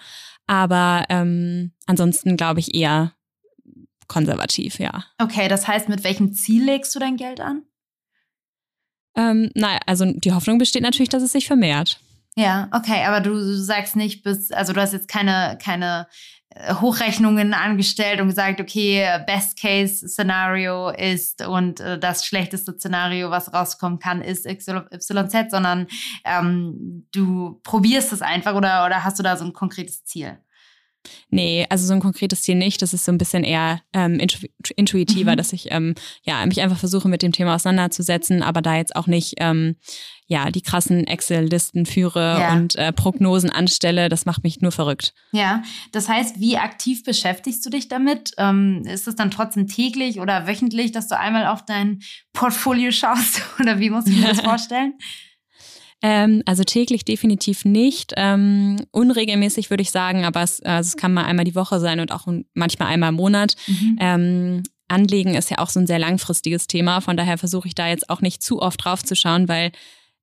Aber 0.46 1.04
ähm, 1.08 1.72
ansonsten 1.86 2.36
glaube 2.36 2.60
ich 2.60 2.74
eher 2.74 3.12
konservativ, 4.06 4.78
ja. 4.78 5.04
Okay, 5.18 5.48
das 5.48 5.68
heißt, 5.68 5.88
mit 5.88 6.04
welchem 6.04 6.32
Ziel 6.32 6.64
legst 6.64 6.94
du 6.94 6.98
dein 6.98 7.16
Geld 7.16 7.40
an? 7.40 7.62
Ähm, 9.16 9.50
naja, 9.54 9.80
also 9.86 10.04
die 10.04 10.32
Hoffnung 10.32 10.58
besteht 10.58 10.82
natürlich, 10.82 11.08
dass 11.08 11.22
es 11.22 11.32
sich 11.32 11.46
vermehrt. 11.46 12.00
Ja, 12.36 12.68
okay, 12.72 13.04
aber 13.04 13.20
du, 13.20 13.32
du 13.32 13.56
sagst 13.56 13.96
nicht 13.96 14.22
bis, 14.22 14.52
also 14.52 14.72
du 14.72 14.80
hast 14.80 14.92
jetzt 14.92 15.08
keine, 15.08 15.58
keine 15.62 16.06
Hochrechnungen 16.80 17.54
angestellt 17.54 18.20
und 18.20 18.28
gesagt, 18.28 18.60
okay, 18.60 19.06
Best 19.26 19.60
Case 19.60 20.08
Szenario 20.08 20.90
ist 20.90 21.46
und 21.46 21.78
äh, 21.78 21.98
das 21.98 22.26
schlechteste 22.26 22.72
Szenario, 22.72 23.30
was 23.30 23.52
rauskommen 23.54 24.00
kann, 24.00 24.20
ist 24.20 24.46
XYZ, 24.46 25.50
sondern 25.50 25.86
ähm, 26.24 27.06
du 27.12 27.60
probierst 27.62 28.12
es 28.12 28.20
einfach 28.20 28.54
oder, 28.54 28.84
oder 28.84 29.04
hast 29.04 29.18
du 29.18 29.22
da 29.22 29.36
so 29.36 29.44
ein 29.44 29.52
konkretes 29.52 30.04
Ziel? 30.04 30.38
Nee, 31.30 31.66
also 31.70 31.86
so 31.86 31.94
ein 31.94 32.00
konkretes 32.00 32.42
Ziel 32.42 32.56
nicht. 32.56 32.82
Das 32.82 32.92
ist 32.92 33.04
so 33.04 33.12
ein 33.12 33.18
bisschen 33.18 33.44
eher 33.44 33.80
ähm, 33.92 34.18
intu 34.18 34.46
intuitiver, 34.76 35.32
mhm. 35.32 35.36
dass 35.36 35.52
ich 35.52 35.70
ähm, 35.70 35.94
ja 36.22 36.44
mich 36.44 36.60
einfach 36.60 36.78
versuche, 36.78 37.08
mit 37.08 37.22
dem 37.22 37.32
Thema 37.32 37.54
auseinanderzusetzen, 37.54 38.42
aber 38.42 38.62
da 38.62 38.76
jetzt 38.76 38.96
auch 38.96 39.06
nicht 39.06 39.34
ähm, 39.38 39.76
ja 40.26 40.50
die 40.50 40.62
krassen 40.62 41.06
Excel-Listen 41.06 41.86
führe 41.86 42.38
ja. 42.40 42.52
und 42.52 42.76
äh, 42.76 42.92
Prognosen 42.92 43.50
anstelle. 43.50 44.08
Das 44.08 44.26
macht 44.26 44.44
mich 44.44 44.60
nur 44.60 44.72
verrückt. 44.72 45.14
Ja, 45.32 45.62
das 45.92 46.08
heißt, 46.08 46.40
wie 46.40 46.58
aktiv 46.58 47.02
beschäftigst 47.04 47.64
du 47.64 47.70
dich 47.70 47.88
damit? 47.88 48.32
Ähm, 48.38 48.82
ist 48.86 49.08
es 49.08 49.16
dann 49.16 49.30
trotzdem 49.30 49.66
täglich 49.66 50.20
oder 50.20 50.46
wöchentlich, 50.46 50.92
dass 50.92 51.08
du 51.08 51.18
einmal 51.18 51.46
auf 51.46 51.64
dein 51.64 52.00
Portfolio 52.32 52.90
schaust 52.90 53.42
oder 53.60 53.80
wie 53.80 53.90
muss 53.90 54.06
ich 54.06 54.16
mir 54.16 54.28
das 54.28 54.40
vorstellen? 54.42 54.94
Ähm, 56.02 56.42
also 56.46 56.64
täglich 56.64 57.04
definitiv 57.04 57.64
nicht. 57.64 58.14
Ähm, 58.16 58.76
unregelmäßig 58.90 59.70
würde 59.70 59.82
ich 59.82 59.90
sagen, 59.90 60.24
aber 60.24 60.42
es, 60.42 60.60
also 60.62 60.88
es 60.88 60.96
kann 60.96 61.12
mal 61.12 61.24
einmal 61.24 61.44
die 61.44 61.54
Woche 61.54 61.78
sein 61.80 62.00
und 62.00 62.12
auch 62.12 62.26
manchmal 62.54 62.88
einmal 62.88 63.10
im 63.10 63.16
Monat. 63.16 63.54
Mhm. 63.66 63.96
Ähm, 64.00 64.62
Anlegen 64.88 65.34
ist 65.34 65.50
ja 65.50 65.58
auch 65.58 65.70
so 65.70 65.78
ein 65.78 65.86
sehr 65.86 65.98
langfristiges 65.98 66.66
Thema. 66.66 67.00
Von 67.00 67.16
daher 67.16 67.38
versuche 67.38 67.68
ich 67.68 67.74
da 67.74 67.88
jetzt 67.88 68.10
auch 68.10 68.22
nicht 68.22 68.42
zu 68.42 68.60
oft 68.60 68.84
drauf 68.84 69.04
zu 69.04 69.14
schauen, 69.14 69.48
weil 69.48 69.72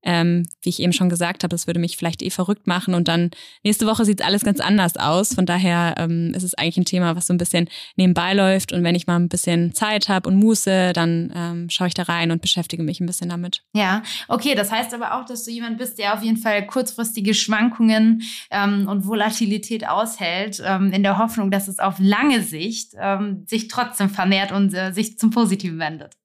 ähm, 0.07 0.47
wie 0.61 0.69
ich 0.69 0.79
eben 0.79 0.93
schon 0.93 1.09
gesagt 1.09 1.43
habe, 1.43 1.51
das 1.51 1.67
würde 1.67 1.81
mich 1.81 1.97
vielleicht 1.97 2.21
eh 2.23 2.29
verrückt 2.29 2.65
machen. 2.65 2.93
Und 2.93 3.09
dann 3.09 3.29
nächste 3.63 3.85
Woche 3.85 4.05
sieht 4.05 4.23
alles 4.23 4.43
ganz 4.43 4.61
anders 4.61 4.95
aus. 4.95 5.35
Von 5.35 5.45
daher 5.45 5.95
ähm, 5.97 6.33
ist 6.33 6.43
es 6.43 6.53
eigentlich 6.53 6.77
ein 6.77 6.85
Thema, 6.85 7.17
was 7.17 7.27
so 7.27 7.33
ein 7.33 7.37
bisschen 7.37 7.69
nebenbei 7.97 8.33
läuft. 8.33 8.71
Und 8.71 8.85
wenn 8.85 8.95
ich 8.95 9.05
mal 9.05 9.17
ein 9.17 9.27
bisschen 9.27 9.73
Zeit 9.73 10.07
habe 10.07 10.29
und 10.29 10.37
Muße, 10.37 10.93
dann 10.93 11.33
ähm, 11.35 11.69
schaue 11.69 11.89
ich 11.89 11.93
da 11.93 12.03
rein 12.03 12.31
und 12.31 12.41
beschäftige 12.41 12.83
mich 12.83 13.01
ein 13.01 13.05
bisschen 13.05 13.27
damit. 13.27 13.63
Ja, 13.73 14.01
okay. 14.29 14.55
Das 14.55 14.71
heißt 14.71 14.93
aber 14.93 15.19
auch, 15.19 15.25
dass 15.25 15.43
du 15.43 15.51
jemand 15.51 15.77
bist, 15.77 15.99
der 15.99 16.13
auf 16.13 16.23
jeden 16.23 16.37
Fall 16.37 16.65
kurzfristige 16.65 17.33
Schwankungen 17.33 18.21
ähm, 18.49 18.87
und 18.87 19.05
Volatilität 19.05 19.89
aushält, 19.89 20.63
ähm, 20.65 20.93
in 20.93 21.03
der 21.03 21.17
Hoffnung, 21.17 21.51
dass 21.51 21.67
es 21.67 21.79
auf 21.79 21.95
lange 21.99 22.41
Sicht 22.41 22.93
ähm, 22.97 23.43
sich 23.45 23.67
trotzdem 23.67 24.09
vermehrt 24.09 24.53
und 24.53 24.73
äh, 24.73 24.93
sich 24.93 25.17
zum 25.17 25.31
Positiven 25.31 25.79
wendet. 25.79 26.15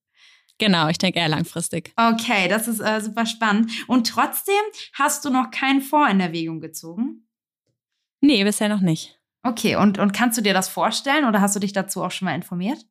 Genau, 0.58 0.88
ich 0.88 0.98
denke 0.98 1.18
eher 1.18 1.28
langfristig. 1.28 1.92
Okay, 1.96 2.48
das 2.48 2.68
ist 2.68 2.80
äh, 2.80 3.00
super 3.00 3.26
spannend. 3.26 3.70
Und 3.88 4.06
trotzdem 4.06 4.54
hast 4.92 5.24
du 5.24 5.30
noch 5.30 5.50
keinen 5.50 5.80
Fonds 5.80 6.12
in 6.12 6.20
Erwägung 6.20 6.60
gezogen? 6.60 7.26
Nee, 8.20 8.44
bisher 8.44 8.68
noch 8.68 8.80
nicht. 8.80 9.18
Okay, 9.42 9.74
und, 9.76 9.98
und 9.98 10.12
kannst 10.12 10.38
du 10.38 10.42
dir 10.42 10.54
das 10.54 10.68
vorstellen 10.68 11.24
oder 11.24 11.40
hast 11.40 11.56
du 11.56 11.60
dich 11.60 11.72
dazu 11.72 12.02
auch 12.02 12.12
schon 12.12 12.26
mal 12.26 12.34
informiert? 12.34 12.86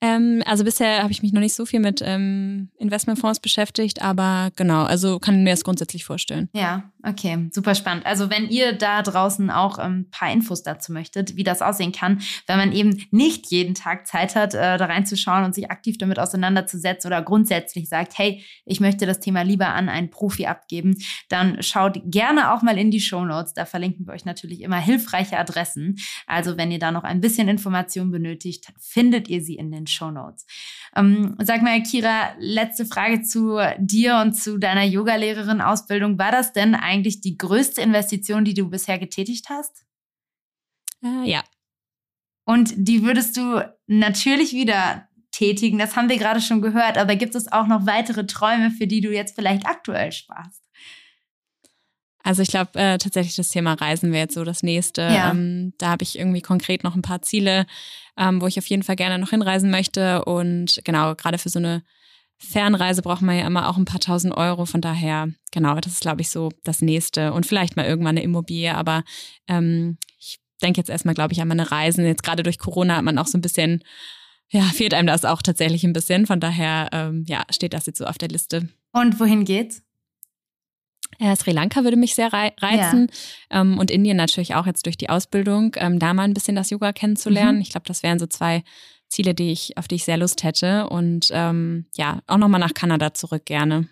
Ähm, 0.00 0.42
also 0.46 0.62
bisher 0.62 1.02
habe 1.02 1.10
ich 1.10 1.22
mich 1.22 1.32
noch 1.32 1.40
nicht 1.40 1.54
so 1.54 1.66
viel 1.66 1.80
mit 1.80 2.00
ähm, 2.04 2.70
Investmentfonds 2.78 3.40
beschäftigt, 3.40 4.00
aber 4.00 4.50
genau, 4.54 4.84
also 4.84 5.18
kann 5.18 5.42
mir 5.42 5.50
das 5.50 5.64
grundsätzlich 5.64 6.04
vorstellen. 6.04 6.48
Ja, 6.52 6.92
okay, 7.02 7.48
super 7.50 7.74
spannend. 7.74 8.06
Also 8.06 8.30
wenn 8.30 8.48
ihr 8.48 8.72
da 8.72 9.02
draußen 9.02 9.50
auch 9.50 9.78
ein 9.78 9.92
ähm, 9.92 10.06
paar 10.12 10.30
Infos 10.30 10.62
dazu 10.62 10.92
möchtet, 10.92 11.34
wie 11.34 11.42
das 11.42 11.62
aussehen 11.62 11.90
kann, 11.90 12.20
wenn 12.46 12.58
man 12.58 12.72
eben 12.72 13.04
nicht 13.10 13.50
jeden 13.50 13.74
Tag 13.74 14.06
Zeit 14.06 14.36
hat, 14.36 14.54
äh, 14.54 14.78
da 14.78 14.86
reinzuschauen 14.86 15.44
und 15.44 15.54
sich 15.54 15.70
aktiv 15.70 15.98
damit 15.98 16.20
auseinanderzusetzen 16.20 17.08
oder 17.08 17.22
grundsätzlich 17.22 17.88
sagt, 17.88 18.16
hey, 18.18 18.44
ich 18.66 18.78
möchte 18.78 19.04
das 19.04 19.18
Thema 19.18 19.42
lieber 19.42 19.68
an 19.68 19.88
einen 19.88 20.10
Profi 20.10 20.46
abgeben, 20.46 20.96
dann 21.28 21.60
schaut 21.62 22.00
gerne 22.04 22.52
auch 22.52 22.62
mal 22.62 22.78
in 22.78 22.92
die 22.92 23.00
Show 23.00 23.24
Notes. 23.24 23.52
Da 23.52 23.64
verlinken 23.64 24.06
wir 24.06 24.12
euch 24.12 24.24
natürlich 24.24 24.60
immer 24.60 24.78
hilfreiche 24.78 25.38
Adressen. 25.38 25.96
Also 26.28 26.56
wenn 26.56 26.70
ihr 26.70 26.78
da 26.78 26.92
noch 26.92 27.02
ein 27.02 27.20
bisschen 27.20 27.48
Information 27.48 28.12
benötigt, 28.12 28.68
findet 28.78 29.28
ihr 29.28 29.42
sie 29.42 29.56
in 29.56 29.72
den 29.72 29.87
Show 29.88 30.10
Notes. 30.10 30.46
Ähm, 30.94 31.36
sag 31.40 31.62
mal, 31.62 31.82
Kira, 31.82 32.34
letzte 32.38 32.86
Frage 32.86 33.22
zu 33.22 33.58
dir 33.78 34.18
und 34.18 34.34
zu 34.34 34.58
deiner 34.58 34.84
Yogalehrerin-Ausbildung. 34.84 36.18
War 36.18 36.32
das 36.32 36.52
denn 36.52 36.74
eigentlich 36.74 37.20
die 37.20 37.36
größte 37.36 37.80
Investition, 37.80 38.44
die 38.44 38.54
du 38.54 38.68
bisher 38.68 38.98
getätigt 38.98 39.48
hast? 39.48 39.84
Äh, 41.02 41.30
ja. 41.30 41.42
Und 42.44 42.72
die 42.76 43.02
würdest 43.02 43.36
du 43.36 43.60
natürlich 43.86 44.52
wieder 44.52 45.08
tätigen. 45.30 45.78
Das 45.78 45.96
haben 45.96 46.08
wir 46.08 46.18
gerade 46.18 46.40
schon 46.40 46.62
gehört. 46.62 46.98
Aber 46.98 47.16
gibt 47.16 47.34
es 47.34 47.50
auch 47.50 47.66
noch 47.66 47.86
weitere 47.86 48.26
Träume, 48.26 48.70
für 48.70 48.86
die 48.86 49.00
du 49.00 49.12
jetzt 49.12 49.34
vielleicht 49.34 49.66
aktuell 49.66 50.12
sparst? 50.12 50.67
Also 52.22 52.42
ich 52.42 52.48
glaube 52.48 52.74
äh, 52.74 52.98
tatsächlich 52.98 53.36
das 53.36 53.48
Thema 53.48 53.74
Reisen 53.74 54.12
wäre 54.12 54.24
jetzt 54.24 54.34
so 54.34 54.44
das 54.44 54.62
nächste. 54.62 55.02
Ja. 55.02 55.30
Ähm, 55.30 55.72
da 55.78 55.90
habe 55.90 56.02
ich 56.02 56.18
irgendwie 56.18 56.42
konkret 56.42 56.84
noch 56.84 56.94
ein 56.94 57.02
paar 57.02 57.22
Ziele, 57.22 57.66
ähm, 58.16 58.40
wo 58.40 58.46
ich 58.46 58.58
auf 58.58 58.66
jeden 58.66 58.82
Fall 58.82 58.96
gerne 58.96 59.18
noch 59.18 59.30
hinreisen 59.30 59.70
möchte. 59.70 60.24
Und 60.24 60.80
genau, 60.84 61.14
gerade 61.14 61.38
für 61.38 61.48
so 61.48 61.58
eine 61.58 61.82
Fernreise 62.38 63.02
braucht 63.02 63.22
man 63.22 63.36
ja 63.36 63.46
immer 63.46 63.68
auch 63.68 63.76
ein 63.76 63.84
paar 63.84 64.00
tausend 64.00 64.36
Euro. 64.36 64.66
Von 64.66 64.80
daher, 64.80 65.28
genau, 65.52 65.76
das 65.76 65.94
ist, 65.94 66.00
glaube 66.00 66.20
ich, 66.20 66.30
so 66.30 66.50
das 66.64 66.82
nächste. 66.82 67.32
Und 67.32 67.46
vielleicht 67.46 67.76
mal 67.76 67.86
irgendwann 67.86 68.16
eine 68.16 68.22
Immobilie. 68.22 68.74
Aber 68.74 69.04
ähm, 69.48 69.98
ich 70.18 70.38
denke 70.62 70.78
jetzt 70.80 70.90
erstmal, 70.90 71.14
glaube 71.14 71.32
ich, 71.32 71.40
an 71.40 71.48
meine 71.48 71.70
Reisen. 71.70 72.04
Jetzt 72.04 72.22
gerade 72.22 72.42
durch 72.42 72.58
Corona 72.58 72.96
hat 72.96 73.04
man 73.04 73.18
auch 73.18 73.26
so 73.26 73.38
ein 73.38 73.42
bisschen, 73.42 73.82
ja, 74.50 74.62
fehlt 74.62 74.94
einem 74.94 75.06
das 75.08 75.24
auch 75.24 75.42
tatsächlich 75.42 75.84
ein 75.84 75.92
bisschen. 75.92 76.26
Von 76.26 76.40
daher, 76.40 76.88
ähm, 76.92 77.24
ja, 77.26 77.44
steht 77.50 77.72
das 77.72 77.86
jetzt 77.86 77.98
so 77.98 78.06
auf 78.06 78.18
der 78.18 78.28
Liste. 78.28 78.68
Und 78.92 79.18
wohin 79.20 79.44
geht's? 79.44 79.82
Äh, 81.18 81.34
Sri 81.36 81.50
Lanka 81.50 81.84
würde 81.84 81.96
mich 81.96 82.14
sehr 82.14 82.32
reizen 82.32 83.08
ja. 83.50 83.60
ähm, 83.60 83.78
und 83.78 83.90
Indien 83.90 84.16
natürlich 84.16 84.54
auch 84.54 84.66
jetzt 84.66 84.86
durch 84.86 84.96
die 84.96 85.08
Ausbildung, 85.08 85.74
ähm, 85.76 85.98
da 85.98 86.14
mal 86.14 86.22
ein 86.22 86.34
bisschen 86.34 86.56
das 86.56 86.70
Yoga 86.70 86.92
kennenzulernen. 86.92 87.56
Mhm. 87.56 87.62
Ich 87.62 87.70
glaube, 87.70 87.86
das 87.86 88.02
wären 88.02 88.18
so 88.18 88.26
zwei 88.26 88.62
Ziele, 89.08 89.34
die 89.34 89.50
ich, 89.50 89.76
auf 89.76 89.88
die 89.88 89.96
ich 89.96 90.04
sehr 90.04 90.16
Lust 90.16 90.44
hätte. 90.44 90.88
Und 90.88 91.28
ähm, 91.32 91.86
ja, 91.96 92.20
auch 92.26 92.36
nochmal 92.36 92.60
nach 92.60 92.74
Kanada 92.74 93.14
zurück 93.14 93.46
gerne. 93.46 93.88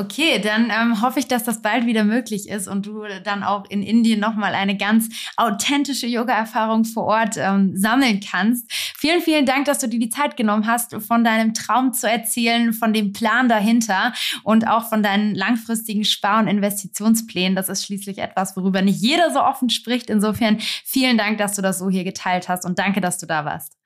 Okay, 0.00 0.40
dann 0.42 0.70
ähm, 0.70 1.02
hoffe 1.02 1.18
ich, 1.18 1.28
dass 1.28 1.44
das 1.44 1.60
bald 1.60 1.84
wieder 1.84 2.04
möglich 2.04 2.48
ist 2.48 2.68
und 2.68 2.86
du 2.86 3.02
dann 3.22 3.42
auch 3.42 3.68
in 3.68 3.82
Indien 3.82 4.18
nochmal 4.18 4.54
eine 4.54 4.74
ganz 4.74 5.10
authentische 5.36 6.06
Yoga-Erfahrung 6.06 6.86
vor 6.86 7.04
Ort 7.04 7.36
ähm, 7.36 7.76
sammeln 7.76 8.20
kannst. 8.20 8.64
Vielen, 8.96 9.20
vielen 9.20 9.44
Dank, 9.44 9.66
dass 9.66 9.80
du 9.80 9.90
dir 9.90 10.00
die 10.00 10.08
Zeit 10.08 10.38
genommen 10.38 10.66
hast, 10.66 10.94
von 11.06 11.22
deinem 11.22 11.52
Traum 11.52 11.92
zu 11.92 12.08
erzählen, 12.08 12.72
von 12.72 12.94
dem 12.94 13.12
Plan 13.12 13.50
dahinter 13.50 14.14
und 14.42 14.66
auch 14.66 14.88
von 14.88 15.02
deinen 15.02 15.34
langfristigen 15.34 16.06
Spar- 16.06 16.40
und 16.40 16.48
Investitionsplänen. 16.48 17.54
Das 17.54 17.68
ist 17.68 17.84
schließlich 17.84 18.16
etwas, 18.20 18.56
worüber 18.56 18.80
nicht 18.80 19.02
jeder 19.02 19.30
so 19.30 19.42
offen 19.42 19.68
spricht. 19.68 20.08
Insofern 20.08 20.60
vielen 20.60 21.18
Dank, 21.18 21.36
dass 21.36 21.56
du 21.56 21.60
das 21.60 21.78
so 21.78 21.90
hier 21.90 22.04
geteilt 22.04 22.48
hast 22.48 22.64
und 22.64 22.78
danke, 22.78 23.02
dass 23.02 23.18
du 23.18 23.26
da 23.26 23.44
warst. 23.44 23.76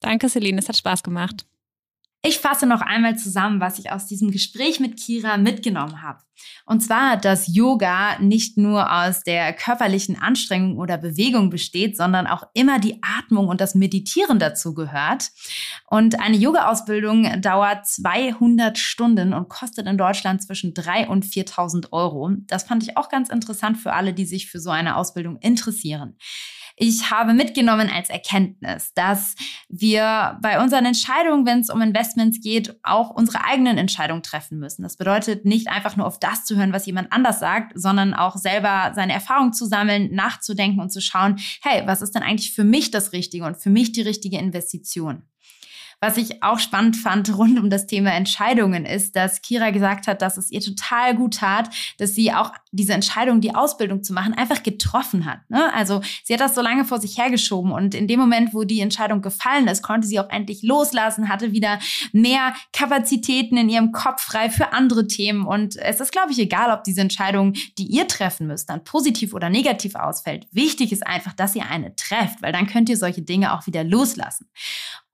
Danke, 0.00 0.28
Celine, 0.28 0.58
es 0.58 0.68
hat 0.68 0.76
Spaß 0.76 1.02
gemacht. 1.02 1.46
Ich 2.22 2.38
fasse 2.38 2.66
noch 2.66 2.80
einmal 2.80 3.16
zusammen, 3.16 3.60
was 3.60 3.78
ich 3.78 3.92
aus 3.92 4.06
diesem 4.06 4.30
Gespräch 4.30 4.80
mit 4.80 4.98
Kira 4.98 5.36
mitgenommen 5.36 6.02
habe. 6.02 6.20
Und 6.66 6.80
zwar, 6.80 7.16
dass 7.16 7.54
Yoga 7.54 8.18
nicht 8.18 8.58
nur 8.58 8.92
aus 8.92 9.22
der 9.22 9.52
körperlichen 9.52 10.20
Anstrengung 10.20 10.78
oder 10.78 10.98
Bewegung 10.98 11.50
besteht, 11.50 11.96
sondern 11.96 12.26
auch 12.26 12.42
immer 12.54 12.78
die 12.78 13.00
Atmung 13.02 13.48
und 13.48 13.60
das 13.60 13.74
Meditieren 13.74 14.38
dazu 14.38 14.74
gehört. 14.74 15.30
Und 15.88 16.20
eine 16.20 16.36
Yoga-Ausbildung 16.36 17.40
dauert 17.40 17.86
200 17.86 18.76
Stunden 18.76 19.32
und 19.32 19.48
kostet 19.48 19.86
in 19.86 19.96
Deutschland 19.96 20.42
zwischen 20.42 20.74
3.000 20.74 21.06
und 21.06 21.24
4.000 21.24 21.92
Euro. 21.92 22.30
Das 22.46 22.64
fand 22.64 22.82
ich 22.82 22.96
auch 22.96 23.08
ganz 23.08 23.28
interessant 23.28 23.78
für 23.78 23.92
alle, 23.92 24.12
die 24.12 24.26
sich 24.26 24.50
für 24.50 24.58
so 24.58 24.70
eine 24.70 24.96
Ausbildung 24.96 25.38
interessieren. 25.38 26.16
Ich 26.78 27.10
habe 27.10 27.32
mitgenommen 27.32 27.88
als 27.88 28.10
Erkenntnis, 28.10 28.92
dass 28.92 29.34
wir 29.70 30.38
bei 30.42 30.62
unseren 30.62 30.84
Entscheidungen, 30.84 31.46
wenn 31.46 31.60
es 31.60 31.70
um 31.70 31.80
Investments 31.80 32.42
geht, 32.42 32.76
auch 32.82 33.08
unsere 33.08 33.44
eigenen 33.44 33.78
Entscheidungen 33.78 34.22
treffen 34.22 34.58
müssen. 34.58 34.82
Das 34.82 34.98
bedeutet 34.98 35.46
nicht 35.46 35.68
einfach 35.68 35.96
nur 35.96 36.06
auf 36.06 36.20
das 36.20 36.44
zu 36.44 36.54
hören, 36.54 36.74
was 36.74 36.84
jemand 36.84 37.12
anders 37.12 37.40
sagt, 37.40 37.72
sondern 37.74 38.12
auch 38.12 38.36
selber 38.36 38.92
seine 38.94 39.14
Erfahrungen 39.14 39.54
zu 39.54 39.64
sammeln, 39.64 40.14
nachzudenken 40.14 40.80
und 40.80 40.92
zu 40.92 41.00
schauen, 41.00 41.38
hey, 41.62 41.82
was 41.86 42.02
ist 42.02 42.14
denn 42.14 42.22
eigentlich 42.22 42.52
für 42.52 42.64
mich 42.64 42.90
das 42.90 43.12
Richtige 43.12 43.46
und 43.46 43.56
für 43.56 43.70
mich 43.70 43.92
die 43.92 44.02
richtige 44.02 44.38
Investition? 44.38 45.22
Was 46.06 46.18
ich 46.18 46.40
auch 46.40 46.60
spannend 46.60 46.96
fand 46.96 47.36
rund 47.36 47.58
um 47.58 47.68
das 47.68 47.88
Thema 47.88 48.12
Entscheidungen 48.12 48.86
ist, 48.86 49.16
dass 49.16 49.42
Kira 49.42 49.70
gesagt 49.70 50.06
hat, 50.06 50.22
dass 50.22 50.36
es 50.36 50.52
ihr 50.52 50.60
total 50.60 51.16
gut 51.16 51.38
tat, 51.38 51.68
dass 51.98 52.14
sie 52.14 52.32
auch 52.32 52.52
diese 52.70 52.92
Entscheidung, 52.92 53.40
die 53.40 53.56
Ausbildung 53.56 54.04
zu 54.04 54.12
machen, 54.12 54.32
einfach 54.34 54.62
getroffen 54.62 55.24
hat. 55.24 55.40
Ne? 55.50 55.74
Also 55.74 56.02
sie 56.22 56.32
hat 56.32 56.40
das 56.40 56.54
so 56.54 56.60
lange 56.60 56.84
vor 56.84 57.00
sich 57.00 57.18
hergeschoben 57.18 57.72
und 57.72 57.92
in 57.96 58.06
dem 58.06 58.20
Moment, 58.20 58.54
wo 58.54 58.62
die 58.62 58.82
Entscheidung 58.82 59.20
gefallen 59.20 59.66
ist, 59.66 59.82
konnte 59.82 60.06
sie 60.06 60.20
auch 60.20 60.30
endlich 60.30 60.62
loslassen, 60.62 61.28
hatte 61.28 61.50
wieder 61.50 61.80
mehr 62.12 62.54
Kapazitäten 62.72 63.56
in 63.56 63.68
ihrem 63.68 63.90
Kopf 63.90 64.22
frei 64.22 64.48
für 64.48 64.72
andere 64.72 65.08
Themen. 65.08 65.44
Und 65.44 65.74
es 65.74 65.98
ist, 65.98 66.12
glaube 66.12 66.30
ich, 66.30 66.38
egal, 66.38 66.70
ob 66.70 66.84
diese 66.84 67.00
Entscheidung, 67.00 67.54
die 67.78 67.86
ihr 67.86 68.06
treffen 68.06 68.46
müsst, 68.46 68.70
dann 68.70 68.84
positiv 68.84 69.34
oder 69.34 69.50
negativ 69.50 69.96
ausfällt. 69.96 70.46
Wichtig 70.52 70.92
ist 70.92 71.04
einfach, 71.04 71.32
dass 71.32 71.56
ihr 71.56 71.68
eine 71.68 71.96
trefft, 71.96 72.42
weil 72.42 72.52
dann 72.52 72.68
könnt 72.68 72.88
ihr 72.88 72.96
solche 72.96 73.22
Dinge 73.22 73.52
auch 73.52 73.66
wieder 73.66 73.82
loslassen. 73.82 74.48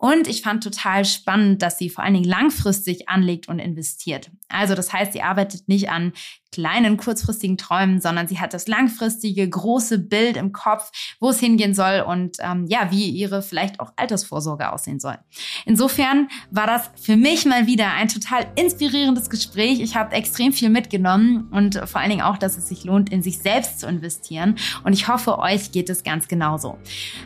Und 0.02 0.26
ich 0.26 0.42
fand 0.42 0.64
total 0.64 1.04
spannend, 1.04 1.62
dass 1.62 1.78
sie 1.78 1.88
vor 1.88 2.02
allen 2.02 2.14
Dingen 2.14 2.28
langfristig 2.28 3.08
anlegt 3.08 3.46
und 3.46 3.60
investiert. 3.60 4.32
Also 4.48 4.74
das 4.74 4.92
heißt, 4.92 5.12
sie 5.12 5.22
arbeitet 5.22 5.68
nicht 5.68 5.90
an 5.90 6.12
kleinen, 6.52 6.96
kurzfristigen 6.96 7.56
Träumen, 7.56 8.00
sondern 8.00 8.28
sie 8.28 8.38
hat 8.38 8.54
das 8.54 8.68
langfristige, 8.68 9.48
große 9.48 9.98
Bild 9.98 10.36
im 10.36 10.52
Kopf, 10.52 10.90
wo 11.18 11.30
es 11.30 11.40
hingehen 11.40 11.74
soll 11.74 12.04
und 12.06 12.36
ähm, 12.40 12.66
ja, 12.68 12.90
wie 12.90 13.08
ihre 13.08 13.42
vielleicht 13.42 13.80
auch 13.80 13.92
Altersvorsorge 13.96 14.72
aussehen 14.72 15.00
soll. 15.00 15.16
Insofern 15.64 16.28
war 16.50 16.66
das 16.66 16.90
für 17.00 17.16
mich 17.16 17.46
mal 17.46 17.66
wieder 17.66 17.92
ein 17.92 18.08
total 18.08 18.46
inspirierendes 18.54 19.30
Gespräch. 19.30 19.80
Ich 19.80 19.96
habe 19.96 20.14
extrem 20.14 20.52
viel 20.52 20.68
mitgenommen 20.68 21.48
und 21.50 21.76
vor 21.86 22.00
allen 22.00 22.10
Dingen 22.10 22.22
auch, 22.22 22.38
dass 22.38 22.56
es 22.56 22.68
sich 22.68 22.84
lohnt, 22.84 23.10
in 23.10 23.22
sich 23.22 23.38
selbst 23.38 23.80
zu 23.80 23.86
investieren. 23.86 24.56
Und 24.84 24.92
ich 24.92 25.08
hoffe, 25.08 25.38
euch 25.38 25.72
geht 25.72 25.88
es 25.88 26.04
ganz 26.04 26.28
genauso. 26.28 26.78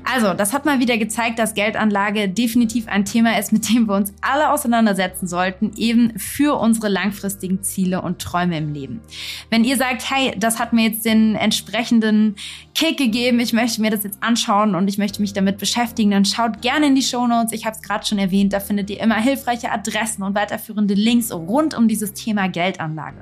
Also, 0.05 0.35
das 0.35 0.53
hat 0.53 0.65
mal 0.65 0.79
wieder 0.81 0.99
gezeigt, 0.99 1.39
dass 1.39 1.55
Geldanlage 1.55 2.29
definitiv 2.29 2.89
ein 2.89 3.05
Thema 3.05 3.39
ist, 3.39 3.53
mit 3.53 3.69
dem 3.69 3.89
wir 3.89 3.97
uns 3.97 4.15
alle 4.21 4.53
auseinandersetzen 4.53 5.27
sollten, 5.27 5.73
eben 5.77 6.19
für 6.19 6.59
unsere 6.59 6.89
langfristigen 6.89 7.63
Ziele 7.63 8.03
und 8.03 8.21
Träume 8.21 8.59
im 8.59 8.73
Leben. 8.73 9.01
Wenn 9.51 9.65
ihr 9.65 9.77
sagt, 9.77 10.11
hey, 10.11 10.33
das 10.37 10.59
hat 10.59 10.73
mir 10.73 10.85
jetzt 10.85 11.05
den 11.05 11.35
entsprechenden 11.35 12.37
Kick 12.75 12.99
gegeben, 12.99 13.41
ich 13.41 13.53
möchte 13.53 13.81
mir 13.81 13.91
das 13.91 14.05
jetzt 14.05 14.23
anschauen 14.23 14.75
und 14.75 14.89
ich 14.89 14.99
möchte 14.99 15.23
mich 15.23 15.33
damit 15.33 15.59
beschäftigen, 15.59 16.11
dann 16.11 16.25
schaut 16.25 16.61
gerne 16.61 16.87
in 16.87 16.95
die 16.95 17.03
Show 17.03 17.27
Notes. 17.27 17.53
Ich 17.53 17.65
habe 17.65 17.75
es 17.75 17.83
gerade 17.83 18.05
schon 18.05 18.19
erwähnt, 18.19 18.53
da 18.53 18.61
findet 18.61 18.91
ihr 18.91 19.01
immer 19.01 19.17
hilfreiche 19.17 19.71
Adressen 19.71 20.23
und 20.23 20.35
weiterführende 20.35 20.95
Links 20.95 21.33
rund 21.33 21.75
um 21.75 21.89
dieses 21.89 22.13
Thema 22.13 22.49
Geldanlage. 22.49 23.17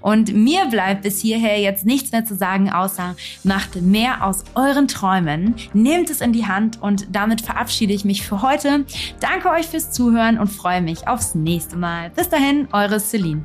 Und 0.00 0.34
mir 0.34 0.66
bleibt 0.66 1.02
bis 1.02 1.20
hierher 1.20 1.60
jetzt 1.60 1.84
nichts 1.84 2.12
mehr 2.12 2.24
zu 2.24 2.36
sagen, 2.36 2.70
außer 2.70 3.16
macht 3.42 3.80
mehr 3.82 4.24
aus 4.24 4.44
euren 4.54 4.88
Träumen, 4.88 5.56
nehmt 5.72 6.10
es 6.10 6.20
in 6.20 6.32
die 6.32 6.46
Hand 6.46 6.80
und 6.80 7.08
damit 7.10 7.40
verabschiede 7.40 7.92
ich 7.92 8.04
mich 8.04 8.22
für 8.22 8.42
heute. 8.42 8.84
Danke 9.20 9.50
euch 9.50 9.66
fürs 9.66 9.90
Zuhören 9.90 10.38
und 10.38 10.48
freue 10.48 10.80
mich 10.80 11.08
aufs 11.08 11.34
nächste 11.34 11.76
Mal. 11.76 12.10
Bis 12.10 12.28
dahin, 12.28 12.68
eure 12.72 13.00
Celine. 13.00 13.42